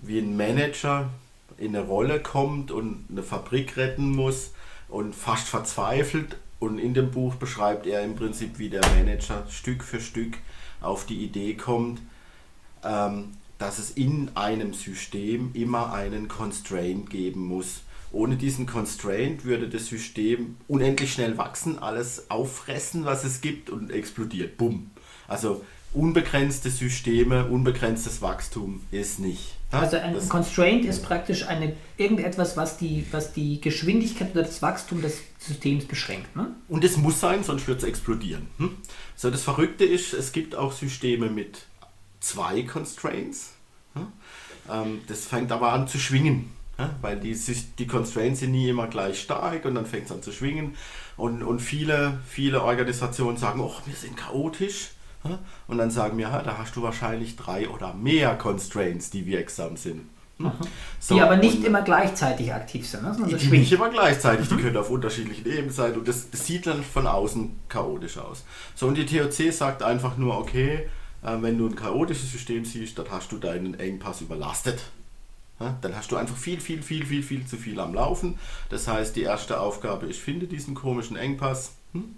wie 0.00 0.18
ein 0.18 0.36
Manager 0.36 1.08
in 1.56 1.74
eine 1.74 1.86
Rolle 1.86 2.20
kommt 2.20 2.70
und 2.70 3.06
eine 3.10 3.22
Fabrik 3.22 3.76
retten 3.76 4.14
muss 4.14 4.52
und 4.88 5.14
fast 5.14 5.48
verzweifelt. 5.48 6.36
Und 6.60 6.78
in 6.78 6.94
dem 6.94 7.10
Buch 7.10 7.36
beschreibt 7.36 7.86
er 7.86 8.02
im 8.02 8.16
Prinzip, 8.16 8.58
wie 8.58 8.68
der 8.68 8.86
Manager 8.96 9.46
Stück 9.48 9.84
für 9.84 10.00
Stück 10.00 10.38
auf 10.80 11.06
die 11.06 11.24
Idee 11.24 11.54
kommt, 11.54 12.00
ähm, 12.82 13.32
dass 13.58 13.78
es 13.78 13.90
in 13.90 14.30
einem 14.34 14.72
System 14.72 15.50
immer 15.54 15.92
einen 15.92 16.28
Constraint 16.28 17.10
geben 17.10 17.46
muss. 17.46 17.82
Ohne 18.10 18.36
diesen 18.36 18.66
Constraint 18.66 19.44
würde 19.44 19.68
das 19.68 19.86
System 19.86 20.56
unendlich 20.66 21.12
schnell 21.12 21.36
wachsen, 21.36 21.78
alles 21.78 22.30
auffressen, 22.30 23.04
was 23.04 23.24
es 23.24 23.40
gibt 23.40 23.68
und 23.68 23.90
explodiert. 23.90 24.56
Bumm. 24.56 24.90
Also 25.26 25.64
unbegrenzte 25.92 26.70
Systeme, 26.70 27.46
unbegrenztes 27.46 28.22
Wachstum 28.22 28.80
ist 28.90 29.18
nicht. 29.18 29.54
Also 29.70 29.98
ein 29.98 30.16
Constraint 30.28 30.84
ist 30.84 31.02
praktisch 31.02 31.46
eine, 31.46 31.74
irgendetwas, 31.98 32.56
was 32.56 32.78
die, 32.78 33.04
was 33.10 33.32
die 33.32 33.60
Geschwindigkeit 33.60 34.32
oder 34.32 34.42
das 34.42 34.62
Wachstum 34.62 35.02
des 35.02 35.20
Systems 35.38 35.84
beschränkt. 35.84 36.34
Ne? 36.36 36.52
Und 36.68 36.84
es 36.84 36.96
muss 36.96 37.20
sein, 37.20 37.44
sonst 37.44 37.68
wird 37.68 37.78
es 37.78 37.84
explodieren. 37.84 38.48
Hm? 38.58 38.76
So, 39.14 39.30
das 39.30 39.42
Verrückte 39.42 39.84
ist, 39.84 40.14
es 40.14 40.32
gibt 40.32 40.54
auch 40.54 40.72
Systeme 40.72 41.28
mit 41.28 41.66
zwei 42.20 42.62
Constraints. 42.62 43.52
Hm? 43.94 44.06
Ähm, 44.70 45.00
das 45.06 45.26
fängt 45.26 45.52
aber 45.52 45.72
an 45.72 45.86
zu 45.86 45.98
schwingen. 45.98 46.50
Weil 47.02 47.18
die, 47.18 47.36
die 47.78 47.86
Constraints 47.88 48.38
sind 48.38 48.52
nie 48.52 48.68
immer 48.68 48.86
gleich 48.86 49.20
stark 49.20 49.64
und 49.64 49.74
dann 49.74 49.84
fängt 49.84 50.06
es 50.06 50.12
an 50.12 50.22
zu 50.22 50.30
schwingen. 50.30 50.76
Und, 51.16 51.42
und 51.42 51.58
viele, 51.58 52.20
viele 52.28 52.62
Organisationen 52.62 53.36
sagen, 53.36 53.60
oh, 53.60 53.74
wir 53.84 53.96
sind 53.96 54.16
chaotisch. 54.16 54.90
Und 55.66 55.78
dann 55.78 55.90
sagen 55.90 56.16
wir, 56.16 56.28
da 56.28 56.58
hast 56.58 56.76
du 56.76 56.82
wahrscheinlich 56.82 57.36
drei 57.36 57.68
oder 57.68 57.92
mehr 57.94 58.36
Constraints, 58.36 59.10
die 59.10 59.26
wirksam 59.26 59.76
sind. 59.76 60.08
Hm? 60.38 60.52
So, 61.00 61.16
die 61.16 61.20
aber 61.20 61.36
nicht 61.36 61.64
immer 61.64 61.82
gleichzeitig 61.82 62.54
aktiv 62.54 62.86
sind. 62.88 63.02
Ne? 63.02 63.16
Die, 63.28 63.36
die 63.36 63.58
nicht 63.58 63.72
immer 63.72 63.88
gleichzeitig, 63.88 64.48
mhm. 64.48 64.56
die 64.56 64.62
können 64.62 64.76
auf 64.76 64.90
unterschiedlichen 64.90 65.46
Ebenen 65.46 65.70
sein 65.70 65.94
und 65.94 66.06
das, 66.06 66.30
das, 66.30 66.46
sieht 66.46 66.66
dann 66.66 66.84
von 66.84 67.06
außen 67.06 67.58
chaotisch 67.68 68.18
aus. 68.18 68.44
So, 68.76 68.86
und 68.86 68.94
die 68.94 69.04
TOC 69.04 69.52
sagt 69.52 69.82
einfach 69.82 70.16
nur, 70.16 70.38
okay, 70.38 70.88
äh, 71.22 71.36
wenn 71.40 71.58
du 71.58 71.66
ein 71.66 71.74
chaotisches 71.74 72.30
System 72.30 72.64
siehst, 72.64 72.98
dann 72.98 73.06
hast 73.10 73.32
du 73.32 73.38
deinen 73.38 73.78
Engpass 73.78 74.20
überlastet. 74.20 74.82
Dann 75.58 75.96
hast 75.96 76.12
du 76.12 76.16
einfach 76.16 76.36
viel, 76.36 76.60
viel, 76.60 76.82
viel, 76.82 77.04
viel, 77.04 77.22
viel 77.22 77.44
zu 77.44 77.56
viel 77.56 77.80
am 77.80 77.92
Laufen. 77.92 78.38
Das 78.68 78.86
heißt, 78.86 79.16
die 79.16 79.22
erste 79.22 79.58
Aufgabe 79.58 80.06
ist, 80.06 80.20
finde 80.20 80.46
diesen 80.46 80.76
komischen 80.76 81.16
Engpass. 81.16 81.72
Hm? 81.94 82.14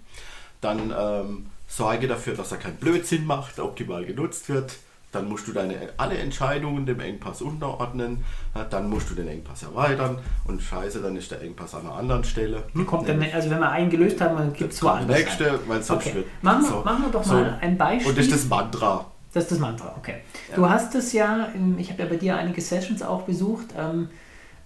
Dann 0.61 0.93
ähm, 0.95 1.47
sorge 1.71 2.07
dafür, 2.07 2.35
dass 2.35 2.51
er 2.51 2.57
keinen 2.57 2.75
Blödsinn 2.75 3.25
macht, 3.25 3.59
optimal 3.59 4.05
genutzt 4.05 4.49
wird. 4.49 4.73
Dann 5.13 5.27
musst 5.27 5.45
du 5.47 5.51
deine 5.51 5.75
alle 5.97 6.17
Entscheidungen 6.17 6.85
dem 6.85 7.01
Engpass 7.01 7.41
unterordnen. 7.41 8.23
Dann 8.69 8.89
musst 8.89 9.09
du 9.09 9.15
den 9.15 9.27
Engpass 9.27 9.63
erweitern. 9.63 10.19
Und 10.45 10.61
scheiße, 10.61 11.01
dann 11.01 11.17
ist 11.17 11.31
der 11.31 11.41
Engpass 11.41 11.75
an 11.75 11.81
einer 11.81 11.95
anderen 11.95 12.23
Stelle. 12.23 12.63
Wie 12.73 12.85
kommt 12.85 13.09
denn, 13.09 13.21
also 13.33 13.49
wenn 13.49 13.59
wir 13.59 13.69
einen 13.69 13.89
gelöst 13.89 14.21
haben, 14.21 14.37
dann 14.37 14.53
gibt 14.53 14.71
es 14.71 14.81
woanders. 14.81 15.17
Nächste, 15.17 15.59
weil 15.67 15.83
sonst 15.83 16.07
okay. 16.07 16.15
wird. 16.15 16.27
Machen, 16.41 16.65
so, 16.65 16.81
machen 16.85 17.03
wir 17.03 17.11
doch 17.11 17.25
mal 17.25 17.57
so. 17.59 17.65
ein 17.65 17.77
Beispiel. 17.77 18.09
Und 18.09 18.17
das 18.17 18.25
ist 18.25 18.33
das 18.33 18.45
Mantra. 18.45 19.05
Das 19.33 19.43
ist 19.43 19.51
das 19.51 19.59
Mantra, 19.59 19.95
okay. 19.97 20.21
Ja. 20.49 20.55
Du 20.55 20.69
hast 20.69 20.93
es 20.95 21.13
ja, 21.13 21.49
ich 21.77 21.89
habe 21.89 22.03
ja 22.03 22.09
bei 22.09 22.17
dir 22.17 22.35
einige 22.37 22.61
Sessions 22.61 23.01
auch 23.01 23.23
besucht. 23.23 23.67
Ähm, 23.77 24.09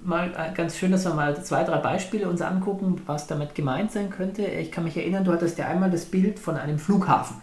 mal 0.05 0.31
äh, 0.37 0.53
ganz 0.53 0.77
schön, 0.77 0.91
dass 0.91 1.05
wir 1.05 1.13
mal 1.13 1.43
zwei, 1.43 1.63
drei 1.63 1.77
Beispiele 1.77 2.27
uns 2.29 2.41
angucken, 2.41 3.01
was 3.05 3.27
damit 3.27 3.55
gemeint 3.55 3.91
sein 3.91 4.09
könnte. 4.09 4.45
Ich 4.45 4.71
kann 4.71 4.83
mich 4.83 4.97
erinnern, 4.97 5.23
du 5.23 5.31
hattest 5.31 5.57
ja 5.57 5.67
einmal 5.67 5.91
das 5.91 6.05
Bild 6.05 6.39
von 6.39 6.57
einem 6.57 6.79
Flughafen. 6.79 7.37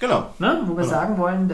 Genau. 0.00 0.30
Ne? 0.38 0.62
Wo 0.64 0.72
wir 0.76 0.84
Genau. 0.84 0.88
sagen 0.88 1.18
wollen, 1.18 1.52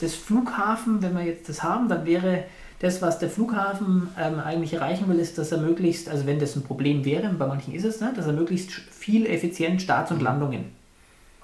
das 0.00 0.14
Flughafen, 0.14 1.02
wenn 1.02 1.16
wir 1.16 1.24
jetzt 1.24 1.48
das 1.48 1.62
haben, 1.62 1.88
dann 1.88 2.06
wäre 2.06 2.44
das, 2.78 3.02
was 3.02 3.18
der 3.18 3.28
Flughafen 3.28 4.08
ähm, 4.18 4.38
eigentlich 4.40 4.72
erreichen 4.74 5.08
will, 5.08 5.18
ist, 5.18 5.36
dass 5.38 5.52
er 5.52 5.58
möglichst, 5.58 6.08
also 6.08 6.24
wenn 6.26 6.38
das 6.38 6.56
ein 6.56 6.62
Problem 6.62 7.04
wäre, 7.04 7.28
bei 7.30 7.46
manchen 7.46 7.74
ist 7.74 7.84
es, 7.84 8.00
ne, 8.00 8.12
dass 8.14 8.26
er 8.26 8.32
möglichst 8.32 8.70
viel 8.72 9.26
effizient 9.26 9.82
Starts 9.82 10.10
und 10.12 10.22
Landungen 10.22 10.66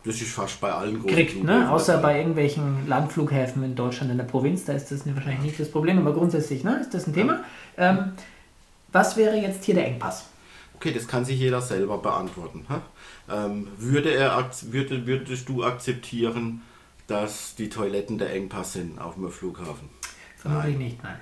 Das 0.06 0.20
ist 0.20 0.30
fast 0.32 0.60
bei 0.60 0.70
allen 0.72 1.00
großen 1.00 1.16
kriegt, 1.16 1.42
ne? 1.44 1.70
außer 1.70 1.98
bei 1.98 2.18
irgendwelchen 2.18 2.86
Landflughäfen 2.86 3.62
in 3.64 3.74
Deutschland 3.74 4.10
in 4.12 4.18
der 4.18 4.24
Provinz, 4.24 4.64
da 4.64 4.72
ist 4.72 4.90
das 4.92 5.04
wahrscheinlich 5.04 5.42
nicht 5.42 5.60
das 5.60 5.70
Problem, 5.70 5.98
aber 5.98 6.12
grundsätzlich 6.14 6.62
ne, 6.62 6.78
ist 6.80 6.94
das 6.94 7.06
ein 7.08 7.12
Thema. 7.14 7.40
Ähm, 7.76 8.12
was 8.92 9.16
wäre 9.16 9.36
jetzt 9.36 9.64
hier 9.64 9.74
der 9.74 9.86
Engpass? 9.88 10.26
Okay, 10.76 10.92
das 10.92 11.08
kann 11.08 11.24
sich 11.24 11.38
jeder 11.40 11.60
selber 11.60 11.98
beantworten. 11.98 12.66
Ähm, 13.28 13.68
würde 13.78 14.10
er, 14.14 14.48
würde, 14.70 15.06
würdest 15.06 15.48
du 15.48 15.64
akzeptieren, 15.64 16.62
dass 17.08 17.54
die 17.56 17.68
Toiletten 17.68 18.18
der 18.18 18.32
Engpass 18.32 18.74
sind 18.74 19.00
auf 19.00 19.14
dem 19.14 19.28
Flughafen? 19.30 19.88
Vermutlich 20.36 20.76
nicht, 20.78 21.02
nein. 21.02 21.16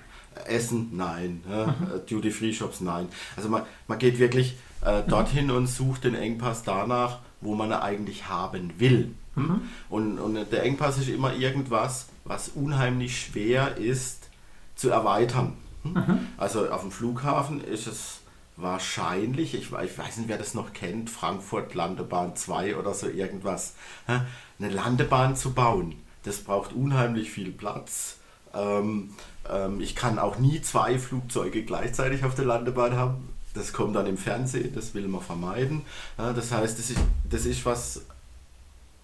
Essen, 0.46 0.90
nein. 0.92 1.42
Mhm. 1.46 1.52
Äh, 1.96 2.00
Duty-Free-Shops, 2.10 2.80
nein. 2.80 3.08
Also 3.36 3.48
man, 3.48 3.62
man 3.86 3.98
geht 3.98 4.18
wirklich 4.18 4.56
äh, 4.84 5.00
Mhm. 5.02 5.08
dorthin 5.08 5.50
und 5.50 5.66
sucht 5.68 6.04
den 6.04 6.14
Engpass 6.14 6.62
danach, 6.64 7.20
wo 7.44 7.54
man 7.54 7.72
eigentlich 7.72 8.28
haben 8.28 8.72
will. 8.78 9.14
Mhm. 9.36 9.62
Und, 9.88 10.18
und 10.18 10.34
der 10.50 10.62
Engpass 10.64 10.98
ist 10.98 11.08
immer 11.08 11.34
irgendwas, 11.34 12.08
was 12.24 12.48
unheimlich 12.48 13.20
schwer 13.20 13.76
ist 13.76 14.28
zu 14.74 14.90
erweitern. 14.90 15.56
Hm? 15.82 15.92
Mhm. 15.92 16.18
Also 16.36 16.68
auf 16.70 16.80
dem 16.80 16.90
Flughafen 16.90 17.62
ist 17.62 17.86
es 17.86 18.20
wahrscheinlich, 18.56 19.54
ich, 19.54 19.72
ich 19.72 19.98
weiß 19.98 20.16
nicht, 20.16 20.28
wer 20.28 20.38
das 20.38 20.54
noch 20.54 20.72
kennt, 20.72 21.10
Frankfurt 21.10 21.74
Landebahn 21.74 22.36
2 22.36 22.76
oder 22.76 22.94
so 22.94 23.08
irgendwas, 23.08 23.74
eine 24.06 24.70
Landebahn 24.70 25.36
zu 25.36 25.52
bauen. 25.52 25.96
Das 26.22 26.38
braucht 26.38 26.72
unheimlich 26.72 27.30
viel 27.30 27.50
Platz. 27.50 28.18
Ähm, 28.54 29.10
ähm, 29.50 29.80
ich 29.80 29.94
kann 29.96 30.18
auch 30.18 30.38
nie 30.38 30.62
zwei 30.62 30.98
Flugzeuge 30.98 31.64
gleichzeitig 31.64 32.24
auf 32.24 32.34
der 32.34 32.46
Landebahn 32.46 32.96
haben. 32.96 33.28
Das 33.54 33.72
kommt 33.72 33.94
dann 33.96 34.06
im 34.06 34.16
Fernsehen, 34.18 34.74
das 34.74 34.94
will 34.94 35.06
man 35.08 35.20
vermeiden. 35.20 35.82
Ja, 36.18 36.32
das 36.32 36.50
heißt, 36.52 36.78
das 36.78 36.90
ist, 36.90 36.98
das 37.30 37.46
ist 37.46 37.64
was 37.64 38.02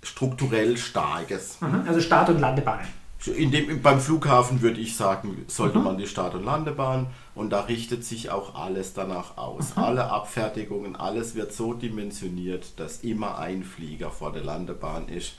strukturell 0.02 0.76
Starkes. 0.76 1.60
Mhm. 1.60 1.84
Also 1.86 2.00
Start- 2.00 2.28
und 2.30 2.40
Landebahnen. 2.40 2.86
In 3.36 3.50
dem, 3.50 3.82
beim 3.82 4.00
Flughafen 4.00 4.62
würde 4.62 4.80
ich 4.80 4.96
sagen, 4.96 5.44
sollte 5.46 5.78
Mhm. 5.78 5.84
man 5.84 5.98
die 5.98 6.06
Start- 6.06 6.34
und 6.34 6.44
Landebahn 6.44 7.06
und 7.34 7.50
da 7.50 7.60
richtet 7.60 8.02
sich 8.02 8.30
auch 8.30 8.54
alles 8.54 8.94
danach 8.94 9.36
aus. 9.36 9.76
Alle 9.76 10.10
Abfertigungen, 10.10 10.96
alles 10.96 11.34
wird 11.34 11.52
so 11.52 11.74
dimensioniert, 11.74 12.78
dass 12.80 13.02
immer 13.02 13.38
ein 13.38 13.62
Flieger 13.62 14.10
vor 14.10 14.32
der 14.32 14.42
Landebahn 14.42 15.08
ist. 15.08 15.34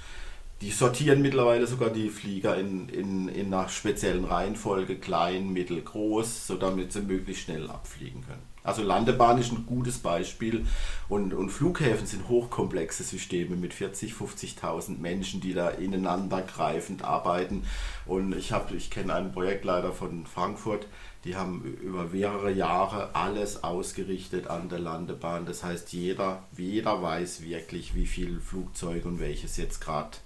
Die 0.62 0.70
sortieren 0.70 1.24
mittlerweile 1.24 1.66
sogar 1.66 1.90
die 1.90 2.10
Flieger 2.10 2.56
in, 2.56 2.88
in, 2.90 3.28
in 3.30 3.52
einer 3.52 3.68
speziellen 3.68 4.26
Reihenfolge, 4.26 4.98
klein, 4.98 5.52
mittel, 5.52 5.82
groß, 5.82 6.46
so 6.46 6.56
damit 6.58 6.94
sie 6.94 7.02
möglichst 7.02 7.46
schnell 7.46 7.68
abfliegen 7.68 8.24
können. 8.24 8.44
Also 8.64 8.84
Landebahn 8.84 9.40
ist 9.40 9.52
ein 9.52 9.66
gutes 9.66 9.98
Beispiel 10.00 10.66
und, 11.10 11.34
und 11.34 11.50
Flughäfen 11.50 12.06
sind 12.06 12.28
hochkomplexe 12.30 13.04
Systeme 13.04 13.56
mit 13.56 13.74
40, 13.74 14.14
50.000 14.14 15.00
Menschen, 15.00 15.42
die 15.42 15.54
da 15.54 15.70
ineinandergreifend 15.70 17.04
arbeiten. 17.04 17.64
Und 18.06 18.36
ich, 18.36 18.52
hab- 18.52 18.72
ich 18.72 18.90
kenne 18.92 19.14
einen 19.14 19.32
Projektleiter 19.32 19.92
von 19.92 20.26
Frankfurt, 20.26 20.88
die 21.24 21.36
haben 21.36 21.64
über 21.82 22.06
mehrere 22.06 22.52
Jahre 22.52 23.14
alles 23.14 23.64
ausgerichtet 23.64 24.48
an 24.48 24.70
der 24.70 24.80
Landebahn. 24.80 25.46
Das 25.46 25.64
heißt, 25.64 25.94
jeder, 25.94 26.44
jeder 26.58 27.02
weiß 27.02 27.42
wirklich, 27.44 27.96
wie 27.96 28.08
viele 28.08 28.40
Flugzeuge 28.40 29.08
und 29.08 29.20
welches 29.20 29.58
jetzt 29.58 29.82
gerade 29.82 30.18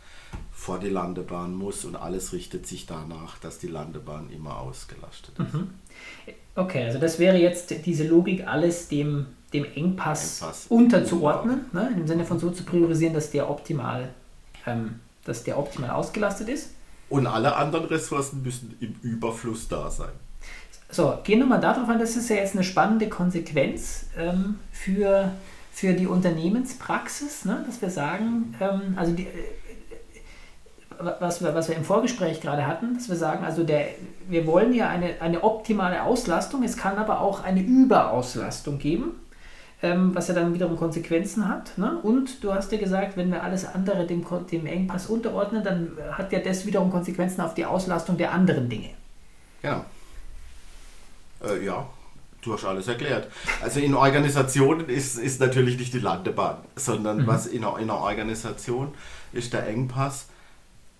vor 0.52 0.80
die 0.80 0.90
Landebahn 0.90 1.54
muss 1.54 1.86
und 1.86 1.96
alles 1.96 2.34
richtet 2.34 2.66
sich 2.66 2.86
danach, 2.86 3.38
dass 3.40 3.60
die 3.60 3.68
Landebahn 3.68 4.30
immer 4.32 4.60
ausgelastet 4.60 5.36
ist. 5.38 6.36
Okay, 6.56 6.86
also 6.86 7.00
das 7.00 7.20
wäre 7.20 7.38
jetzt 7.38 7.86
diese 7.86 8.08
Logik, 8.08 8.48
alles 8.48 8.88
dem, 8.88 9.26
dem 9.54 9.66
Engpass, 9.66 10.42
Engpass. 10.42 10.66
unterzuordnen, 10.70 11.66
ne? 11.74 11.92
im 11.96 12.08
Sinne 12.08 12.26
von 12.26 12.40
so 12.40 12.50
zu 12.50 12.64
priorisieren, 12.64 13.14
dass 13.14 13.30
der 13.32 13.50
optimal, 13.50 14.10
ähm, 14.66 15.00
dass 15.26 15.44
der 15.44 15.60
optimal 15.60 15.90
ausgelastet 15.90 16.50
ist. 16.50 16.72
Und 17.10 17.28
alle 17.28 17.56
anderen 17.56 17.86
Ressourcen 17.86 18.42
müssen 18.42 18.76
im 18.80 18.96
Überfluss 19.02 19.68
da 19.68 19.92
sein. 19.92 20.14
So, 20.90 21.18
gehen 21.24 21.40
wir 21.40 21.46
mal 21.46 21.60
darauf 21.60 21.90
an, 21.90 22.00
das 22.00 22.16
ist 22.16 22.30
ja 22.30 22.38
jetzt 22.38 22.56
eine 22.56 22.64
spannende 22.64 23.10
Konsequenz 23.10 24.06
ähm, 24.18 24.60
für, 24.72 25.32
für 25.72 25.94
die 25.94 26.08
Unternehmenspraxis, 26.08 27.46
ne? 27.46 27.64
dass 27.68 27.82
wir 27.82 27.90
sagen, 27.90 28.56
ähm, 28.62 28.94
also 28.96 29.12
die, 29.12 29.24
äh, 29.24 29.30
was 31.20 31.44
wir, 31.44 31.54
was 31.54 31.70
wir 31.70 31.76
im 31.76 31.84
Vorgespräch 31.84 32.42
gerade 32.42 32.66
hatten, 32.68 32.96
dass 32.96 33.10
wir 33.10 33.16
sagen, 33.16 33.46
also 33.46 33.64
der, 33.64 33.88
wir 34.28 34.46
wollen 34.48 34.74
ja 34.74 34.90
eine, 34.90 35.22
eine 35.22 35.44
optimale 35.44 36.04
Auslastung, 36.04 36.64
es 36.64 36.78
kann 36.78 36.98
aber 36.98 37.22
auch 37.22 37.44
eine 37.44 37.62
Überauslastung 37.62 38.80
geben, 38.80 39.12
ähm, 39.82 40.16
was 40.16 40.28
ja 40.28 40.34
dann 40.34 40.54
wiederum 40.54 40.78
Konsequenzen 40.78 41.48
hat. 41.48 41.78
Ne? 41.78 41.98
Und 42.02 42.44
du 42.44 42.54
hast 42.54 42.72
ja 42.72 42.78
gesagt, 42.78 43.18
wenn 43.18 43.32
wir 43.32 43.44
alles 43.44 43.66
andere 43.66 44.06
dem, 44.06 44.26
dem 44.52 44.66
Engpass 44.66 45.08
unterordnen, 45.08 45.64
dann 45.64 45.92
hat 46.12 46.32
ja 46.32 46.40
das 46.40 46.66
wiederum 46.66 46.92
Konsequenzen 46.92 47.42
auf 47.42 47.54
die 47.54 47.66
Auslastung 47.66 48.18
der 48.18 48.32
anderen 48.32 48.70
Dinge. 48.70 48.90
Genau. 49.62 49.86
Äh, 51.44 51.66
ja, 51.66 51.86
du 52.42 52.54
hast 52.54 52.66
alles 52.66 52.88
erklärt. 52.88 53.28
Also 53.62 53.80
in 53.80 53.94
Organisationen 53.96 54.88
ist, 54.90 55.18
ist 55.18 55.40
natürlich 55.40 55.78
nicht 55.78 55.94
die 55.94 56.00
Landebahn, 56.00 56.58
sondern 56.76 57.28
was 57.28 57.48
in 57.48 57.64
in 57.64 57.66
einer 57.66 57.98
Organisation 57.98 58.94
ist 59.34 59.54
der 59.54 59.68
Engpass 59.68 60.28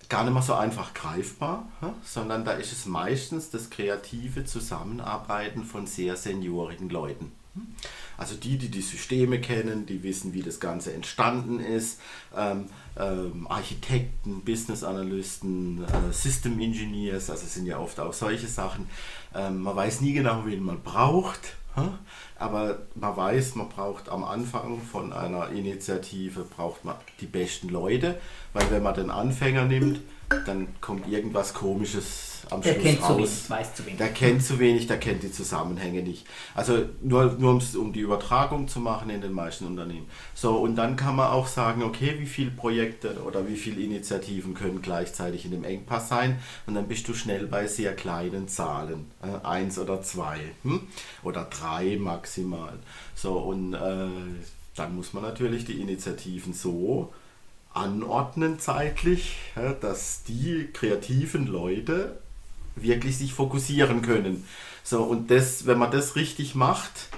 gar 0.08 0.24
nicht 0.24 0.32
mehr 0.32 0.42
so 0.42 0.54
einfach 0.54 0.94
greifbar, 0.94 1.68
sondern 2.04 2.44
da 2.44 2.52
ist 2.52 2.72
es 2.72 2.86
meistens 2.86 3.50
das 3.50 3.70
kreative 3.70 4.44
Zusammenarbeiten 4.44 5.64
von 5.64 5.86
sehr 5.86 6.16
seniorigen 6.16 6.88
Leuten. 6.88 7.32
Also 8.18 8.34
die, 8.34 8.56
die 8.56 8.68
die 8.68 8.82
Systeme 8.82 9.40
kennen, 9.40 9.86
die 9.86 10.02
wissen, 10.02 10.32
wie 10.32 10.42
das 10.42 10.60
Ganze 10.60 10.92
entstanden 10.92 11.60
ist, 11.60 12.00
ähm, 12.34 12.66
ähm, 12.98 13.46
Architekten, 13.48 14.42
Business 14.42 14.84
Analysten, 14.84 15.84
äh, 15.84 16.12
System 16.12 16.58
Engineers, 16.60 17.28
also 17.30 17.46
sind 17.46 17.66
ja 17.66 17.78
oft 17.78 18.00
auch 18.00 18.12
solche 18.12 18.46
Sachen. 18.46 18.88
Ähm, 19.34 19.62
man 19.62 19.76
weiß 19.76 20.00
nie 20.00 20.14
genau, 20.14 20.44
wen 20.46 20.62
man 20.62 20.82
braucht? 20.82 21.56
Aber 22.38 22.78
man 22.94 23.16
weiß, 23.16 23.54
man 23.54 23.68
braucht 23.68 24.08
am 24.08 24.24
Anfang 24.24 24.80
von 24.80 25.12
einer 25.12 25.50
Initiative 25.50 26.44
braucht 26.44 26.84
man 26.84 26.96
die 27.20 27.26
besten 27.26 27.68
Leute, 27.68 28.18
weil 28.52 28.70
wenn 28.70 28.82
man 28.82 28.94
den 28.94 29.10
Anfänger 29.10 29.64
nimmt, 29.64 30.00
dann 30.46 30.68
kommt 30.80 31.08
irgendwas 31.08 31.54
Komisches 31.54 32.35
am 32.50 32.62
Der 32.62 32.72
Schluss 32.74 32.84
kennt 32.84 33.00
zu 33.00 33.06
raus. 33.06 33.16
wenig, 33.18 33.50
weiß 33.50 33.74
zu 33.74 33.86
wenig. 33.86 33.98
Der 33.98 34.08
kennt 34.12 34.42
zu 34.44 34.58
wenig, 34.58 34.86
der 34.86 34.98
kennt 34.98 35.22
die 35.22 35.32
Zusammenhänge 35.32 36.02
nicht. 36.02 36.26
Also 36.54 36.84
nur, 37.02 37.32
nur 37.38 37.52
um's- 37.52 37.74
um 37.76 37.92
die 37.92 38.00
Übertragung 38.00 38.68
zu 38.68 38.80
machen 38.80 39.10
in 39.10 39.20
den 39.20 39.32
meisten 39.32 39.66
Unternehmen. 39.66 40.06
So, 40.34 40.56
und 40.56 40.76
dann 40.76 40.96
kann 40.96 41.16
man 41.16 41.28
auch 41.30 41.46
sagen, 41.46 41.82
okay, 41.82 42.14
wie 42.18 42.26
viele 42.26 42.50
Projekte 42.50 43.22
oder 43.26 43.48
wie 43.48 43.56
viele 43.56 43.80
Initiativen 43.80 44.54
können 44.54 44.82
gleichzeitig 44.82 45.44
in 45.44 45.50
dem 45.50 45.64
Engpass 45.64 46.08
sein? 46.08 46.38
Und 46.66 46.74
dann 46.74 46.88
bist 46.88 47.08
du 47.08 47.14
schnell 47.14 47.46
bei 47.46 47.66
sehr 47.66 47.94
kleinen 47.94 48.48
Zahlen. 48.48 49.10
Äh, 49.22 49.44
eins 49.46 49.78
oder 49.78 50.02
zwei. 50.02 50.38
Hm? 50.62 50.80
Oder 51.22 51.44
drei 51.44 51.96
maximal. 51.98 52.74
So, 53.14 53.32
und 53.38 53.74
äh, 53.74 54.06
dann 54.76 54.94
muss 54.94 55.12
man 55.12 55.22
natürlich 55.22 55.64
die 55.64 55.80
Initiativen 55.80 56.52
so 56.52 57.12
anordnen 57.72 58.58
zeitlich, 58.58 59.36
dass 59.80 60.22
die 60.24 60.68
kreativen 60.72 61.46
Leute 61.46 62.18
wirklich 62.76 63.18
sich 63.18 63.32
fokussieren 63.32 64.02
können. 64.02 64.44
So, 64.84 65.02
und 65.02 65.30
das, 65.30 65.66
wenn 65.66 65.78
man 65.78 65.90
das 65.90 66.14
richtig 66.14 66.54
macht, 66.54 67.08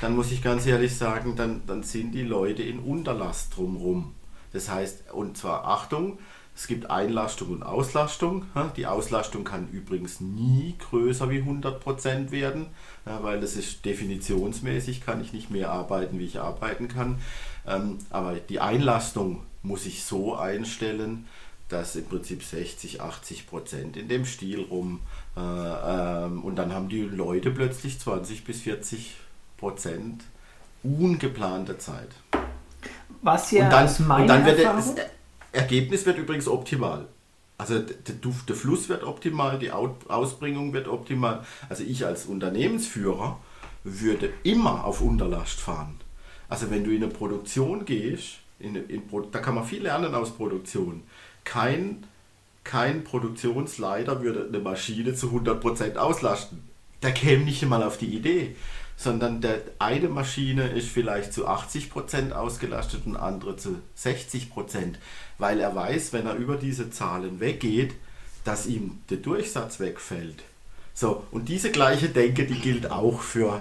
dann 0.00 0.14
muss 0.16 0.32
ich 0.32 0.42
ganz 0.42 0.64
ehrlich 0.66 0.96
sagen, 0.96 1.36
dann, 1.36 1.62
dann 1.66 1.82
sind 1.82 2.12
die 2.12 2.22
Leute 2.22 2.62
in 2.62 2.78
Unterlast 2.78 3.56
drumherum. 3.56 4.14
Das 4.52 4.70
heißt, 4.70 5.12
und 5.12 5.36
zwar 5.36 5.66
Achtung, 5.66 6.18
es 6.54 6.66
gibt 6.66 6.90
Einlastung 6.90 7.50
und 7.50 7.62
Auslastung. 7.62 8.46
Die 8.76 8.86
Auslastung 8.86 9.44
kann 9.44 9.68
übrigens 9.70 10.20
nie 10.20 10.74
größer 10.78 11.30
wie 11.30 11.40
100% 11.40 12.32
werden, 12.32 12.66
weil 13.04 13.40
das 13.40 13.54
ist 13.54 13.84
definitionsmäßig, 13.84 15.04
kann 15.04 15.20
ich 15.20 15.32
nicht 15.32 15.50
mehr 15.50 15.70
arbeiten, 15.70 16.18
wie 16.18 16.24
ich 16.24 16.40
arbeiten 16.40 16.88
kann. 16.88 17.18
Ähm, 17.64 17.98
aber 18.10 18.34
die 18.34 18.58
Einlastung 18.58 19.44
muss 19.62 19.86
ich 19.86 20.02
so 20.02 20.34
einstellen, 20.34 21.26
dass 21.68 21.96
im 21.96 22.06
Prinzip 22.06 22.42
60, 22.42 23.00
80 23.00 23.46
Prozent 23.46 23.96
in 23.96 24.08
dem 24.08 24.24
Stil 24.24 24.62
rum. 24.62 25.00
Äh, 25.36 25.40
ähm, 25.40 26.42
und 26.42 26.56
dann 26.56 26.72
haben 26.72 26.88
die 26.88 27.02
Leute 27.02 27.50
plötzlich 27.50 27.98
20 27.98 28.44
bis 28.44 28.62
40 28.62 29.16
Prozent 29.56 30.24
ungeplante 30.82 31.78
Zeit. 31.78 32.08
Was 33.22 33.50
ja 33.50 33.64
und 33.64 33.72
dann, 33.72 33.84
aus 33.84 33.98
meiner 33.98 34.22
und 34.22 34.28
dann 34.28 34.46
wird 34.46 34.58
Erfahrung, 34.60 34.96
das 34.96 35.06
Ergebnis 35.52 36.06
wird 36.06 36.18
übrigens 36.18 36.48
optimal. 36.48 37.06
Also 37.58 37.80
der, 37.80 38.14
Duft, 38.14 38.48
der 38.48 38.56
Fluss 38.56 38.88
wird 38.88 39.02
optimal, 39.02 39.58
die 39.58 39.72
Ausbringung 39.72 40.72
wird 40.72 40.86
optimal. 40.86 41.44
Also 41.68 41.82
ich 41.82 42.06
als 42.06 42.26
Unternehmensführer 42.26 43.40
würde 43.82 44.32
immer 44.44 44.84
auf 44.84 45.00
Unterlast 45.00 45.60
fahren. 45.60 45.96
Also 46.48 46.70
wenn 46.70 46.84
du 46.84 46.90
in 46.90 47.02
eine 47.02 47.12
Produktion 47.12 47.84
gehst, 47.84 48.38
in, 48.60 48.76
in, 48.76 49.02
da 49.32 49.40
kann 49.40 49.54
man 49.54 49.64
viel 49.64 49.82
lernen 49.82 50.14
aus 50.14 50.30
Produktion. 50.30 51.02
Kein, 51.48 52.04
kein 52.64 53.04
Produktionsleiter 53.04 54.22
würde 54.22 54.46
eine 54.48 54.58
Maschine 54.58 55.14
zu 55.14 55.28
100% 55.28 55.96
auslasten. 55.96 56.62
Der 57.02 57.12
käme 57.12 57.44
nicht 57.44 57.62
einmal 57.62 57.82
auf 57.82 57.96
die 57.96 58.14
Idee 58.14 58.54
sondern 58.98 59.40
der 59.40 59.60
eine 59.78 60.08
Maschine 60.08 60.70
ist 60.70 60.88
vielleicht 60.88 61.32
zu 61.32 61.48
80% 61.48 62.32
ausgelastet 62.32 63.06
und 63.06 63.16
andere 63.16 63.56
zu 63.56 63.80
60%, 63.96 64.48
weil 65.38 65.60
er 65.60 65.74
weiß, 65.74 66.12
wenn 66.12 66.26
er 66.26 66.34
über 66.34 66.56
diese 66.56 66.90
Zahlen 66.90 67.38
weggeht, 67.38 67.94
dass 68.44 68.66
ihm 68.66 68.98
der 69.08 69.18
Durchsatz 69.18 69.78
wegfällt. 69.78 70.42
So, 70.94 71.22
und 71.30 71.48
diese 71.48 71.70
gleiche 71.70 72.08
Denke, 72.08 72.44
die 72.44 72.58
gilt 72.58 72.90
auch 72.90 73.20
für 73.20 73.60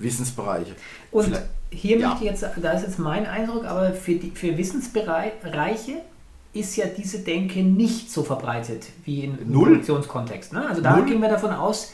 Wissensbereiche. 0.00 0.74
Und 1.12 1.26
Vielleicht, 1.26 1.46
hier 1.70 1.98
ja. 1.98 2.08
möchte 2.08 2.24
ich 2.24 2.30
jetzt, 2.32 2.44
da 2.60 2.72
ist 2.72 2.82
jetzt 2.82 2.98
mein 2.98 3.26
Eindruck, 3.26 3.64
aber 3.64 3.92
für, 3.92 4.16
die, 4.16 4.32
für 4.32 4.58
Wissensbereiche 4.58 6.00
ist 6.54 6.76
ja 6.76 6.86
diese 6.86 7.18
Denke 7.18 7.62
nicht 7.62 8.10
so 8.10 8.22
verbreitet 8.22 8.86
wie 9.04 9.24
in, 9.24 9.38
im 9.38 9.52
Produktionskontext. 9.52 10.52
Ne? 10.52 10.66
Also 10.66 10.80
da 10.80 10.96
Null. 10.96 11.06
gehen 11.06 11.20
wir 11.20 11.28
davon 11.28 11.50
aus, 11.50 11.92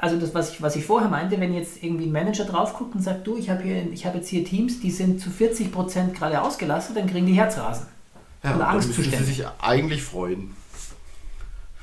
also 0.00 0.18
das, 0.18 0.34
was 0.34 0.52
ich, 0.52 0.60
was 0.60 0.74
ich 0.74 0.84
vorher 0.84 1.08
meinte, 1.08 1.40
wenn 1.40 1.54
jetzt 1.54 1.82
irgendwie 1.82 2.06
ein 2.06 2.12
Manager 2.12 2.44
drauf 2.44 2.74
guckt 2.74 2.94
und 2.94 3.02
sagt, 3.02 3.26
du, 3.26 3.36
ich 3.36 3.48
habe 3.48 3.62
hab 3.62 4.14
jetzt 4.14 4.28
hier 4.28 4.44
Teams, 4.44 4.80
die 4.80 4.90
sind 4.90 5.20
zu 5.20 5.30
40 5.30 5.70
Prozent 5.70 6.14
gerade 6.14 6.42
ausgelastet, 6.42 6.96
dann 6.96 7.06
kriegen 7.06 7.26
die 7.26 7.34
Herzrasen. 7.34 7.86
Ja, 8.42 8.56
oder 8.56 8.68
Angstzustände. 8.68 9.10
Dann 9.10 9.20
müssen 9.20 9.34
sie 9.34 9.42
sich 9.42 9.46
eigentlich 9.60 10.02
freuen. 10.02 10.56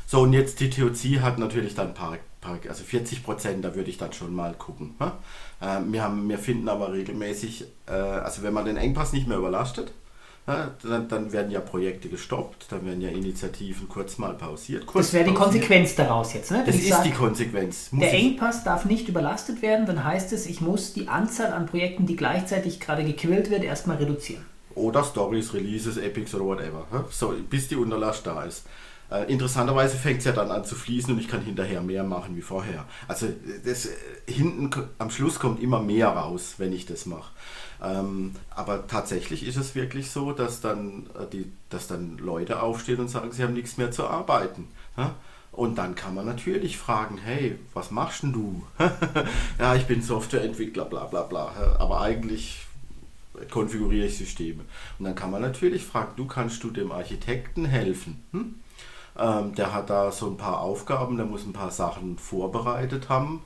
So, 0.05 0.21
und 0.21 0.33
jetzt 0.33 0.59
die 0.59 0.69
TOC 0.69 1.21
hat 1.21 1.39
natürlich 1.39 1.75
dann 1.75 1.89
ein 1.89 1.93
paar, 1.93 2.17
paar 2.41 2.57
also 2.67 2.83
40 2.83 3.23
Prozent, 3.23 3.63
da 3.63 3.75
würde 3.75 3.89
ich 3.89 3.97
dann 3.97 4.11
schon 4.11 4.35
mal 4.35 4.53
gucken. 4.55 4.95
Äh, 5.61 5.79
wir, 5.87 6.03
haben, 6.03 6.27
wir 6.27 6.39
finden 6.39 6.67
aber 6.67 6.91
regelmäßig, 6.91 7.65
äh, 7.85 7.91
also 7.91 8.43
wenn 8.43 8.53
man 8.53 8.65
den 8.65 8.75
Engpass 8.75 9.13
nicht 9.13 9.27
mehr 9.27 9.37
überlastet, 9.37 9.93
ja, 10.49 10.71
dann, 10.83 11.07
dann, 11.07 11.31
werden 11.31 11.51
ja 11.51 11.59
Projekte 11.59 12.09
gestoppt, 12.09 12.71
dann 12.71 12.85
werden 12.85 13.01
ja 13.01 13.09
Initiativen 13.09 13.87
kurz 13.87 14.17
mal 14.17 14.33
pausiert. 14.33 14.85
Kurz 14.85 15.07
das 15.07 15.13
wäre 15.13 15.29
die 15.29 15.33
Konsequenz 15.33 15.95
daraus 15.95 16.33
jetzt, 16.33 16.51
ne? 16.51 16.63
das 16.65 16.75
ist 16.75 16.89
sag, 16.89 17.03
die 17.03 17.11
Konsequenz. 17.11 17.91
Muss 17.91 18.03
der 18.03 18.13
Engpass 18.13 18.63
darf 18.63 18.85
nicht 18.85 19.07
überlastet 19.07 19.61
werden, 19.61 19.85
dann 19.85 20.03
heißt 20.03 20.33
es, 20.33 20.45
ich 20.45 20.61
muss 20.61 20.93
die 20.93 21.07
Anzahl 21.07 21.53
an 21.53 21.65
Projekten, 21.65 22.05
die 22.05 22.15
gleichzeitig 22.15 22.79
gerade 22.79 23.03
gequillt 23.03 23.49
wird, 23.49 23.63
erstmal 23.63 23.97
reduzieren. 23.97 24.45
Oder 24.75 25.03
Stories, 25.03 25.53
Releases, 25.53 25.97
Epics 25.97 26.33
oder 26.35 26.45
whatever. 26.45 26.85
So, 27.11 27.33
bis 27.49 27.67
die 27.67 27.75
Unterlast 27.75 28.25
da 28.25 28.43
ist. 28.43 28.65
Äh, 29.11 29.31
interessanterweise 29.31 29.97
fängt 29.97 30.19
es 30.19 30.25
ja 30.25 30.31
dann 30.31 30.51
an 30.51 30.63
zu 30.63 30.75
fließen 30.75 31.13
und 31.13 31.19
ich 31.19 31.27
kann 31.27 31.41
hinterher 31.41 31.81
mehr 31.81 32.03
machen 32.03 32.35
wie 32.35 32.41
vorher. 32.41 32.85
Also 33.07 33.27
das, 33.65 33.87
äh, 33.87 33.89
hinten 34.27 34.69
am 34.99 35.09
Schluss 35.09 35.39
kommt 35.39 35.61
immer 35.61 35.81
mehr 35.81 36.09
raus, 36.09 36.55
wenn 36.57 36.71
ich 36.73 36.85
das 36.85 37.05
mache. 37.05 37.31
Ähm, 37.81 38.35
aber 38.49 38.87
tatsächlich 38.87 39.47
ist 39.47 39.55
es 39.55 39.75
wirklich 39.75 40.11
so, 40.11 40.31
dass 40.33 40.61
dann, 40.61 41.07
äh, 41.17 41.25
die, 41.31 41.51
dass 41.69 41.87
dann 41.87 42.17
Leute 42.17 42.61
aufstehen 42.61 42.99
und 42.99 43.07
sagen, 43.07 43.31
sie 43.31 43.43
haben 43.43 43.53
nichts 43.53 43.77
mehr 43.77 43.91
zu 43.91 44.07
arbeiten. 44.07 44.67
Ja? 44.97 45.15
Und 45.51 45.77
dann 45.77 45.95
kann 45.95 46.13
man 46.13 46.25
natürlich 46.25 46.77
fragen, 46.77 47.17
hey, 47.17 47.57
was 47.73 47.91
machst 47.91 48.23
denn 48.23 48.33
du? 48.33 48.63
ja, 49.59 49.75
ich 49.75 49.87
bin 49.87 50.01
Softwareentwickler, 50.01 50.85
bla 50.85 51.05
bla 51.05 51.23
bla. 51.23 51.51
Aber 51.79 52.01
eigentlich 52.01 52.65
konfiguriere 53.51 54.07
ich 54.07 54.17
Systeme. 54.17 54.63
Und 54.97 55.05
dann 55.05 55.15
kann 55.15 55.31
man 55.31 55.41
natürlich 55.41 55.83
fragen, 55.83 56.13
du 56.15 56.25
kannst 56.27 56.63
du 56.63 56.69
dem 56.69 56.91
Architekten 56.91 57.65
helfen? 57.65 58.23
Hm? 58.31 58.55
Ähm, 59.17 59.55
der 59.55 59.73
hat 59.73 59.89
da 59.89 60.11
so 60.11 60.27
ein 60.27 60.37
paar 60.37 60.59
Aufgaben, 60.61 61.17
der 61.17 61.25
muss 61.25 61.45
ein 61.45 61.53
paar 61.53 61.71
Sachen 61.71 62.17
vorbereitet 62.17 63.09
haben. 63.09 63.43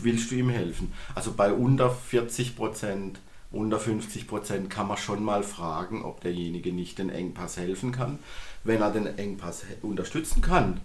Willst 0.00 0.30
du 0.30 0.34
ihm 0.34 0.50
helfen? 0.50 0.92
Also 1.14 1.32
bei 1.32 1.52
unter 1.52 1.90
40 1.90 2.56
Prozent 2.56 3.20
unter 3.56 3.80
50 3.80 4.28
Prozent 4.28 4.70
kann 4.70 4.88
man 4.88 4.96
schon 4.96 5.24
mal 5.24 5.42
fragen, 5.42 6.04
ob 6.04 6.20
derjenige 6.20 6.72
nicht 6.72 6.98
den 6.98 7.10
Engpass 7.10 7.56
helfen 7.56 7.92
kann. 7.92 8.18
Wenn 8.64 8.82
er 8.82 8.90
den 8.90 9.06
Engpass 9.18 9.64
unterstützen 9.82 10.42
kann, 10.42 10.80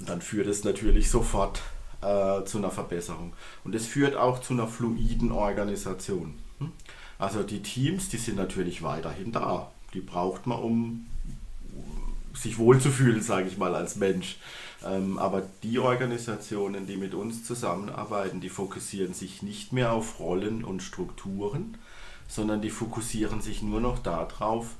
dann 0.00 0.20
führt 0.20 0.46
es 0.46 0.64
natürlich 0.64 1.10
sofort 1.10 1.62
äh, 2.00 2.44
zu 2.44 2.58
einer 2.58 2.70
Verbesserung. 2.70 3.32
Und 3.64 3.74
es 3.74 3.86
führt 3.86 4.16
auch 4.16 4.40
zu 4.40 4.52
einer 4.52 4.66
fluiden 4.66 5.32
Organisation. 5.32 6.34
Hm? 6.58 6.72
Also 7.18 7.42
die 7.42 7.62
Teams, 7.62 8.08
die 8.08 8.16
sind 8.16 8.36
natürlich 8.36 8.82
weiterhin 8.82 9.32
da. 9.32 9.70
Die 9.94 10.00
braucht 10.00 10.46
man, 10.46 10.58
um 10.58 11.06
sich 12.34 12.58
wohlzufühlen, 12.58 13.22
sage 13.22 13.48
ich 13.48 13.58
mal, 13.58 13.74
als 13.74 13.96
Mensch. 13.96 14.36
Ähm, 14.84 15.18
aber 15.18 15.42
die 15.62 15.78
Organisationen, 15.78 16.86
die 16.86 16.96
mit 16.96 17.14
uns 17.14 17.44
zusammenarbeiten, 17.44 18.40
die 18.40 18.48
fokussieren 18.48 19.14
sich 19.14 19.42
nicht 19.42 19.72
mehr 19.72 19.92
auf 19.92 20.20
Rollen 20.20 20.64
und 20.64 20.82
Strukturen, 20.82 21.76
sondern 22.28 22.60
die 22.60 22.70
fokussieren 22.70 23.40
sich 23.40 23.62
nur 23.62 23.80
noch 23.80 23.98
darauf, 23.98 24.74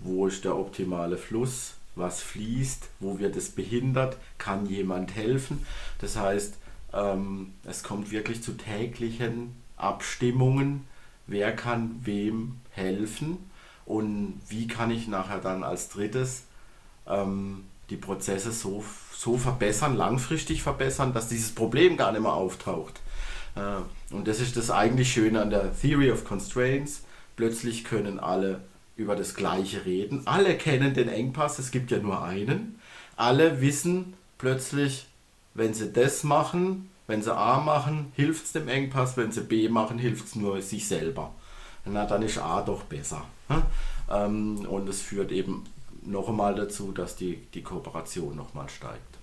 wo 0.00 0.26
ist 0.26 0.44
der 0.44 0.56
optimale 0.56 1.18
Fluss, 1.18 1.74
was 1.94 2.22
fließt, 2.22 2.88
wo 3.00 3.18
wird 3.18 3.36
es 3.36 3.50
behindert, 3.50 4.16
kann 4.38 4.66
jemand 4.66 5.14
helfen. 5.14 5.64
Das 6.00 6.16
heißt, 6.16 6.56
ähm, 6.92 7.54
es 7.64 7.82
kommt 7.82 8.10
wirklich 8.10 8.42
zu 8.42 8.52
täglichen 8.52 9.54
Abstimmungen, 9.76 10.86
wer 11.26 11.54
kann 11.54 12.00
wem 12.04 12.56
helfen 12.70 13.38
und 13.84 14.40
wie 14.48 14.66
kann 14.66 14.90
ich 14.90 15.08
nachher 15.08 15.38
dann 15.38 15.62
als 15.62 15.88
drittes 15.88 16.44
ähm, 17.06 17.64
die 17.90 17.96
Prozesse 17.96 18.52
so, 18.52 18.84
so 19.16 19.36
verbessern, 19.36 19.96
langfristig 19.96 20.62
verbessern, 20.62 21.12
dass 21.12 21.28
dieses 21.28 21.54
Problem 21.54 21.96
gar 21.96 22.12
nicht 22.12 22.22
mehr 22.22 22.32
auftaucht. 22.32 23.00
Äh, 23.54 24.14
und 24.14 24.28
das 24.28 24.40
ist 24.40 24.56
das 24.56 24.70
eigentlich 24.70 25.12
Schöne 25.12 25.40
an 25.42 25.50
der 25.50 25.74
Theory 25.78 26.10
of 26.10 26.24
Constraints. 26.24 27.02
Plötzlich 27.36 27.84
können 27.84 28.18
alle 28.18 28.60
über 28.96 29.16
das 29.16 29.34
Gleiche 29.34 29.84
reden. 29.84 30.22
Alle 30.26 30.56
kennen 30.56 30.94
den 30.94 31.08
Engpass, 31.08 31.58
es 31.58 31.70
gibt 31.70 31.90
ja 31.90 31.98
nur 31.98 32.22
einen. 32.22 32.78
Alle 33.16 33.60
wissen 33.60 34.14
plötzlich, 34.38 35.06
wenn 35.54 35.74
sie 35.74 35.92
das 35.92 36.22
machen, 36.22 36.90
wenn 37.06 37.22
sie 37.22 37.34
A 37.34 37.60
machen, 37.60 38.12
hilft 38.14 38.46
es 38.46 38.52
dem 38.52 38.68
Engpass, 38.68 39.16
wenn 39.16 39.32
sie 39.32 39.42
B 39.42 39.68
machen, 39.68 39.98
hilft 39.98 40.26
es 40.26 40.34
nur 40.34 40.60
sich 40.60 40.88
selber. 40.88 41.32
Na, 41.84 42.04
dann 42.04 42.22
ist 42.22 42.38
A 42.38 42.62
doch 42.62 42.82
besser. 42.82 43.24
Ähm, 44.10 44.66
und 44.68 44.88
es 44.88 45.02
führt 45.02 45.30
eben 45.30 45.64
noch 46.06 46.28
einmal 46.28 46.54
dazu, 46.54 46.92
dass 46.92 47.16
die, 47.16 47.38
die 47.54 47.62
Kooperation 47.62 48.36
nochmal 48.36 48.68
steigt. 48.68 49.16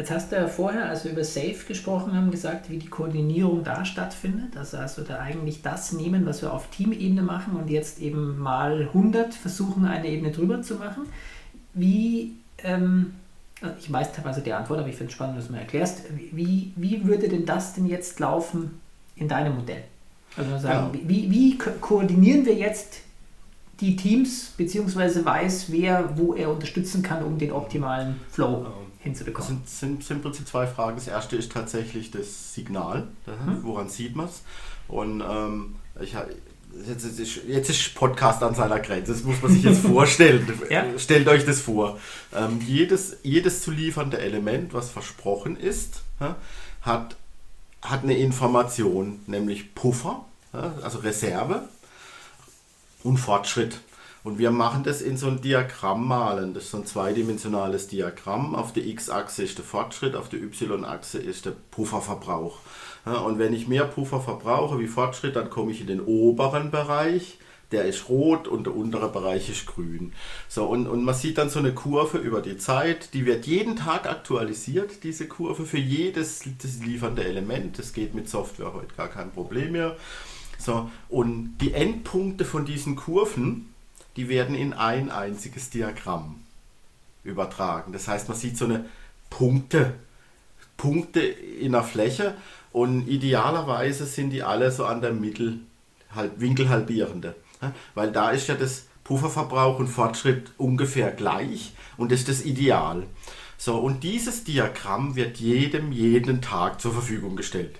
Jetzt 0.00 0.10
hast 0.10 0.32
du 0.32 0.36
ja 0.36 0.48
vorher, 0.48 0.88
als 0.88 1.04
wir 1.04 1.12
über 1.12 1.24
SAFE 1.24 1.66
gesprochen 1.68 2.14
haben, 2.14 2.30
gesagt, 2.30 2.70
wie 2.70 2.78
die 2.78 2.88
Koordinierung 2.88 3.64
da 3.64 3.84
stattfindet. 3.84 4.56
Also, 4.56 4.78
also 4.78 5.02
da 5.02 5.18
eigentlich 5.18 5.60
das 5.60 5.92
nehmen, 5.92 6.24
was 6.24 6.40
wir 6.40 6.54
auf 6.54 6.68
Teamebene 6.68 7.20
machen 7.20 7.54
und 7.54 7.68
jetzt 7.68 8.00
eben 8.00 8.38
mal 8.38 8.80
100 8.80 9.34
versuchen, 9.34 9.84
eine 9.84 10.08
Ebene 10.08 10.32
drüber 10.32 10.62
zu 10.62 10.76
machen. 10.76 11.02
Wie, 11.74 12.32
ähm, 12.64 13.12
ich 13.78 13.92
weiß 13.92 14.14
teilweise 14.14 14.40
die 14.40 14.54
Antwort, 14.54 14.78
aber 14.78 14.88
ich 14.88 14.96
finde 14.96 15.10
es 15.10 15.14
spannend, 15.14 15.36
dass 15.36 15.48
du 15.48 15.52
mir 15.52 15.60
erklärst. 15.60 16.04
Wie, 16.32 16.72
wie 16.76 17.06
würde 17.06 17.28
denn 17.28 17.44
das 17.44 17.74
denn 17.74 17.84
jetzt 17.84 18.18
laufen 18.20 18.80
in 19.16 19.28
deinem 19.28 19.56
Modell? 19.56 19.84
Also 20.34 20.56
sagen, 20.58 20.94
ja. 20.94 21.08
wie, 21.08 21.30
wie 21.30 21.58
koordinieren 21.58 22.46
wir 22.46 22.54
jetzt 22.54 23.00
die 23.80 23.96
Teams, 23.96 24.52
beziehungsweise 24.56 25.24
weiß, 25.24 25.66
wer 25.68 26.16
wo 26.16 26.34
er 26.34 26.50
unterstützen 26.50 27.02
kann, 27.02 27.24
um 27.24 27.38
den 27.38 27.52
optimalen 27.52 28.20
Flow 28.30 28.66
hinzubekommen? 28.98 29.62
Das 29.64 29.80
sind, 29.80 30.04
sind, 30.04 30.18
im 30.18 30.22
Prinzip 30.22 30.46
zwei 30.46 30.66
Fragen. 30.66 30.96
Das 30.96 31.08
erste 31.08 31.36
ist 31.36 31.52
tatsächlich 31.52 32.10
das 32.10 32.54
Signal, 32.54 33.08
hm? 33.24 33.62
woran 33.62 33.88
sieht 33.88 34.16
man 34.16 34.26
es? 34.26 34.42
Und 34.88 35.22
ähm, 35.22 35.76
ich, 36.00 36.14
jetzt, 36.86 37.04
ist, 37.04 37.40
jetzt 37.46 37.70
ist 37.70 37.94
Podcast 37.94 38.42
an 38.42 38.54
seiner 38.54 38.80
Grenze, 38.80 39.12
das 39.12 39.24
muss 39.24 39.40
man 39.40 39.52
sich 39.52 39.62
jetzt 39.62 39.80
vorstellen. 39.86 40.46
ja? 40.68 40.84
Stellt 40.98 41.28
euch 41.28 41.46
das 41.46 41.60
vor. 41.60 41.98
Ähm, 42.34 42.60
jedes, 42.66 43.18
jedes 43.22 43.62
zu 43.62 43.70
liefernde 43.70 44.18
Element, 44.18 44.74
was 44.74 44.90
versprochen 44.90 45.56
ist, 45.56 46.02
ja, 46.20 46.36
hat, 46.82 47.16
hat 47.82 48.02
eine 48.02 48.16
Information, 48.16 49.20
nämlich 49.26 49.74
Puffer, 49.74 50.24
ja, 50.52 50.74
also 50.82 50.98
Reserve 50.98 51.68
und 53.02 53.18
Fortschritt. 53.18 53.80
Und 54.22 54.38
wir 54.38 54.50
machen 54.50 54.84
das 54.84 55.00
in 55.00 55.16
so 55.16 55.28
ein 55.28 55.40
Diagramm 55.40 56.06
malen. 56.06 56.52
Das 56.52 56.64
ist 56.64 56.70
so 56.72 56.78
ein 56.78 56.86
zweidimensionales 56.86 57.88
Diagramm. 57.88 58.54
Auf 58.54 58.72
der 58.72 58.84
X-Achse 58.84 59.42
ist 59.42 59.56
der 59.56 59.64
Fortschritt, 59.64 60.14
auf 60.14 60.28
der 60.28 60.42
Y-Achse 60.42 61.18
ist 61.18 61.46
der 61.46 61.54
Pufferverbrauch. 61.70 62.58
Und 63.04 63.38
wenn 63.38 63.54
ich 63.54 63.66
mehr 63.66 63.84
Puffer 63.86 64.20
verbrauche 64.20 64.78
wie 64.78 64.88
Fortschritt, 64.88 65.36
dann 65.36 65.48
komme 65.48 65.72
ich 65.72 65.80
in 65.80 65.86
den 65.86 66.00
oberen 66.00 66.70
Bereich. 66.70 67.38
Der 67.72 67.84
ist 67.84 68.08
rot 68.08 68.48
und 68.48 68.64
der 68.66 68.74
untere 68.74 69.08
Bereich 69.08 69.48
ist 69.48 69.64
grün. 69.64 70.12
So, 70.48 70.66
und, 70.66 70.88
und 70.88 71.04
man 71.04 71.14
sieht 71.14 71.38
dann 71.38 71.50
so 71.50 71.60
eine 71.60 71.72
Kurve 71.72 72.18
über 72.18 72.42
die 72.42 72.58
Zeit. 72.58 73.14
Die 73.14 73.24
wird 73.26 73.46
jeden 73.46 73.76
Tag 73.76 74.06
aktualisiert, 74.06 75.04
diese 75.04 75.28
Kurve, 75.28 75.64
für 75.64 75.78
jedes 75.78 76.42
das 76.60 76.80
liefernde 76.84 77.24
Element. 77.24 77.78
Das 77.78 77.92
geht 77.92 78.12
mit 78.12 78.28
Software 78.28 78.74
heute 78.74 78.94
gar 78.96 79.08
kein 79.08 79.30
Problem 79.30 79.72
mehr. 79.72 79.96
So, 80.60 80.90
und 81.08 81.56
die 81.58 81.72
Endpunkte 81.72 82.44
von 82.44 82.66
diesen 82.66 82.94
Kurven, 82.94 83.72
die 84.16 84.28
werden 84.28 84.54
in 84.54 84.74
ein 84.74 85.10
einziges 85.10 85.70
Diagramm 85.70 86.36
übertragen. 87.24 87.92
Das 87.92 88.06
heißt, 88.06 88.28
man 88.28 88.36
sieht 88.36 88.58
so 88.58 88.66
eine 88.66 88.84
Punkte, 89.30 89.94
Punkte 90.76 91.20
in 91.20 91.72
der 91.72 91.82
Fläche 91.82 92.34
und 92.72 93.08
idealerweise 93.08 94.04
sind 94.04 94.30
die 94.30 94.42
alle 94.42 94.70
so 94.70 94.84
an 94.84 95.00
der 95.00 95.12
Mittel, 95.12 95.60
halt, 96.14 96.40
Winkelhalbierende. 96.40 97.34
Weil 97.94 98.12
da 98.12 98.30
ist 98.30 98.48
ja 98.48 98.54
das 98.54 98.86
Pufferverbrauch 99.04 99.78
und 99.78 99.88
Fortschritt 99.88 100.52
ungefähr 100.58 101.10
gleich 101.10 101.72
und 101.96 102.12
ist 102.12 102.28
das 102.28 102.44
Ideal. 102.44 103.04
So, 103.56 103.78
und 103.78 104.04
dieses 104.04 104.44
Diagramm 104.44 105.16
wird 105.16 105.38
jedem 105.38 105.92
jeden 105.92 106.40
Tag 106.40 106.80
zur 106.80 106.92
Verfügung 106.92 107.36
gestellt. 107.36 107.76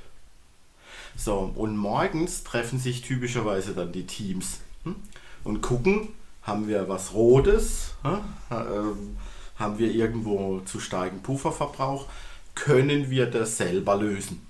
So, 1.22 1.52
und 1.54 1.76
morgens 1.76 2.44
treffen 2.44 2.78
sich 2.78 3.02
typischerweise 3.02 3.74
dann 3.74 3.92
die 3.92 4.06
Teams 4.06 4.60
hm, 4.84 4.96
und 5.44 5.60
gucken, 5.60 6.08
haben 6.42 6.66
wir 6.66 6.88
was 6.88 7.12
Rotes, 7.12 7.90
hm, 8.02 8.20
äh, 8.48 9.60
haben 9.60 9.78
wir 9.78 9.92
irgendwo 9.92 10.60
zu 10.60 10.80
starken 10.80 11.20
Pufferverbrauch, 11.20 12.06
können 12.54 13.10
wir 13.10 13.26
das 13.26 13.58
selber 13.58 13.96
lösen. 13.96 14.40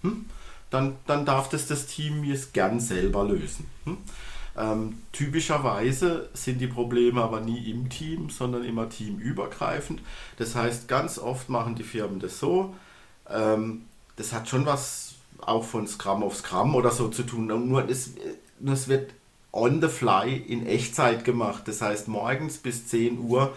Hm? 0.00 0.24
Dann, 0.70 0.96
dann 1.06 1.26
darf 1.26 1.50
das 1.50 1.66
das 1.66 1.86
Team 1.86 2.24
jetzt 2.24 2.54
gern 2.54 2.80
selber 2.80 3.22
lösen. 3.22 3.66
Hm? 3.84 3.98
Ähm, 4.56 5.02
typischerweise 5.12 6.30
sind 6.32 6.62
die 6.62 6.66
Probleme 6.66 7.22
aber 7.22 7.42
nie 7.42 7.70
im 7.70 7.90
Team, 7.90 8.30
sondern 8.30 8.64
immer 8.64 8.88
teamübergreifend. 8.88 10.00
Das 10.38 10.54
heißt, 10.54 10.88
ganz 10.88 11.18
oft 11.18 11.50
machen 11.50 11.74
die 11.74 11.82
Firmen 11.82 12.20
das 12.20 12.38
so. 12.38 12.74
Ähm, 13.28 13.82
das 14.16 14.32
hat 14.32 14.48
schon 14.48 14.64
was 14.64 15.05
auch 15.40 15.64
von 15.64 15.86
Scrum 15.86 16.22
auf 16.22 16.36
Scrum 16.36 16.74
oder 16.74 16.90
so 16.90 17.08
zu 17.08 17.22
tun. 17.22 17.46
Nur 17.46 17.88
es, 17.88 18.14
nur 18.58 18.88
wird 18.88 19.12
on 19.52 19.80
the 19.80 19.88
fly 19.88 20.36
in 20.36 20.66
Echtzeit 20.66 21.24
gemacht. 21.24 21.62
Das 21.66 21.80
heißt, 21.80 22.08
morgens 22.08 22.58
bis 22.58 22.86
10 22.86 23.18
Uhr 23.18 23.54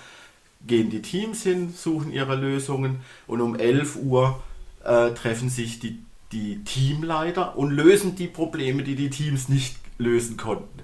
gehen 0.65 0.89
die 0.89 1.01
Teams 1.01 1.43
hin, 1.43 1.73
suchen 1.73 2.11
ihre 2.11 2.36
Lösungen 2.36 3.01
und 3.27 3.41
um 3.41 3.55
11 3.55 3.97
Uhr 3.97 4.41
äh, 4.84 5.11
treffen 5.11 5.49
sich 5.49 5.80
die, 5.80 5.99
die 6.32 6.63
Teamleiter 6.63 7.57
und 7.57 7.71
lösen 7.71 8.15
die 8.15 8.27
Probleme, 8.27 8.84
die 8.84 8.95
die 8.95 9.09
Teams 9.09 9.49
nicht 9.49 9.77
lösen 9.97 10.38
konnten. 10.38 10.80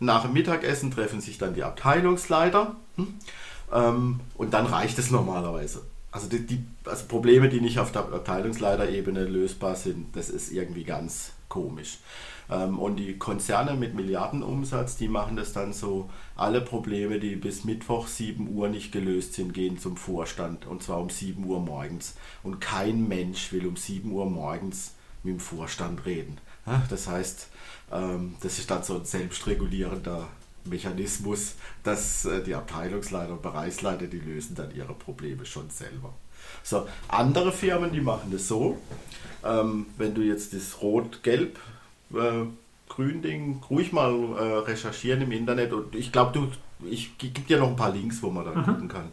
Nach 0.00 0.22
dem 0.22 0.32
Mittagessen 0.32 0.90
treffen 0.90 1.20
sich 1.20 1.36
dann 1.36 1.54
die 1.54 1.62
Abteilungsleiter 1.62 2.74
hm? 2.96 3.14
ähm, 3.70 4.20
und 4.34 4.54
dann 4.54 4.64
reicht 4.64 4.98
es 4.98 5.10
normalerweise. 5.10 5.82
Also 6.10 6.28
die, 6.28 6.46
die 6.46 6.64
also 6.84 7.04
Probleme, 7.06 7.48
die 7.48 7.60
nicht 7.60 7.78
auf 7.78 7.92
der 7.92 8.02
Abteilungsleiterebene 8.02 9.24
lösbar 9.24 9.76
sind, 9.76 10.16
das 10.16 10.30
ist 10.30 10.50
irgendwie 10.50 10.84
ganz 10.84 11.32
komisch. 11.48 11.98
Ähm, 12.50 12.78
und 12.78 12.96
die 12.96 13.18
Konzerne 13.18 13.74
mit 13.74 13.94
Milliardenumsatz, 13.94 14.96
die 14.96 15.08
machen 15.08 15.36
das 15.36 15.52
dann 15.52 15.72
so, 15.72 16.08
alle 16.36 16.60
Probleme, 16.60 17.18
die 17.20 17.36
bis 17.36 17.64
Mittwoch 17.64 18.06
7 18.06 18.48
Uhr 18.54 18.68
nicht 18.68 18.92
gelöst 18.92 19.34
sind, 19.34 19.52
gehen 19.52 19.78
zum 19.78 19.96
Vorstand 19.96 20.66
und 20.66 20.82
zwar 20.82 21.00
um 21.00 21.10
7 21.10 21.44
Uhr 21.44 21.60
morgens. 21.60 22.14
Und 22.42 22.60
kein 22.60 23.06
Mensch 23.06 23.52
will 23.52 23.66
um 23.66 23.76
7 23.76 24.10
Uhr 24.10 24.26
morgens 24.26 24.92
mit 25.22 25.34
dem 25.34 25.40
Vorstand 25.40 26.06
reden. 26.06 26.38
Das 26.90 27.06
heißt, 27.08 27.48
ähm, 27.92 28.34
das 28.40 28.58
ist 28.58 28.70
dann 28.70 28.82
so 28.82 28.96
ein 28.96 29.04
selbstregulierender 29.04 30.28
Mechanismus, 30.64 31.54
dass 31.82 32.24
äh, 32.24 32.42
die 32.42 32.54
Abteilungsleiter 32.54 33.32
und 33.32 33.42
Bereichsleiter, 33.42 34.06
die 34.06 34.20
lösen 34.20 34.54
dann 34.54 34.74
ihre 34.74 34.94
Probleme 34.94 35.44
schon 35.46 35.70
selber. 35.70 36.14
So, 36.62 36.86
andere 37.08 37.52
Firmen, 37.52 37.92
die 37.92 38.00
machen 38.00 38.30
das 38.30 38.48
so. 38.48 38.78
Ähm, 39.44 39.86
wenn 39.96 40.14
du 40.14 40.22
jetzt 40.22 40.54
das 40.54 40.80
Rot-Gelb 40.82 41.58
äh, 42.14 42.44
ruhig 43.70 43.92
mal 43.92 44.12
äh, 44.12 44.42
recherchieren 44.70 45.22
im 45.22 45.32
Internet 45.32 45.72
und 45.72 45.94
ich 45.94 46.10
glaube, 46.10 46.32
du, 46.32 46.86
ich 46.86 47.16
gebe 47.18 47.40
dir 47.40 47.58
noch 47.58 47.68
ein 47.68 47.76
paar 47.76 47.92
Links, 47.92 48.22
wo 48.22 48.30
man 48.30 48.44
da 48.44 48.54
mhm. 48.54 48.64
gucken 48.64 48.88
kann. 48.88 49.12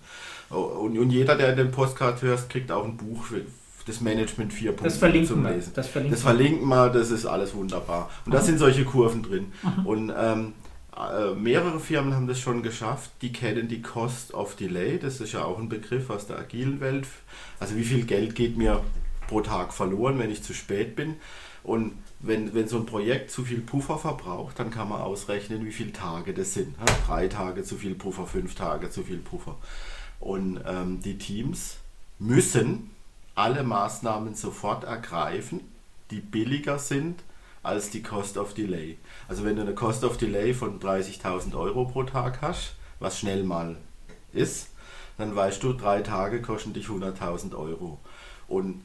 Und, 0.50 0.98
und 0.98 1.10
jeder, 1.10 1.36
der 1.36 1.56
den 1.56 1.72
Postcard 1.72 2.22
hört, 2.22 2.50
kriegt 2.50 2.72
auch 2.72 2.86
ein 2.86 2.98
Buch 2.98 3.26
für, 3.26 3.42
das 3.86 4.02
Management 4.02 4.52
4.0 4.52 4.84
das 4.84 4.98
verlinken 4.98 5.28
zum 5.28 5.46
Lesen. 5.46 5.72
Das 5.76 5.88
verlinken, 5.88 6.16
das 6.16 6.24
verlinken 6.24 6.68
wir, 6.68 6.90
das 6.90 7.12
ist 7.12 7.26
alles 7.26 7.54
wunderbar. 7.54 8.10
Und 8.26 8.32
mhm. 8.32 8.36
da 8.36 8.42
sind 8.42 8.58
solche 8.58 8.84
Kurven 8.84 9.22
drin. 9.22 9.52
Mhm. 9.62 9.86
Und 9.86 10.14
ähm, 10.18 10.54
äh, 10.98 11.36
mehrere 11.36 11.80
Firmen 11.80 12.14
haben 12.14 12.28
das 12.28 12.40
schon 12.40 12.64
geschafft, 12.64 13.12
die 13.22 13.34
kennen 13.34 13.68
die 13.68 13.82
Cost 13.82 14.34
of 14.34 14.56
Delay, 14.56 14.98
das 14.98 15.20
ist 15.20 15.34
ja 15.34 15.44
auch 15.44 15.60
ein 15.60 15.70
Begriff 15.70 16.10
aus 16.10 16.28
der 16.28 16.40
agilen 16.40 16.80
Welt. 16.80 17.08
Also 17.60 17.76
wie 17.76 17.84
viel 17.84 18.06
Geld 18.06 18.36
geht 18.36 18.58
mir 18.58 18.84
pro 19.28 19.42
Tag 19.42 19.74
verloren, 19.74 20.20
wenn 20.20 20.32
ich 20.32 20.44
zu 20.44 20.54
spät 20.54 20.96
bin. 20.96 21.16
Und 21.64 21.94
wenn, 22.20 22.54
wenn 22.54 22.68
so 22.68 22.78
ein 22.78 22.86
Projekt 22.86 23.32
zu 23.32 23.44
viel 23.44 23.60
Puffer 23.60 23.98
verbraucht, 23.98 24.60
dann 24.60 24.70
kann 24.70 24.88
man 24.88 25.02
ausrechnen, 25.02 25.66
wie 25.66 25.72
viele 25.72 25.92
Tage 25.92 26.34
das 26.34 26.54
sind. 26.54 26.76
Drei 27.08 27.28
Tage 27.28 27.64
zu 27.64 27.76
viel 27.76 27.96
Puffer, 27.96 28.28
fünf 28.28 28.56
Tage 28.56 28.90
zu 28.90 29.04
viel 29.04 29.18
Puffer. 29.18 29.58
Und 30.20 30.62
ähm, 30.66 31.02
die 31.02 31.18
Teams 31.18 31.78
müssen 32.20 32.92
alle 33.34 33.64
Maßnahmen 33.64 34.36
sofort 34.36 34.84
ergreifen, 34.86 35.62
die 36.12 36.22
billiger 36.22 36.80
sind 36.80 37.22
als 37.66 37.90
die 37.90 38.04
Cost 38.04 38.38
of 38.38 38.54
Delay. 38.54 38.98
Also 39.28 39.44
wenn 39.44 39.56
du 39.56 39.62
eine 39.62 39.74
Cost 39.74 40.04
of 40.04 40.18
Delay 40.18 40.54
von 40.54 40.80
30.000 40.80 41.56
Euro 41.56 41.86
pro 41.86 42.04
Tag 42.04 42.42
hast, 42.42 42.76
was 43.00 43.20
schnell 43.20 43.44
mal 43.44 43.76
ist, 44.34 44.70
dann 45.18 45.36
weißt 45.36 45.64
du, 45.64 45.74
drei 45.74 46.02
Tage 46.02 46.42
kosten 46.42 46.74
dich 46.74 46.88
100.000 46.88 47.56
Euro. 47.56 48.00
Und 48.48 48.82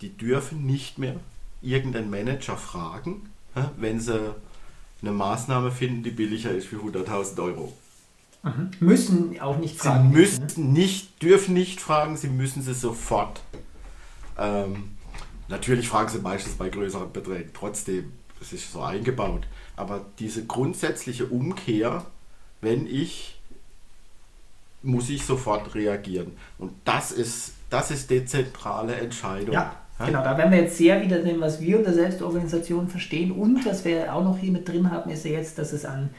die 0.00 0.10
dürfen 0.10 0.66
nicht 0.66 0.98
mehr 0.98 1.16
irgendeinen 1.62 2.10
Manager 2.10 2.56
fragen, 2.56 3.28
wenn 3.76 4.00
sie 4.00 4.34
eine 5.02 5.12
Maßnahme 5.12 5.70
finden, 5.70 6.02
die 6.02 6.10
billiger 6.10 6.50
ist 6.50 6.70
wie 6.72 6.76
100.000 6.76 7.42
Euro. 7.42 7.72
Mhm. 8.42 8.70
Müssen 8.80 9.40
auch 9.40 9.58
nicht 9.58 9.78
fragen. 9.78 10.10
Sie 10.10 10.16
müssen 10.16 10.72
nicht, 10.72 11.22
dürfen 11.22 11.54
nicht 11.54 11.80
fragen, 11.80 12.16
sie 12.16 12.28
müssen 12.28 12.62
sie 12.62 12.74
sofort. 12.74 13.40
Ähm, 14.36 14.90
natürlich 15.48 15.88
fragen 15.88 16.08
sie 16.08 16.18
meistens 16.18 16.54
bei 16.54 16.68
größeren 16.68 17.12
Beträgen, 17.12 17.50
trotzdem, 17.54 18.12
das 18.38 18.52
ist 18.52 18.72
so 18.72 18.82
eingebaut. 18.82 19.46
Aber 19.76 20.04
diese 20.18 20.44
grundsätzliche 20.44 21.26
Umkehr, 21.26 22.04
wenn 22.60 22.86
ich, 22.86 23.40
muss 24.82 25.10
ich 25.10 25.24
sofort 25.24 25.74
reagieren. 25.74 26.36
Und 26.58 26.72
das 26.84 27.12
ist, 27.12 27.52
das 27.70 27.90
ist 27.90 28.10
dezentrale 28.10 28.94
Entscheidung. 28.94 29.54
Ja. 29.54 29.74
Genau, 30.06 30.22
da 30.22 30.38
werden 30.38 30.52
wir 30.52 30.60
jetzt 30.60 30.76
sehr 30.76 31.02
wieder 31.02 31.18
dem, 31.18 31.40
was 31.40 31.60
wir 31.60 31.78
unter 31.78 31.92
Selbstorganisation 31.92 32.88
verstehen. 32.88 33.32
Und 33.32 33.66
was 33.66 33.84
wir 33.84 34.14
auch 34.14 34.22
noch 34.22 34.38
hier 34.38 34.52
mit 34.52 34.68
drin 34.68 34.92
haben, 34.92 35.10
ist 35.10 35.24
ja 35.24 35.32
jetzt, 35.32 35.58
dass 35.58 35.72
es 35.72 35.84
an 35.84 36.10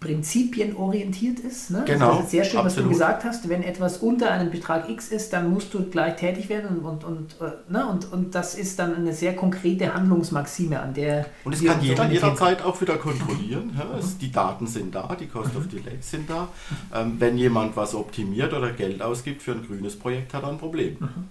Prinzipien 0.00 0.76
orientiert 0.76 1.40
ist. 1.40 1.70
Ne? 1.70 1.82
Genau. 1.86 2.16
Das 2.16 2.24
ist 2.24 2.30
sehr 2.30 2.44
schön, 2.44 2.60
absolut. 2.60 2.76
was 2.76 2.84
du 2.84 2.88
gesagt 2.88 3.24
hast. 3.24 3.48
Wenn 3.48 3.62
etwas 3.62 3.98
unter 3.98 4.30
einem 4.30 4.50
Betrag 4.50 4.90
X 4.90 5.08
ist, 5.08 5.32
dann 5.32 5.50
musst 5.50 5.72
du 5.72 5.84
gleich 5.84 6.16
tätig 6.16 6.48
werden 6.48 6.78
und, 6.78 6.84
und, 6.84 7.04
und, 7.04 7.36
äh, 7.40 7.72
ne? 7.72 7.86
und, 7.86 8.12
und 8.12 8.34
das 8.34 8.54
ist 8.54 8.78
dann 8.78 8.94
eine 8.94 9.14
sehr 9.14 9.34
konkrete 9.34 9.94
Handlungsmaxime, 9.94 10.80
an 10.80 10.92
der. 10.92 11.26
Und 11.44 11.54
es 11.54 11.64
kann 11.64 11.80
jeder 11.80 12.06
jederzeit 12.10 12.62
auch 12.62 12.78
wieder 12.80 12.96
kontrollieren. 12.96 13.72
Ja? 13.76 13.98
Es, 13.98 14.18
die 14.18 14.30
Daten 14.30 14.66
sind 14.66 14.94
da, 14.94 15.16
die 15.18 15.26
Cost 15.26 15.56
of 15.56 15.66
Delay 15.68 15.96
sind 16.00 16.28
da. 16.28 16.48
Ähm, 16.94 17.16
wenn 17.18 17.38
jemand 17.38 17.76
was 17.76 17.94
optimiert 17.94 18.52
oder 18.52 18.72
Geld 18.72 19.00
ausgibt 19.00 19.42
für 19.42 19.52
ein 19.52 19.66
grünes 19.66 19.98
Projekt, 19.98 20.34
hat 20.34 20.42
er 20.42 20.50
ein 20.50 20.58
Problem. 20.58 20.96
Mhm. 21.00 21.24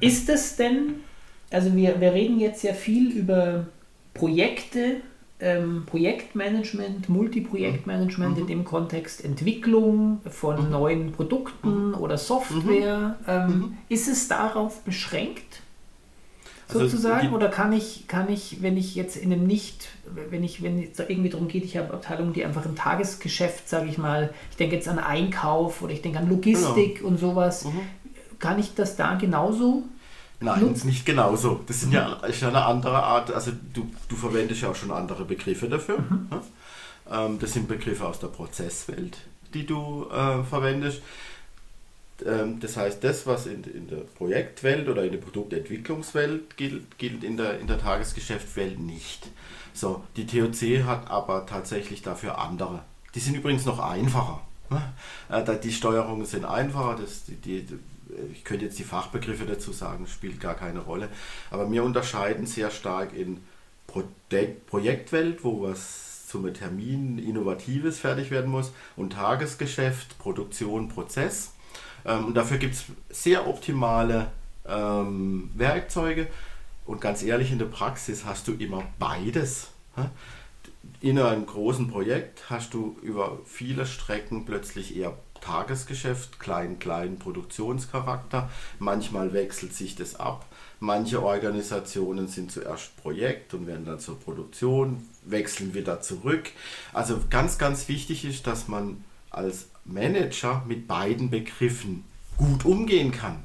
Ist 0.00 0.28
es 0.28 0.54
denn, 0.54 1.00
also 1.50 1.74
wir, 1.74 2.00
wir 2.00 2.12
reden 2.12 2.38
jetzt 2.38 2.62
ja 2.62 2.72
viel 2.72 3.10
über 3.10 3.66
Projekte, 4.14 5.00
ähm, 5.40 5.84
Projektmanagement, 5.86 7.08
Multiprojektmanagement 7.08 8.36
mhm. 8.36 8.42
in 8.42 8.46
dem 8.46 8.64
Kontext 8.64 9.24
Entwicklung 9.24 10.20
von 10.28 10.66
mhm. 10.66 10.70
neuen 10.70 11.12
Produkten 11.12 11.88
mhm. 11.88 11.94
oder 11.94 12.18
Software. 12.18 13.16
Mhm. 13.20 13.26
Ähm, 13.28 13.48
mhm. 13.48 13.76
ist 13.88 14.08
es 14.08 14.28
darauf 14.28 14.80
beschränkt? 14.82 15.62
Also 16.68 16.80
sozusagen? 16.80 17.26
Also, 17.26 17.36
oder 17.36 17.48
kann 17.48 17.72
ich, 17.72 18.08
kann 18.08 18.28
ich, 18.28 18.60
wenn 18.60 18.76
ich 18.76 18.96
jetzt 18.96 19.16
in 19.16 19.32
einem 19.32 19.46
nicht, 19.46 19.88
wenn 20.30 20.42
ich, 20.42 20.62
wenn 20.62 20.82
es 20.82 20.98
irgendwie 20.98 21.28
darum 21.28 21.46
geht, 21.46 21.64
ich 21.64 21.76
habe 21.76 21.94
Abteilungen, 21.94 22.32
die 22.32 22.44
einfach 22.44 22.66
im 22.66 22.74
Tagesgeschäft, 22.74 23.68
sage 23.68 23.88
ich 23.88 23.98
mal, 23.98 24.32
ich 24.50 24.56
denke 24.56 24.74
jetzt 24.74 24.88
an 24.88 24.98
Einkauf 24.98 25.82
oder 25.82 25.92
ich 25.92 26.02
denke 26.02 26.18
an 26.18 26.28
Logistik 26.28 26.96
genau. 26.96 27.08
und 27.08 27.18
sowas, 27.18 27.66
mhm 27.66 27.80
kann 28.38 28.58
ich 28.58 28.74
das 28.74 28.96
da 28.96 29.14
genauso 29.14 29.84
Nein, 30.40 30.60
nutzen? 30.60 30.88
nicht 30.88 31.06
genauso. 31.06 31.60
Das 31.66 31.80
sind 31.80 31.92
ja, 31.92 32.14
ist 32.24 32.42
ja 32.42 32.48
eine 32.48 32.64
andere 32.64 33.02
Art, 33.02 33.32
also 33.32 33.52
du, 33.72 33.90
du 34.08 34.16
verwendest 34.16 34.62
ja 34.62 34.70
auch 34.70 34.76
schon 34.76 34.90
andere 34.90 35.24
Begriffe 35.24 35.68
dafür. 35.68 35.98
Mhm. 35.98 36.28
Ähm, 37.10 37.38
das 37.38 37.52
sind 37.52 37.68
Begriffe 37.68 38.06
aus 38.06 38.18
der 38.18 38.28
Prozesswelt, 38.28 39.18
die 39.54 39.64
du 39.64 40.06
äh, 40.10 40.42
verwendest. 40.44 41.02
Ähm, 42.24 42.60
das 42.60 42.76
heißt, 42.76 43.02
das, 43.02 43.26
was 43.26 43.46
in, 43.46 43.64
in 43.64 43.88
der 43.88 43.98
Projektwelt 43.98 44.88
oder 44.88 45.04
in 45.04 45.12
der 45.12 45.18
Produktentwicklungswelt 45.18 46.56
gilt, 46.56 46.98
gilt 46.98 47.24
in 47.24 47.36
der, 47.36 47.58
in 47.58 47.66
der 47.66 47.78
Tagesgeschäftswelt 47.78 48.78
nicht. 48.78 49.28
So, 49.72 50.02
die 50.16 50.26
TOC 50.26 50.86
hat 50.86 51.10
aber 51.10 51.46
tatsächlich 51.46 52.02
dafür 52.02 52.38
andere. 52.38 52.82
Die 53.14 53.20
sind 53.20 53.36
übrigens 53.36 53.64
noch 53.64 53.78
einfacher. 53.78 54.42
Ne? 54.70 54.82
Äh, 55.28 55.58
die 55.58 55.72
Steuerungen 55.72 56.26
sind 56.26 56.44
einfacher, 56.44 56.96
das, 57.00 57.24
die, 57.24 57.34
die 57.62 57.78
ich 58.32 58.44
könnte 58.44 58.64
jetzt 58.64 58.78
die 58.78 58.84
Fachbegriffe 58.84 59.46
dazu 59.46 59.72
sagen, 59.72 60.06
spielt 60.06 60.40
gar 60.40 60.54
keine 60.54 60.80
Rolle. 60.80 61.08
Aber 61.50 61.70
wir 61.70 61.84
unterscheiden 61.84 62.46
sehr 62.46 62.70
stark 62.70 63.14
in 63.14 63.40
Projekt, 63.86 64.66
Projektwelt, 64.66 65.44
wo 65.44 65.62
was 65.62 66.26
zum 66.26 66.52
Termin 66.52 67.18
Innovatives 67.18 68.00
fertig 68.00 68.30
werden 68.30 68.50
muss 68.50 68.72
und 68.96 69.12
Tagesgeschäft, 69.12 70.18
Produktion, 70.18 70.88
Prozess. 70.88 71.52
Ähm, 72.04 72.26
und 72.26 72.34
dafür 72.34 72.58
gibt 72.58 72.74
es 72.74 72.84
sehr 73.10 73.46
optimale 73.46 74.32
ähm, 74.66 75.50
Werkzeuge. 75.54 76.28
Und 76.84 77.00
ganz 77.00 77.22
ehrlich, 77.22 77.52
in 77.52 77.58
der 77.58 77.66
Praxis 77.66 78.24
hast 78.24 78.48
du 78.48 78.52
immer 78.54 78.84
beides. 78.98 79.68
In 81.00 81.18
einem 81.18 81.46
großen 81.46 81.88
Projekt 81.88 82.48
hast 82.48 82.74
du 82.74 82.96
über 83.02 83.40
viele 83.44 83.86
Strecken 83.86 84.44
plötzlich 84.44 84.96
eher 84.96 85.16
Tagesgeschäft, 85.40 86.38
klein, 86.38 86.78
klein 86.78 87.18
Produktionscharakter. 87.18 88.50
Manchmal 88.78 89.32
wechselt 89.32 89.74
sich 89.74 89.96
das 89.96 90.18
ab. 90.18 90.46
Manche 90.78 91.22
Organisationen 91.22 92.28
sind 92.28 92.52
zuerst 92.52 92.96
Projekt 92.98 93.54
und 93.54 93.66
werden 93.66 93.86
dann 93.86 93.98
zur 93.98 94.20
Produktion, 94.20 95.08
wechseln 95.24 95.74
wieder 95.74 96.00
zurück. 96.00 96.50
Also 96.92 97.20
ganz, 97.30 97.56
ganz 97.58 97.88
wichtig 97.88 98.24
ist, 98.24 98.46
dass 98.46 98.68
man 98.68 99.02
als 99.30 99.66
Manager 99.84 100.62
mit 100.66 100.86
beiden 100.86 101.30
Begriffen 101.30 102.04
gut 102.36 102.64
umgehen 102.64 103.12
kann. 103.12 103.42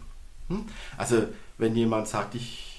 Hm? 0.50 0.66
Also 0.98 1.28
wenn 1.58 1.76
jemand 1.76 2.08
sagt, 2.08 2.36
ich, 2.36 2.71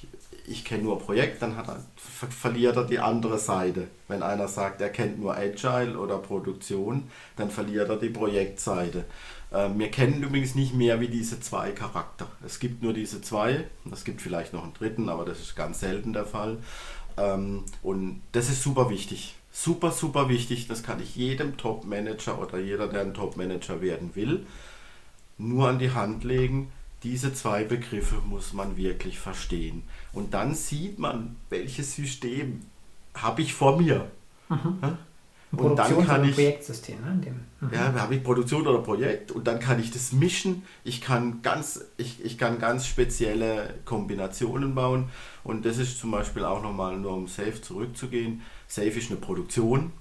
ich 0.53 0.65
kenne 0.65 0.85
nur 0.85 0.99
Projekt, 0.99 1.43
dann 1.43 1.57
er, 1.57 1.83
verliert 2.31 2.77
er 2.77 2.85
die 2.85 2.99
andere 2.99 3.39
Seite. 3.39 3.89
Wenn 4.07 4.23
einer 4.23 4.49
sagt, 4.49 4.81
er 4.81 4.91
kennt 4.91 5.19
nur 5.19 5.35
Agile 5.35 5.99
oder 5.99 6.19
Produktion, 6.19 7.05
dann 7.37 7.51
verliert 7.51 7.89
er 7.89 7.97
die 7.97 8.11
Projektseite. 8.11 9.05
Ähm, 9.53 9.79
wir 9.79 9.91
kennen 9.91 10.23
übrigens 10.23 10.55
nicht 10.55 10.75
mehr 10.75 11.01
wie 11.01 11.09
diese 11.09 11.41
zwei 11.41 11.73
Charakter. 11.73 12.27
Es 12.45 12.61
gibt 12.61 12.83
nur 12.83 12.93
diese 12.93 13.23
zwei. 13.23 13.65
Es 13.91 14.05
gibt 14.05 14.21
vielleicht 14.21 14.53
noch 14.53 14.63
einen 14.63 14.75
dritten, 14.75 15.09
aber 15.09 15.25
das 15.25 15.41
ist 15.41 15.57
ganz 15.57 15.81
selten 15.81 16.13
der 16.13 16.27
Fall. 16.27 16.59
Ähm, 17.17 17.65
und 17.83 18.23
das 18.33 18.51
ist 18.51 18.63
super 18.63 18.91
wichtig. 18.91 19.35
Super, 19.51 19.91
super 19.91 20.29
wichtig. 20.29 20.69
Das 20.69 20.83
kann 20.83 21.03
ich 21.03 21.17
jedem 21.17 21.57
Top-Manager 21.57 22.41
oder 22.41 22.59
jeder, 22.59 22.89
der 22.89 23.03
ein 23.03 23.15
Top-Manager 23.15 23.81
werden 23.81 24.15
will, 24.15 24.47
nur 25.39 25.69
an 25.69 25.79
die 25.79 25.93
Hand 25.93 26.25
legen 26.25 26.71
diese 27.03 27.35
zwei 27.35 27.65
Begriffe 27.65 28.17
muss 28.29 28.53
man 28.53 28.77
wirklich 28.77 29.19
verstehen. 29.19 29.83
Und 30.13 30.35
dann 30.35 30.55
sieht 30.55 30.99
man, 30.99 31.37
welches 31.51 31.95
System 31.95 32.63
habe 33.15 33.43
ich 33.43 33.55
vor 33.55 33.81
mir. 33.81 34.11
Mhm. 34.49 34.99
Und 35.55 35.77
dann 35.77 36.07
kann 36.07 36.25
ich 36.25 36.35
Projektsystem, 36.35 36.97
ne? 37.05 37.21
Dem, 37.23 37.41
mhm. 37.61 37.75
Ja, 37.75 37.93
habe 37.93 38.15
ich 38.15 38.25
Produktion 38.25 38.67
oder 38.67 38.79
Projekt 38.79 39.33
und 39.33 39.47
dann 39.47 39.61
kann 39.61 39.79
ich 39.79 39.91
das 39.91 40.13
mischen. 40.13 40.63
Ich 40.83 41.03
kann 41.03 41.43
ganz, 41.43 41.85
ich, 41.99 42.25
ich 42.25 42.39
kann 42.39 42.59
ganz 42.59 42.87
spezielle 42.87 43.75
Kombinationen 43.85 44.75
bauen. 44.75 45.11
Und 45.45 45.67
das 45.67 45.77
ist 45.77 45.99
zum 45.99 46.11
Beispiel 46.11 46.45
auch 46.45 46.63
nochmal, 46.63 46.97
nur 46.97 47.13
um 47.13 47.29
Safe 47.29 47.61
zurückzugehen. 47.61 48.41
Safe 48.67 48.89
ist 48.89 49.11
eine 49.11 49.21
Produktion. 49.21 49.93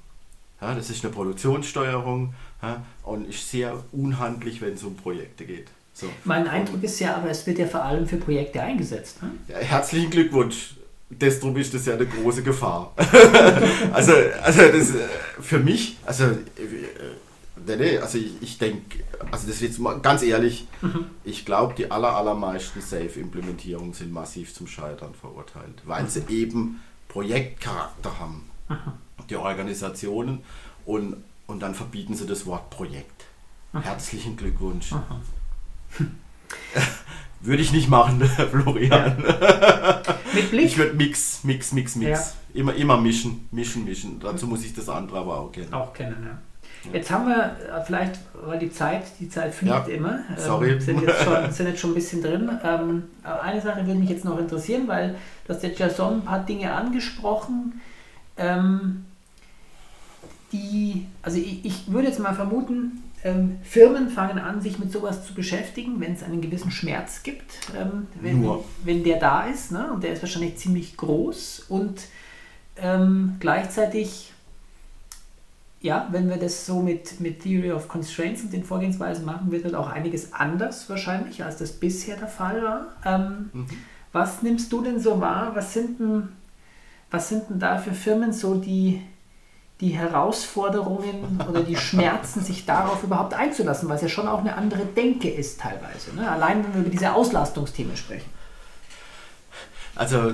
Ja, 0.62 0.74
das 0.74 0.90
ist 0.90 1.04
eine 1.04 1.14
Produktionssteuerung 1.14 2.34
ja, 2.62 2.86
und 3.04 3.28
ist 3.28 3.50
sehr 3.50 3.84
unhandlich, 3.92 4.62
wenn 4.62 4.76
es 4.76 4.84
um 4.84 4.96
Projekte 4.96 5.46
geht. 5.46 5.68
So. 5.94 6.08
Mein 6.24 6.48
Eindruck 6.48 6.84
ist 6.84 7.00
ja, 7.00 7.16
aber 7.16 7.30
es 7.30 7.46
wird 7.46 7.60
ja 7.60 7.68
vor 7.68 7.84
allem 7.84 8.08
für 8.08 8.18
Projekte 8.18 8.62
eingesetzt. 8.62 9.22
Ne? 9.22 9.32
Ja, 9.48 9.58
herzlichen 9.58 10.10
Glückwunsch. 10.10 10.76
Desto 11.10 11.54
ist 11.56 11.74
das 11.74 11.86
ja 11.86 11.96
eine 11.96 12.06
große 12.06 12.42
Gefahr. 12.42 12.94
also, 13.94 14.14
also 14.42 14.62
das, 14.62 14.96
äh, 14.96 15.08
für 15.42 15.60
mich, 15.60 15.98
also, 16.06 16.24
äh, 16.24 16.38
nee, 17.68 17.76
nee, 17.76 17.98
also 17.98 18.18
ich, 18.18 18.42
ich 18.42 18.58
denke, 18.58 19.00
also 19.30 19.48
das 19.48 19.60
jetzt 19.60 19.78
mal 19.78 20.00
ganz 20.00 20.24
ehrlich, 20.24 20.68
mhm. 20.82 21.08
ich 21.26 21.46
glaube, 21.46 21.74
die 21.76 21.92
aller, 21.92 22.16
allermeisten 22.16 22.80
Safe-Implementierungen 22.80 23.94
sind 23.94 24.14
massiv 24.14 24.54
zum 24.54 24.68
Scheitern 24.68 25.14
verurteilt, 25.14 25.82
weil 25.84 26.04
mhm. 26.04 26.08
sie 26.08 26.24
eben 26.30 26.82
Projektcharakter 27.10 28.18
haben, 28.18 28.50
mhm. 28.70 29.26
die 29.30 29.36
Organisationen, 29.36 30.44
und, 30.86 31.18
und 31.46 31.60
dann 31.60 31.76
verbieten 31.76 32.16
sie 32.16 32.26
das 32.26 32.46
Wort 32.46 32.70
Projekt. 32.70 33.26
Mhm. 33.74 33.82
Herzlichen 33.82 34.38
Glückwunsch. 34.38 34.94
Würde 37.42 37.64
ich 37.64 37.72
nicht 37.72 37.90
machen, 37.90 38.22
Florian. 38.52 39.24
Ja. 39.24 40.02
Mit 40.34 40.52
Blick? 40.52 40.66
Ich 40.66 40.78
würde 40.78 40.94
Mix, 40.94 41.44
Mix, 41.44 41.72
Mix, 41.72 41.96
Mix. 41.96 42.20
Ja. 42.20 42.60
Immer, 42.62 42.76
immer 42.76 42.98
mischen, 42.98 43.48
mischen, 43.52 43.84
mischen. 43.84 44.20
Dazu 44.20 44.46
muss 44.46 44.64
ich 44.64 44.74
das 44.74 44.88
andere 44.90 45.20
aber 45.20 45.40
auch 45.40 45.52
kennen. 45.52 45.74
Auch 45.74 45.92
kennen, 45.92 46.18
ja. 46.24 46.38
Jetzt 46.92 47.12
haben 47.12 47.28
wir 47.28 47.36
äh, 47.38 47.84
vielleicht, 47.86 48.20
weil 48.34 48.58
die 48.58 48.72
Zeit, 48.72 49.04
die 49.20 49.30
Zeit 49.30 49.54
fliegt 49.54 49.88
ja, 49.88 49.94
immer, 49.94 50.20
ähm, 50.30 50.36
sorry. 50.38 50.80
sind, 50.80 51.02
jetzt 51.02 51.22
schon, 51.24 51.52
sind 51.52 51.68
jetzt 51.68 51.80
schon 51.80 51.92
ein 51.92 51.96
bisschen 51.96 52.22
drin. 52.22 52.50
Ähm, 52.64 53.04
eine 53.24 53.62
Sache 53.62 53.86
würde 53.86 54.00
mich 54.00 54.10
jetzt 54.10 54.26
noch 54.26 54.40
interessieren, 54.40 54.88
weil 54.88 55.16
du 55.46 55.54
hast 55.54 55.64
jetzt 55.64 55.80
ja 55.80 55.90
so 55.90 56.06
ein 56.06 56.24
paar 56.24 56.40
Dinge 56.40 56.74
angesprochen, 56.74 57.82
ähm, 58.38 59.06
die, 60.52 61.06
also 61.22 61.38
ich, 61.38 61.64
ich 61.64 61.92
würde 61.92 62.08
jetzt 62.08 62.20
mal 62.20 62.34
vermuten, 62.34 63.04
ähm, 63.24 63.60
Firmen 63.64 64.10
fangen 64.10 64.40
an, 64.40 64.62
sich 64.62 64.80
mit 64.80 64.92
sowas 64.92 65.26
zu 65.26 65.34
beschäftigen, 65.34 66.00
wenn 66.00 66.14
es 66.14 66.24
einen 66.24 66.42
gewissen 66.42 66.72
Schmerz 66.72 67.24
gibt, 67.24 67.54
ähm, 67.80 68.08
wenn, 68.20 68.48
wenn 68.84 69.04
der 69.04 69.20
da 69.20 69.46
ist. 69.46 69.72
Ne? 69.72 69.92
Und 69.92 70.04
der 70.04 70.14
ist 70.14 70.22
wahrscheinlich 70.22 70.58
ziemlich 70.58 70.98
groß. 70.98 71.66
Und 71.70 72.02
ähm, 72.78 73.36
gleichzeitig, 73.40 74.34
ja, 75.82 76.08
wenn 76.12 76.30
wir 76.30 76.38
das 76.38 76.66
so 76.66 76.82
mit, 76.82 77.20
mit 77.20 77.44
Theory 77.44 77.72
of 77.72 77.88
Constraints 77.88 78.42
und 78.42 78.54
den 78.54 78.64
Vorgehensweisen 78.64 79.26
machen, 79.26 79.52
wird 79.52 79.66
dann 79.66 79.76
auch 79.76 79.90
einiges 79.90 80.34
anders 80.34 80.90
wahrscheinlich, 80.90 81.44
als 81.44 81.58
das 81.58 81.74
bisher 81.74 82.18
der 82.18 82.28
Fall 82.28 82.64
war. 82.64 82.88
Ähm, 83.06 83.50
mhm. 83.54 83.68
Was 84.12 84.42
nimmst 84.42 84.72
du 84.74 84.82
denn 84.82 85.00
so 85.00 85.22
wahr? 85.22 85.52
Was 85.54 85.74
sind 85.74 86.00
denn, 86.00 86.30
was 87.12 87.30
sind 87.30 87.50
denn 87.50 87.60
da 87.60 87.78
für 87.78 87.94
Firmen 87.94 88.34
so 88.34 88.56
die 88.56 89.02
die 89.82 89.90
Herausforderungen 89.90 91.42
oder 91.50 91.64
die 91.64 91.76
Schmerzen, 91.76 92.44
sich 92.44 92.66
darauf 92.66 93.04
überhaupt 93.04 93.34
einzulassen, 93.34 93.90
weil 93.90 93.96
es 93.96 94.04
ja 94.04 94.10
schon 94.10 94.28
auch 94.28 94.40
eine 94.40 94.56
andere 94.56 94.86
Denke 94.86 95.30
ist 95.30 95.60
teilweise. 95.60 96.16
Ne? 96.16 96.30
Allein 96.30 96.64
wenn 96.64 96.74
wir 96.76 96.82
über 96.82 96.90
diese 96.92 97.14
Auslastungsthemen 97.14 97.98
sprechen. 97.98 98.30
Also 99.96 100.34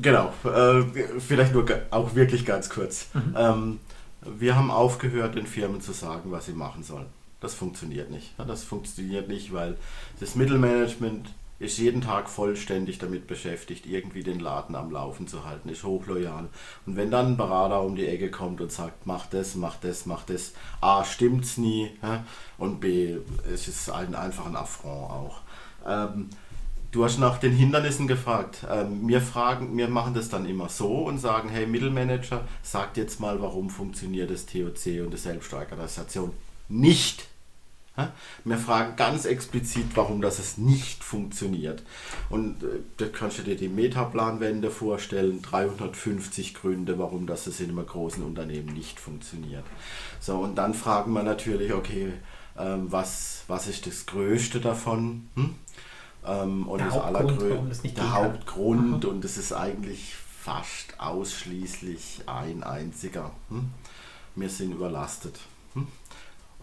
genau, 0.00 0.32
äh, 0.44 0.84
vielleicht 1.18 1.52
nur 1.52 1.66
auch 1.90 2.14
wirklich 2.14 2.46
ganz 2.46 2.70
kurz. 2.70 3.08
Mhm. 3.12 3.34
Ähm, 3.36 3.80
wir 4.22 4.56
haben 4.56 4.70
aufgehört, 4.70 5.34
den 5.34 5.46
Firmen 5.46 5.80
zu 5.80 5.92
sagen, 5.92 6.30
was 6.30 6.46
sie 6.46 6.52
machen 6.52 6.84
sollen. 6.84 7.06
Das 7.40 7.52
funktioniert 7.52 8.10
nicht. 8.10 8.32
Das 8.38 8.62
funktioniert 8.62 9.28
nicht, 9.28 9.52
weil 9.52 9.76
das 10.20 10.34
Mittelmanagement 10.34 11.28
ist 11.58 11.78
jeden 11.78 12.00
Tag 12.00 12.28
vollständig 12.28 12.98
damit 12.98 13.26
beschäftigt, 13.26 13.86
irgendwie 13.86 14.22
den 14.22 14.40
Laden 14.40 14.74
am 14.74 14.90
Laufen 14.90 15.28
zu 15.28 15.44
halten, 15.44 15.68
ist 15.68 15.84
hochloyal. 15.84 16.48
Und 16.84 16.96
wenn 16.96 17.10
dann 17.10 17.32
ein 17.32 17.36
Berater 17.36 17.82
um 17.82 17.94
die 17.94 18.06
Ecke 18.06 18.30
kommt 18.30 18.60
und 18.60 18.72
sagt, 18.72 19.06
mach 19.06 19.26
das, 19.26 19.54
mach 19.54 19.76
das, 19.76 20.06
mach 20.06 20.24
das, 20.24 20.52
A, 20.80 21.04
stimmt's 21.04 21.56
nie 21.56 21.90
und 22.58 22.80
B, 22.80 23.18
es 23.52 23.68
ist 23.68 23.90
ein, 23.90 24.14
einfach 24.14 24.46
ein 24.46 24.56
Affront 24.56 25.10
auch. 25.10 25.40
Ähm, 25.86 26.30
du 26.90 27.04
hast 27.04 27.18
nach 27.18 27.38
den 27.38 27.52
Hindernissen 27.52 28.08
gefragt. 28.08 28.66
Ähm, 28.70 29.06
wir, 29.06 29.20
fragen, 29.20 29.76
wir 29.76 29.88
machen 29.88 30.14
das 30.14 30.28
dann 30.28 30.46
immer 30.46 30.68
so 30.68 31.04
und 31.04 31.18
sagen, 31.18 31.48
hey 31.48 31.66
Mittelmanager, 31.66 32.42
sagt 32.62 32.96
jetzt 32.96 33.20
mal, 33.20 33.40
warum 33.40 33.70
funktioniert 33.70 34.30
das 34.30 34.46
TOC 34.46 35.04
und 35.04 35.12
die 35.12 35.16
Selbststeuerorganisation 35.16 36.32
nicht 36.68 37.28
wir 38.44 38.58
fragen 38.58 38.96
ganz 38.96 39.24
explizit, 39.24 39.86
warum 39.94 40.20
das 40.20 40.38
es 40.38 40.58
nicht 40.58 41.04
funktioniert. 41.04 41.82
Und 42.28 42.62
äh, 42.62 42.80
da 42.96 43.06
kannst 43.06 43.38
du 43.38 43.42
dir 43.42 43.56
die 43.56 43.68
Metaplanwände 43.68 44.70
vorstellen, 44.70 45.42
350 45.42 46.54
Gründe, 46.54 46.98
warum 46.98 47.26
das 47.26 47.46
es 47.46 47.60
in 47.60 47.70
einem 47.70 47.86
großen 47.86 48.24
Unternehmen 48.24 48.74
nicht 48.74 48.98
funktioniert. 48.98 49.64
So, 50.18 50.38
und 50.38 50.56
dann 50.56 50.74
fragen 50.74 51.12
wir 51.12 51.22
natürlich, 51.22 51.72
okay, 51.72 52.12
ähm, 52.58 52.90
was, 52.90 53.44
was 53.46 53.68
ist 53.68 53.86
das 53.86 54.06
Größte 54.06 54.60
davon? 54.60 55.28
Hm? 55.36 55.54
Ähm, 56.26 56.66
und 56.66 56.78
der 56.78 56.88
das 56.88 56.98
Allergrößte, 56.98 57.88
der 57.88 58.12
Hauptgrund, 58.12 59.04
mhm. 59.04 59.08
und 59.08 59.24
es 59.24 59.36
ist 59.36 59.52
eigentlich 59.52 60.14
fast 60.40 60.98
ausschließlich 60.98 62.22
ein 62.26 62.64
einziger. 62.64 63.30
Hm? 63.50 63.70
Wir 64.34 64.48
sind 64.48 64.72
überlastet. 64.72 65.38
Hm? 65.74 65.86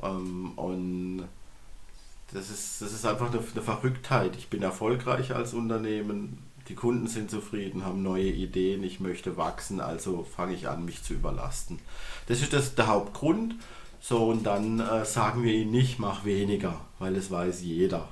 Ähm, 0.04 0.52
und 0.56 1.24
das 2.34 2.50
ist, 2.50 2.82
das 2.82 2.94
ist 2.94 3.06
einfach 3.06 3.32
eine, 3.32 3.40
eine 3.40 3.62
Verrücktheit. 3.62 4.36
Ich 4.36 4.50
bin 4.50 4.64
erfolgreich 4.64 5.36
als 5.36 5.54
Unternehmen, 5.54 6.40
die 6.68 6.76
Kunden 6.76 7.08
sind 7.08 7.30
zufrieden, 7.30 7.84
haben 7.84 8.04
neue 8.04 8.30
Ideen, 8.30 8.84
ich 8.84 9.00
möchte 9.00 9.36
wachsen, 9.36 9.82
also 9.82 10.24
fange 10.24 10.54
ich 10.54 10.70
an, 10.70 10.86
mich 10.86 11.04
zu 11.04 11.14
überlasten. 11.14 11.80
Das 12.28 12.42
ist 12.42 12.54
das, 12.54 12.76
der 12.76 12.88
Hauptgrund. 12.88 13.56
So, 14.00 14.26
und 14.30 14.44
dann 14.44 14.80
äh, 14.80 15.06
sagen 15.06 15.44
wir 15.44 15.54
ihnen 15.54 15.72
nicht, 15.72 16.00
mach 16.00 16.26
weniger, 16.26 16.80
weil 17.00 17.14
das 17.14 17.30
weiß 17.30 17.62
jeder. 17.62 18.08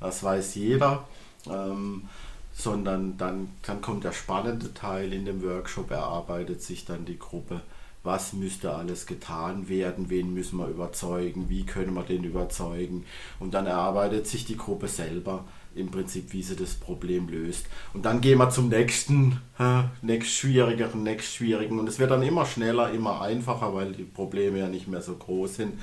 Das 0.00 0.22
weiß 0.22 0.54
jeder. 0.54 1.06
Ähm, 1.48 2.08
sondern 2.56 3.18
dann, 3.18 3.50
dann 3.62 3.82
kommt 3.82 4.04
der 4.04 4.12
spannende 4.12 4.72
Teil 4.72 5.12
in 5.12 5.26
dem 5.26 5.42
Workshop, 5.42 5.90
erarbeitet 5.90 6.62
sich 6.62 6.84
dann 6.84 7.04
die 7.04 7.18
Gruppe 7.18 7.60
was 8.06 8.32
müsste 8.32 8.74
alles 8.74 9.04
getan 9.04 9.68
werden, 9.68 10.08
wen 10.08 10.32
müssen 10.32 10.58
wir 10.58 10.68
überzeugen, 10.68 11.50
wie 11.50 11.66
können 11.66 11.92
wir 11.94 12.04
den 12.04 12.24
überzeugen. 12.24 13.04
Und 13.38 13.52
dann 13.52 13.66
erarbeitet 13.66 14.26
sich 14.26 14.46
die 14.46 14.56
Gruppe 14.56 14.88
selber 14.88 15.44
im 15.74 15.90
Prinzip, 15.90 16.32
wie 16.32 16.42
sie 16.42 16.56
das 16.56 16.74
Problem 16.74 17.28
löst. 17.28 17.66
Und 17.92 18.06
dann 18.06 18.22
gehen 18.22 18.38
wir 18.38 18.48
zum 18.48 18.68
nächsten, 18.68 19.40
äh, 19.58 19.82
nächst 20.00 20.32
schwierigeren, 20.32 21.02
nächst 21.02 21.34
schwierigen. 21.34 21.78
Und 21.78 21.88
es 21.88 21.98
wird 21.98 22.10
dann 22.10 22.22
immer 22.22 22.46
schneller, 22.46 22.90
immer 22.92 23.20
einfacher, 23.20 23.74
weil 23.74 23.92
die 23.92 24.04
Probleme 24.04 24.60
ja 24.60 24.68
nicht 24.68 24.88
mehr 24.88 25.02
so 25.02 25.14
groß 25.16 25.56
sind. 25.56 25.74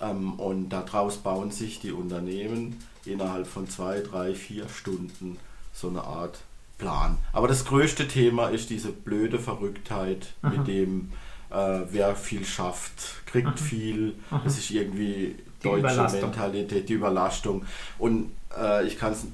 Ähm, 0.00 0.34
und 0.34 0.70
daraus 0.70 1.18
bauen 1.18 1.50
sich 1.50 1.80
die 1.80 1.92
Unternehmen 1.92 2.78
innerhalb 3.04 3.46
von 3.46 3.68
zwei, 3.68 4.00
drei, 4.00 4.34
vier 4.34 4.68
Stunden 4.68 5.36
so 5.74 5.88
eine 5.88 6.04
Art 6.04 6.38
Plan. 6.78 7.18
Aber 7.32 7.48
das 7.48 7.64
größte 7.64 8.08
Thema 8.08 8.48
ist 8.48 8.70
diese 8.70 8.90
blöde 8.90 9.38
Verrücktheit, 9.38 10.34
Aha. 10.42 10.50
mit 10.50 10.66
dem 10.66 11.12
äh, 11.54 11.80
wer 11.90 12.16
viel 12.16 12.44
schafft, 12.44 13.26
kriegt 13.26 13.48
Aha. 13.48 13.56
viel. 13.56 14.14
Es 14.44 14.58
ist 14.58 14.70
irgendwie 14.70 15.36
die 15.62 15.68
deutsche 15.68 16.20
Mentalität, 16.20 16.88
die 16.88 16.94
Überlastung. 16.94 17.64
Und 17.98 18.32
äh, 18.58 18.86
ich 18.86 18.98
kann 18.98 19.12
es 19.12 19.26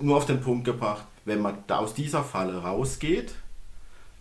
nur 0.00 0.16
auf 0.16 0.26
den 0.26 0.40
Punkt 0.40 0.64
gebracht, 0.64 1.04
wenn 1.24 1.40
man 1.40 1.58
da 1.66 1.78
aus 1.78 1.94
dieser 1.94 2.24
Falle 2.24 2.62
rausgeht 2.62 3.34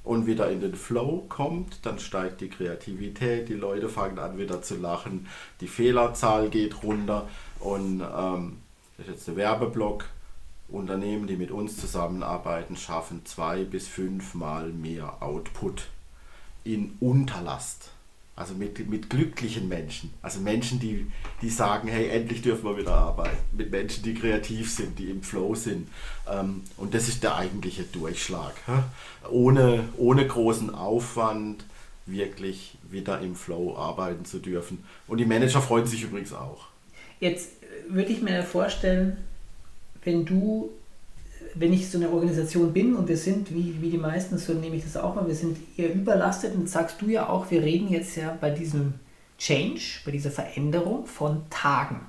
und 0.03 0.25
wieder 0.25 0.49
in 0.49 0.61
den 0.61 0.75
Flow 0.75 1.25
kommt, 1.29 1.85
dann 1.85 1.99
steigt 1.99 2.41
die 2.41 2.49
Kreativität, 2.49 3.49
die 3.49 3.53
Leute 3.53 3.89
fangen 3.89 4.19
an 4.19 4.37
wieder 4.37 4.61
zu 4.61 4.77
lachen, 4.77 5.27
die 5.61 5.67
Fehlerzahl 5.67 6.49
geht 6.49 6.83
runter 6.83 7.27
und 7.59 8.01
ähm, 8.01 8.57
das 8.97 9.07
ist 9.07 9.13
jetzt 9.13 9.27
der 9.27 9.35
Werbeblock. 9.37 10.05
Unternehmen, 10.67 11.25
die 11.25 11.35
mit 11.35 11.49
uns 11.49 11.77
zusammenarbeiten, 11.77 12.77
schaffen 12.77 13.25
zwei 13.25 13.63
bis 13.63 13.87
fünfmal 13.87 14.67
mehr 14.67 15.17
Output 15.19 15.87
in 16.63 16.95
Unterlast. 16.99 17.91
Also 18.35 18.53
mit, 18.53 18.89
mit 18.89 19.09
glücklichen 19.09 19.67
Menschen. 19.67 20.13
Also 20.21 20.39
Menschen, 20.39 20.79
die, 20.79 21.07
die 21.41 21.49
sagen, 21.49 21.89
hey, 21.89 22.07
endlich 22.07 22.41
dürfen 22.41 22.63
wir 22.63 22.77
wieder 22.77 22.93
arbeiten. 22.93 23.35
Mit 23.51 23.69
Menschen, 23.69 24.01
die 24.03 24.13
kreativ 24.13 24.71
sind, 24.71 24.97
die 24.97 25.09
im 25.09 25.21
Flow 25.21 25.55
sind. 25.55 25.89
Ähm, 26.25 26.63
und 26.77 26.93
das 26.93 27.09
ist 27.09 27.21
der 27.21 27.35
eigentliche 27.35 27.83
Durchschlag. 27.83 28.53
Ohne, 29.29 29.89
ohne 29.97 30.25
großen 30.25 30.73
Aufwand 30.73 31.65
wirklich 32.05 32.77
wieder 32.89 33.19
im 33.19 33.35
Flow 33.35 33.75
arbeiten 33.75 34.23
zu 34.23 34.39
dürfen. 34.39 34.85
Und 35.07 35.17
die 35.17 35.25
Manager 35.25 35.61
freuen 35.61 35.85
sich 35.85 36.03
übrigens 36.03 36.31
auch. 36.31 36.67
Jetzt 37.19 37.49
würde 37.89 38.13
ich 38.13 38.21
mir 38.21 38.43
vorstellen, 38.43 39.17
wenn 40.05 40.25
du 40.25 40.71
wenn 41.55 41.73
ich 41.73 41.89
so 41.89 41.97
eine 41.97 42.09
Organisation 42.09 42.73
bin 42.73 42.95
und 42.95 43.07
wir 43.07 43.17
sind, 43.17 43.53
wie, 43.53 43.81
wie 43.81 43.89
die 43.89 43.97
meisten, 43.97 44.37
so 44.37 44.53
nehme 44.53 44.75
ich 44.75 44.83
das 44.83 44.97
auch 44.97 45.15
mal, 45.15 45.27
wir 45.27 45.35
sind 45.35 45.57
eher 45.77 45.93
überlastet 45.93 46.55
und 46.55 46.69
sagst 46.69 47.01
du 47.01 47.07
ja 47.07 47.27
auch, 47.29 47.49
wir 47.51 47.61
reden 47.61 47.89
jetzt 47.89 48.15
ja 48.15 48.37
bei 48.39 48.49
diesem 48.49 48.95
Change, 49.37 49.81
bei 50.05 50.11
dieser 50.11 50.31
Veränderung 50.31 51.05
von 51.05 51.43
Tagen. 51.49 52.01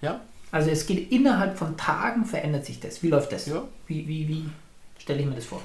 Ja. 0.00 0.20
Also 0.50 0.70
es 0.70 0.86
geht 0.86 1.10
innerhalb 1.10 1.58
von 1.58 1.76
Tagen 1.76 2.24
verändert 2.24 2.66
sich 2.66 2.78
das. 2.78 3.02
Wie 3.02 3.08
läuft 3.08 3.32
das? 3.32 3.46
Ja. 3.46 3.62
Wie, 3.86 4.06
wie, 4.06 4.28
wie 4.28 4.44
stelle 4.98 5.20
ich 5.20 5.26
mir 5.26 5.34
das 5.34 5.46
vor? 5.46 5.62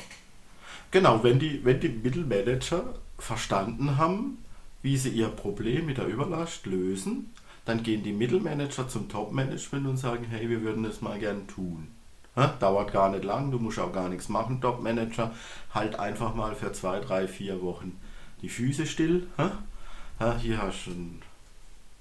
Genau, 0.91 1.24
wenn 1.24 1.39
die, 1.39 1.64
wenn 1.66 1.80
die 1.80 1.89
Mittelmanager 1.89 2.95
verstanden 3.20 3.97
haben, 3.97 4.38
wie 4.82 4.97
sie 4.97 5.10
ihr 5.10 5.28
Problem 5.28 5.88
mit 5.88 5.97
der 5.97 6.08
Überlast 6.08 6.66
lösen, 6.66 7.34
dann 7.66 7.84
gehen 7.84 8.03
die 8.03 8.14
Mittelmanager 8.14 8.88
zum 8.88 9.10
Top-Management 9.10 9.86
und 9.88 9.97
sagen, 9.97 10.26
hey, 10.30 10.49
wir 10.49 10.62
würden 10.62 10.84
das 10.84 11.01
mal 11.01 11.20
gern 11.20 11.47
tun. 11.47 11.88
Dauert 12.59 12.91
gar 12.93 13.09
nicht 13.09 13.23
lang, 13.23 13.51
du 13.51 13.57
musst 13.57 13.79
auch 13.79 13.91
gar 13.91 14.09
nichts 14.09 14.29
machen, 14.29 14.61
Top-Manager. 14.61 15.31
Halt 15.73 15.99
einfach 15.99 16.35
mal 16.35 16.55
für 16.55 16.71
zwei, 16.71 16.99
drei, 16.99 17.27
vier 17.27 17.61
Wochen 17.61 17.99
die 18.41 18.49
Füße 18.49 18.85
still. 18.85 19.27
Hier 20.39 20.61
hast 20.61 20.85
du 20.85 20.91
eine 20.91 21.09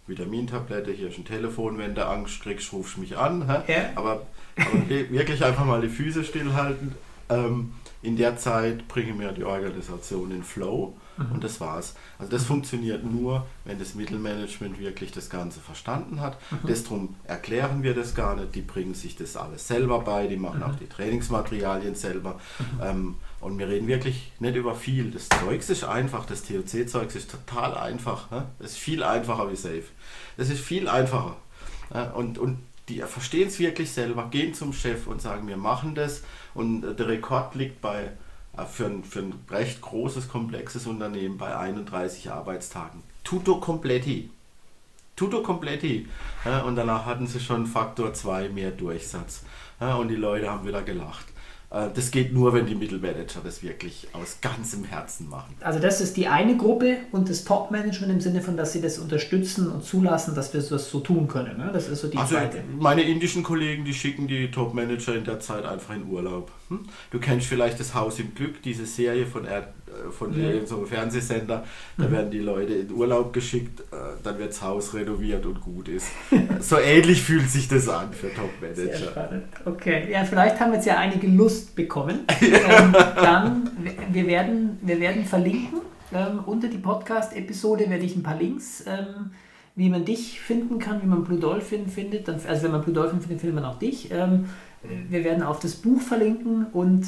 Vitamintablette, 0.06 0.92
hier 0.92 1.08
ist 1.08 1.18
ein 1.18 1.24
Telefon, 1.24 1.78
wenn 1.78 1.94
du 1.94 2.06
Angst 2.06 2.42
kriegst, 2.42 2.72
rufst 2.72 2.96
du 2.96 3.00
mich 3.00 3.16
an. 3.16 3.48
Ja. 3.66 3.90
Aber, 3.94 4.26
aber 4.56 4.88
wirklich 4.88 5.44
einfach 5.44 5.64
mal 5.64 5.80
die 5.80 5.88
Füße 5.88 6.24
stillhalten. 6.24 6.94
Ähm, 7.28 7.72
in 8.02 8.16
der 8.16 8.36
Zeit 8.36 8.86
bringen 8.88 9.18
wir 9.18 9.32
die 9.32 9.44
Organisation 9.44 10.30
in 10.30 10.44
Flow 10.44 10.94
mhm. 11.16 11.32
und 11.32 11.44
das 11.44 11.60
war's. 11.60 11.94
Also 12.18 12.30
das 12.30 12.44
funktioniert 12.44 13.04
nur, 13.04 13.46
wenn 13.64 13.78
das 13.78 13.94
Mittelmanagement 13.94 14.78
wirklich 14.78 15.12
das 15.12 15.30
Ganze 15.30 15.60
verstanden 15.60 16.20
hat. 16.20 16.38
Mhm. 16.50 16.66
Deshalb 16.68 17.08
erklären 17.24 17.82
wir 17.82 17.94
das 17.94 18.14
gar 18.14 18.36
nicht, 18.36 18.54
die 18.54 18.62
bringen 18.62 18.94
sich 18.94 19.16
das 19.16 19.36
alles 19.36 19.66
selber 19.66 20.00
bei, 20.00 20.26
die 20.26 20.36
machen 20.36 20.58
mhm. 20.58 20.64
auch 20.64 20.74
die 20.76 20.88
Trainingsmaterialien 20.88 21.94
selber. 21.94 22.40
Mhm. 22.58 22.80
Ähm, 22.82 23.14
und 23.40 23.58
wir 23.58 23.68
reden 23.68 23.86
wirklich 23.86 24.32
nicht 24.40 24.56
über 24.56 24.74
viel. 24.74 25.10
Das 25.10 25.28
Zeug 25.28 25.68
ist 25.68 25.84
einfach, 25.84 26.26
das 26.26 26.42
TOC-Zeug 26.42 27.14
ist 27.14 27.30
total 27.30 27.76
einfach. 27.76 28.30
Ne? 28.30 28.46
Das 28.58 28.72
ist 28.72 28.78
viel 28.78 29.02
einfacher 29.02 29.50
wie 29.50 29.56
Safe. 29.56 29.84
Das 30.36 30.48
ist 30.48 30.60
viel 30.60 30.88
einfacher. 30.88 31.36
Und, 32.14 32.38
und 32.38 32.58
die 32.88 33.00
verstehen 33.00 33.48
es 33.48 33.58
wirklich 33.58 33.90
selber, 33.90 34.28
gehen 34.30 34.54
zum 34.54 34.72
Chef 34.72 35.06
und 35.06 35.20
sagen, 35.20 35.48
wir 35.48 35.56
machen 35.56 35.94
das. 35.94 36.22
Und 36.54 36.82
der 36.82 37.08
Rekord 37.08 37.54
liegt 37.54 37.80
bei 37.80 38.04
äh, 38.04 38.08
für 38.64 38.86
ein, 38.86 39.04
für 39.04 39.20
ein 39.20 39.34
recht 39.50 39.80
großes, 39.80 40.28
komplexes 40.28 40.86
Unternehmen 40.86 41.36
bei 41.36 41.56
31 41.56 42.30
Arbeitstagen. 42.30 43.02
Tutto 43.24 43.60
completi. 43.60 44.30
Tutto 45.16 45.42
completi. 45.42 46.06
Ja, 46.44 46.62
und 46.62 46.76
danach 46.76 47.06
hatten 47.06 47.26
sie 47.26 47.40
schon 47.40 47.66
Faktor 47.66 48.14
2 48.14 48.50
mehr 48.50 48.70
Durchsatz. 48.70 49.44
Ja, 49.80 49.96
und 49.96 50.08
die 50.08 50.16
Leute 50.16 50.50
haben 50.50 50.66
wieder 50.66 50.82
gelacht. 50.82 51.26
Äh, 51.70 51.88
das 51.94 52.10
geht 52.10 52.32
nur, 52.32 52.52
wenn 52.54 52.66
die 52.66 52.74
Mittelmanager 52.74 53.40
das 53.42 53.62
wirklich 53.62 54.08
aus 54.12 54.38
ganzem 54.40 54.84
Herzen 54.84 55.28
machen. 55.28 55.54
Also 55.60 55.78
das 55.78 56.00
ist 56.00 56.16
die 56.16 56.28
eine 56.28 56.56
Gruppe 56.56 56.98
und 57.12 57.28
das 57.28 57.44
Top-Management 57.44 58.12
im 58.12 58.20
Sinne 58.20 58.42
von, 58.42 58.56
dass 58.56 58.72
sie 58.72 58.80
das 58.80 58.98
unterstützen 58.98 59.70
und 59.70 59.84
zulassen, 59.84 60.34
dass 60.34 60.52
wir 60.52 60.60
das 60.60 60.90
so 60.90 61.00
tun 61.00 61.28
können. 61.28 61.58
Ne? 61.58 61.70
Das 61.72 61.88
ist 61.88 62.00
so 62.00 62.08
die 62.08 62.16
also 62.16 62.34
zweite. 62.34 62.62
Meine 62.78 63.02
indischen 63.02 63.42
Kollegen, 63.42 63.84
die 63.84 63.94
schicken 63.94 64.28
die 64.28 64.50
Top-Manager 64.50 65.14
in 65.14 65.24
der 65.24 65.40
Zeit 65.40 65.64
einfach 65.64 65.94
in 65.94 66.06
Urlaub. 66.08 66.50
Hm? 66.68 66.80
Du 67.10 67.18
kennst 67.18 67.46
vielleicht 67.46 67.78
das 67.78 67.94
Haus 67.94 68.18
im 68.18 68.34
Glück, 68.34 68.62
diese 68.62 68.86
Serie 68.86 69.26
von, 69.26 69.44
er 69.44 69.60
äh, 69.60 70.10
von 70.10 70.38
ja. 70.38 70.66
so 70.66 70.78
einem 70.78 70.86
Fernsehsender. 70.86 71.64
Da 71.96 72.08
mhm. 72.08 72.12
werden 72.12 72.30
die 72.30 72.40
Leute 72.40 72.74
in 72.74 72.90
Urlaub 72.90 73.32
geschickt, 73.32 73.80
äh, 73.80 73.94
dann 74.22 74.38
wird 74.38 74.50
das 74.50 74.62
Haus 74.62 74.94
renoviert 74.94 75.46
und 75.46 75.60
gut 75.60 75.88
ist. 75.88 76.08
so 76.60 76.78
ähnlich 76.78 77.22
fühlt 77.22 77.48
sich 77.48 77.68
das 77.68 77.88
an 77.88 78.12
für 78.12 78.32
Top-Manager. 78.34 79.42
Okay, 79.64 80.10
ja, 80.10 80.24
vielleicht 80.24 80.58
haben 80.58 80.70
wir 80.70 80.76
jetzt 80.76 80.86
ja 80.86 80.98
einige 80.98 81.28
Lust 81.28 81.76
bekommen. 81.76 82.20
ähm, 82.40 82.92
dann, 82.92 83.70
wir 84.10 84.26
werden, 84.26 84.78
wir 84.82 84.98
werden 85.00 85.24
verlinken. 85.24 85.80
Ähm, 86.12 86.40
unter 86.46 86.68
die 86.68 86.78
Podcast-Episode 86.78 87.90
werde 87.90 88.04
ich 88.04 88.16
ein 88.16 88.22
paar 88.22 88.38
Links 88.38 88.84
ähm, 88.86 89.30
wie 89.76 89.90
man 89.90 90.06
dich 90.06 90.40
finden 90.40 90.78
kann, 90.78 91.02
wie 91.02 91.06
man 91.06 91.22
Blue 91.22 91.38
Dolphin 91.38 91.86
findet. 91.86 92.26
Dann, 92.28 92.40
also 92.48 92.62
wenn 92.64 92.72
man 92.72 92.80
Blue 92.80 92.94
Dolphin 92.94 93.20
findet, 93.20 93.40
findet 93.40 93.54
man 93.56 93.64
auch 93.66 93.78
dich. 93.78 94.10
Ähm, 94.10 94.46
wir 94.82 95.24
werden 95.24 95.42
auf 95.42 95.60
das 95.60 95.74
Buch 95.74 96.00
verlinken 96.00 96.66
und 96.72 97.06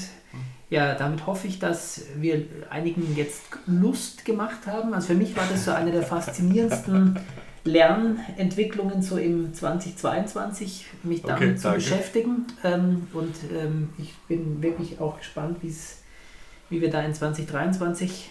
ja, 0.71 0.95
damit 0.95 1.27
hoffe 1.27 1.47
ich, 1.47 1.59
dass 1.59 2.03
wir 2.17 2.45
einigen 2.69 3.17
jetzt 3.17 3.43
Lust 3.67 4.25
gemacht 4.25 4.67
haben. 4.67 4.93
Also 4.93 5.09
für 5.09 5.15
mich 5.15 5.35
war 5.37 5.45
das 5.51 5.65
so 5.65 5.73
eine 5.73 5.93
der 5.93 6.03
faszinierendsten 6.03 7.19
Lernentwicklungen 7.65 9.01
so 9.01 9.17
im 9.17 9.55
2022, 9.55 10.87
mich 11.05 11.23
damit 11.23 11.43
okay, 11.43 11.57
zu 11.57 11.73
beschäftigen. 11.73 12.47
Ähm, 12.65 13.07
und 13.15 13.35
ähm, 13.57 13.91
ich 13.99 14.15
bin 14.29 14.63
wirklich 14.63 15.01
auch 15.01 15.19
gespannt, 15.19 15.59
wie 15.63 16.81
wir 16.81 16.91
da 16.91 17.01
in 17.01 17.15
2023 17.15 18.29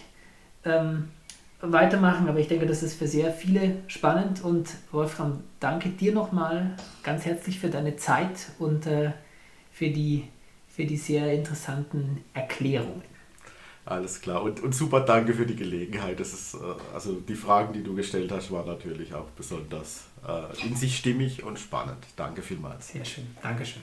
ähm, 0.64 1.08
weitermachen. 1.60 2.28
Aber 2.28 2.38
ich 2.38 2.46
denke, 2.46 2.66
das 2.66 2.84
ist 2.84 2.94
für 2.94 3.08
sehr 3.08 3.32
viele 3.32 3.76
spannend. 3.88 4.44
Und 4.44 4.68
Wolfram, 4.92 5.40
danke 5.58 5.88
dir 5.88 6.12
nochmal 6.12 6.76
ganz 7.02 7.24
herzlich 7.24 7.58
für 7.58 7.68
deine 7.68 7.96
Zeit 7.96 8.50
und 8.60 8.86
äh, 8.86 9.10
für, 9.78 9.90
die, 9.90 10.24
für 10.68 10.84
die 10.84 10.96
sehr 10.96 11.32
interessanten 11.32 12.24
Erklärungen. 12.34 13.02
Alles 13.84 14.20
klar 14.20 14.42
und, 14.42 14.60
und 14.60 14.74
super 14.74 15.00
danke 15.00 15.32
für 15.32 15.46
die 15.46 15.56
Gelegenheit. 15.56 16.18
Das 16.20 16.34
ist, 16.34 16.54
äh, 16.54 16.58
also 16.92 17.20
die 17.20 17.36
Fragen, 17.36 17.72
die 17.72 17.82
du 17.82 17.94
gestellt 17.94 18.30
hast, 18.32 18.50
waren 18.50 18.66
natürlich 18.66 19.14
auch 19.14 19.30
besonders 19.30 20.08
äh, 20.26 20.66
in 20.66 20.74
sich 20.74 20.98
stimmig 20.98 21.44
und 21.44 21.58
spannend. 21.58 22.04
Danke 22.16 22.42
vielmals. 22.42 22.88
Sehr 22.88 23.04
schön. 23.04 23.28
Dankeschön. 23.40 23.82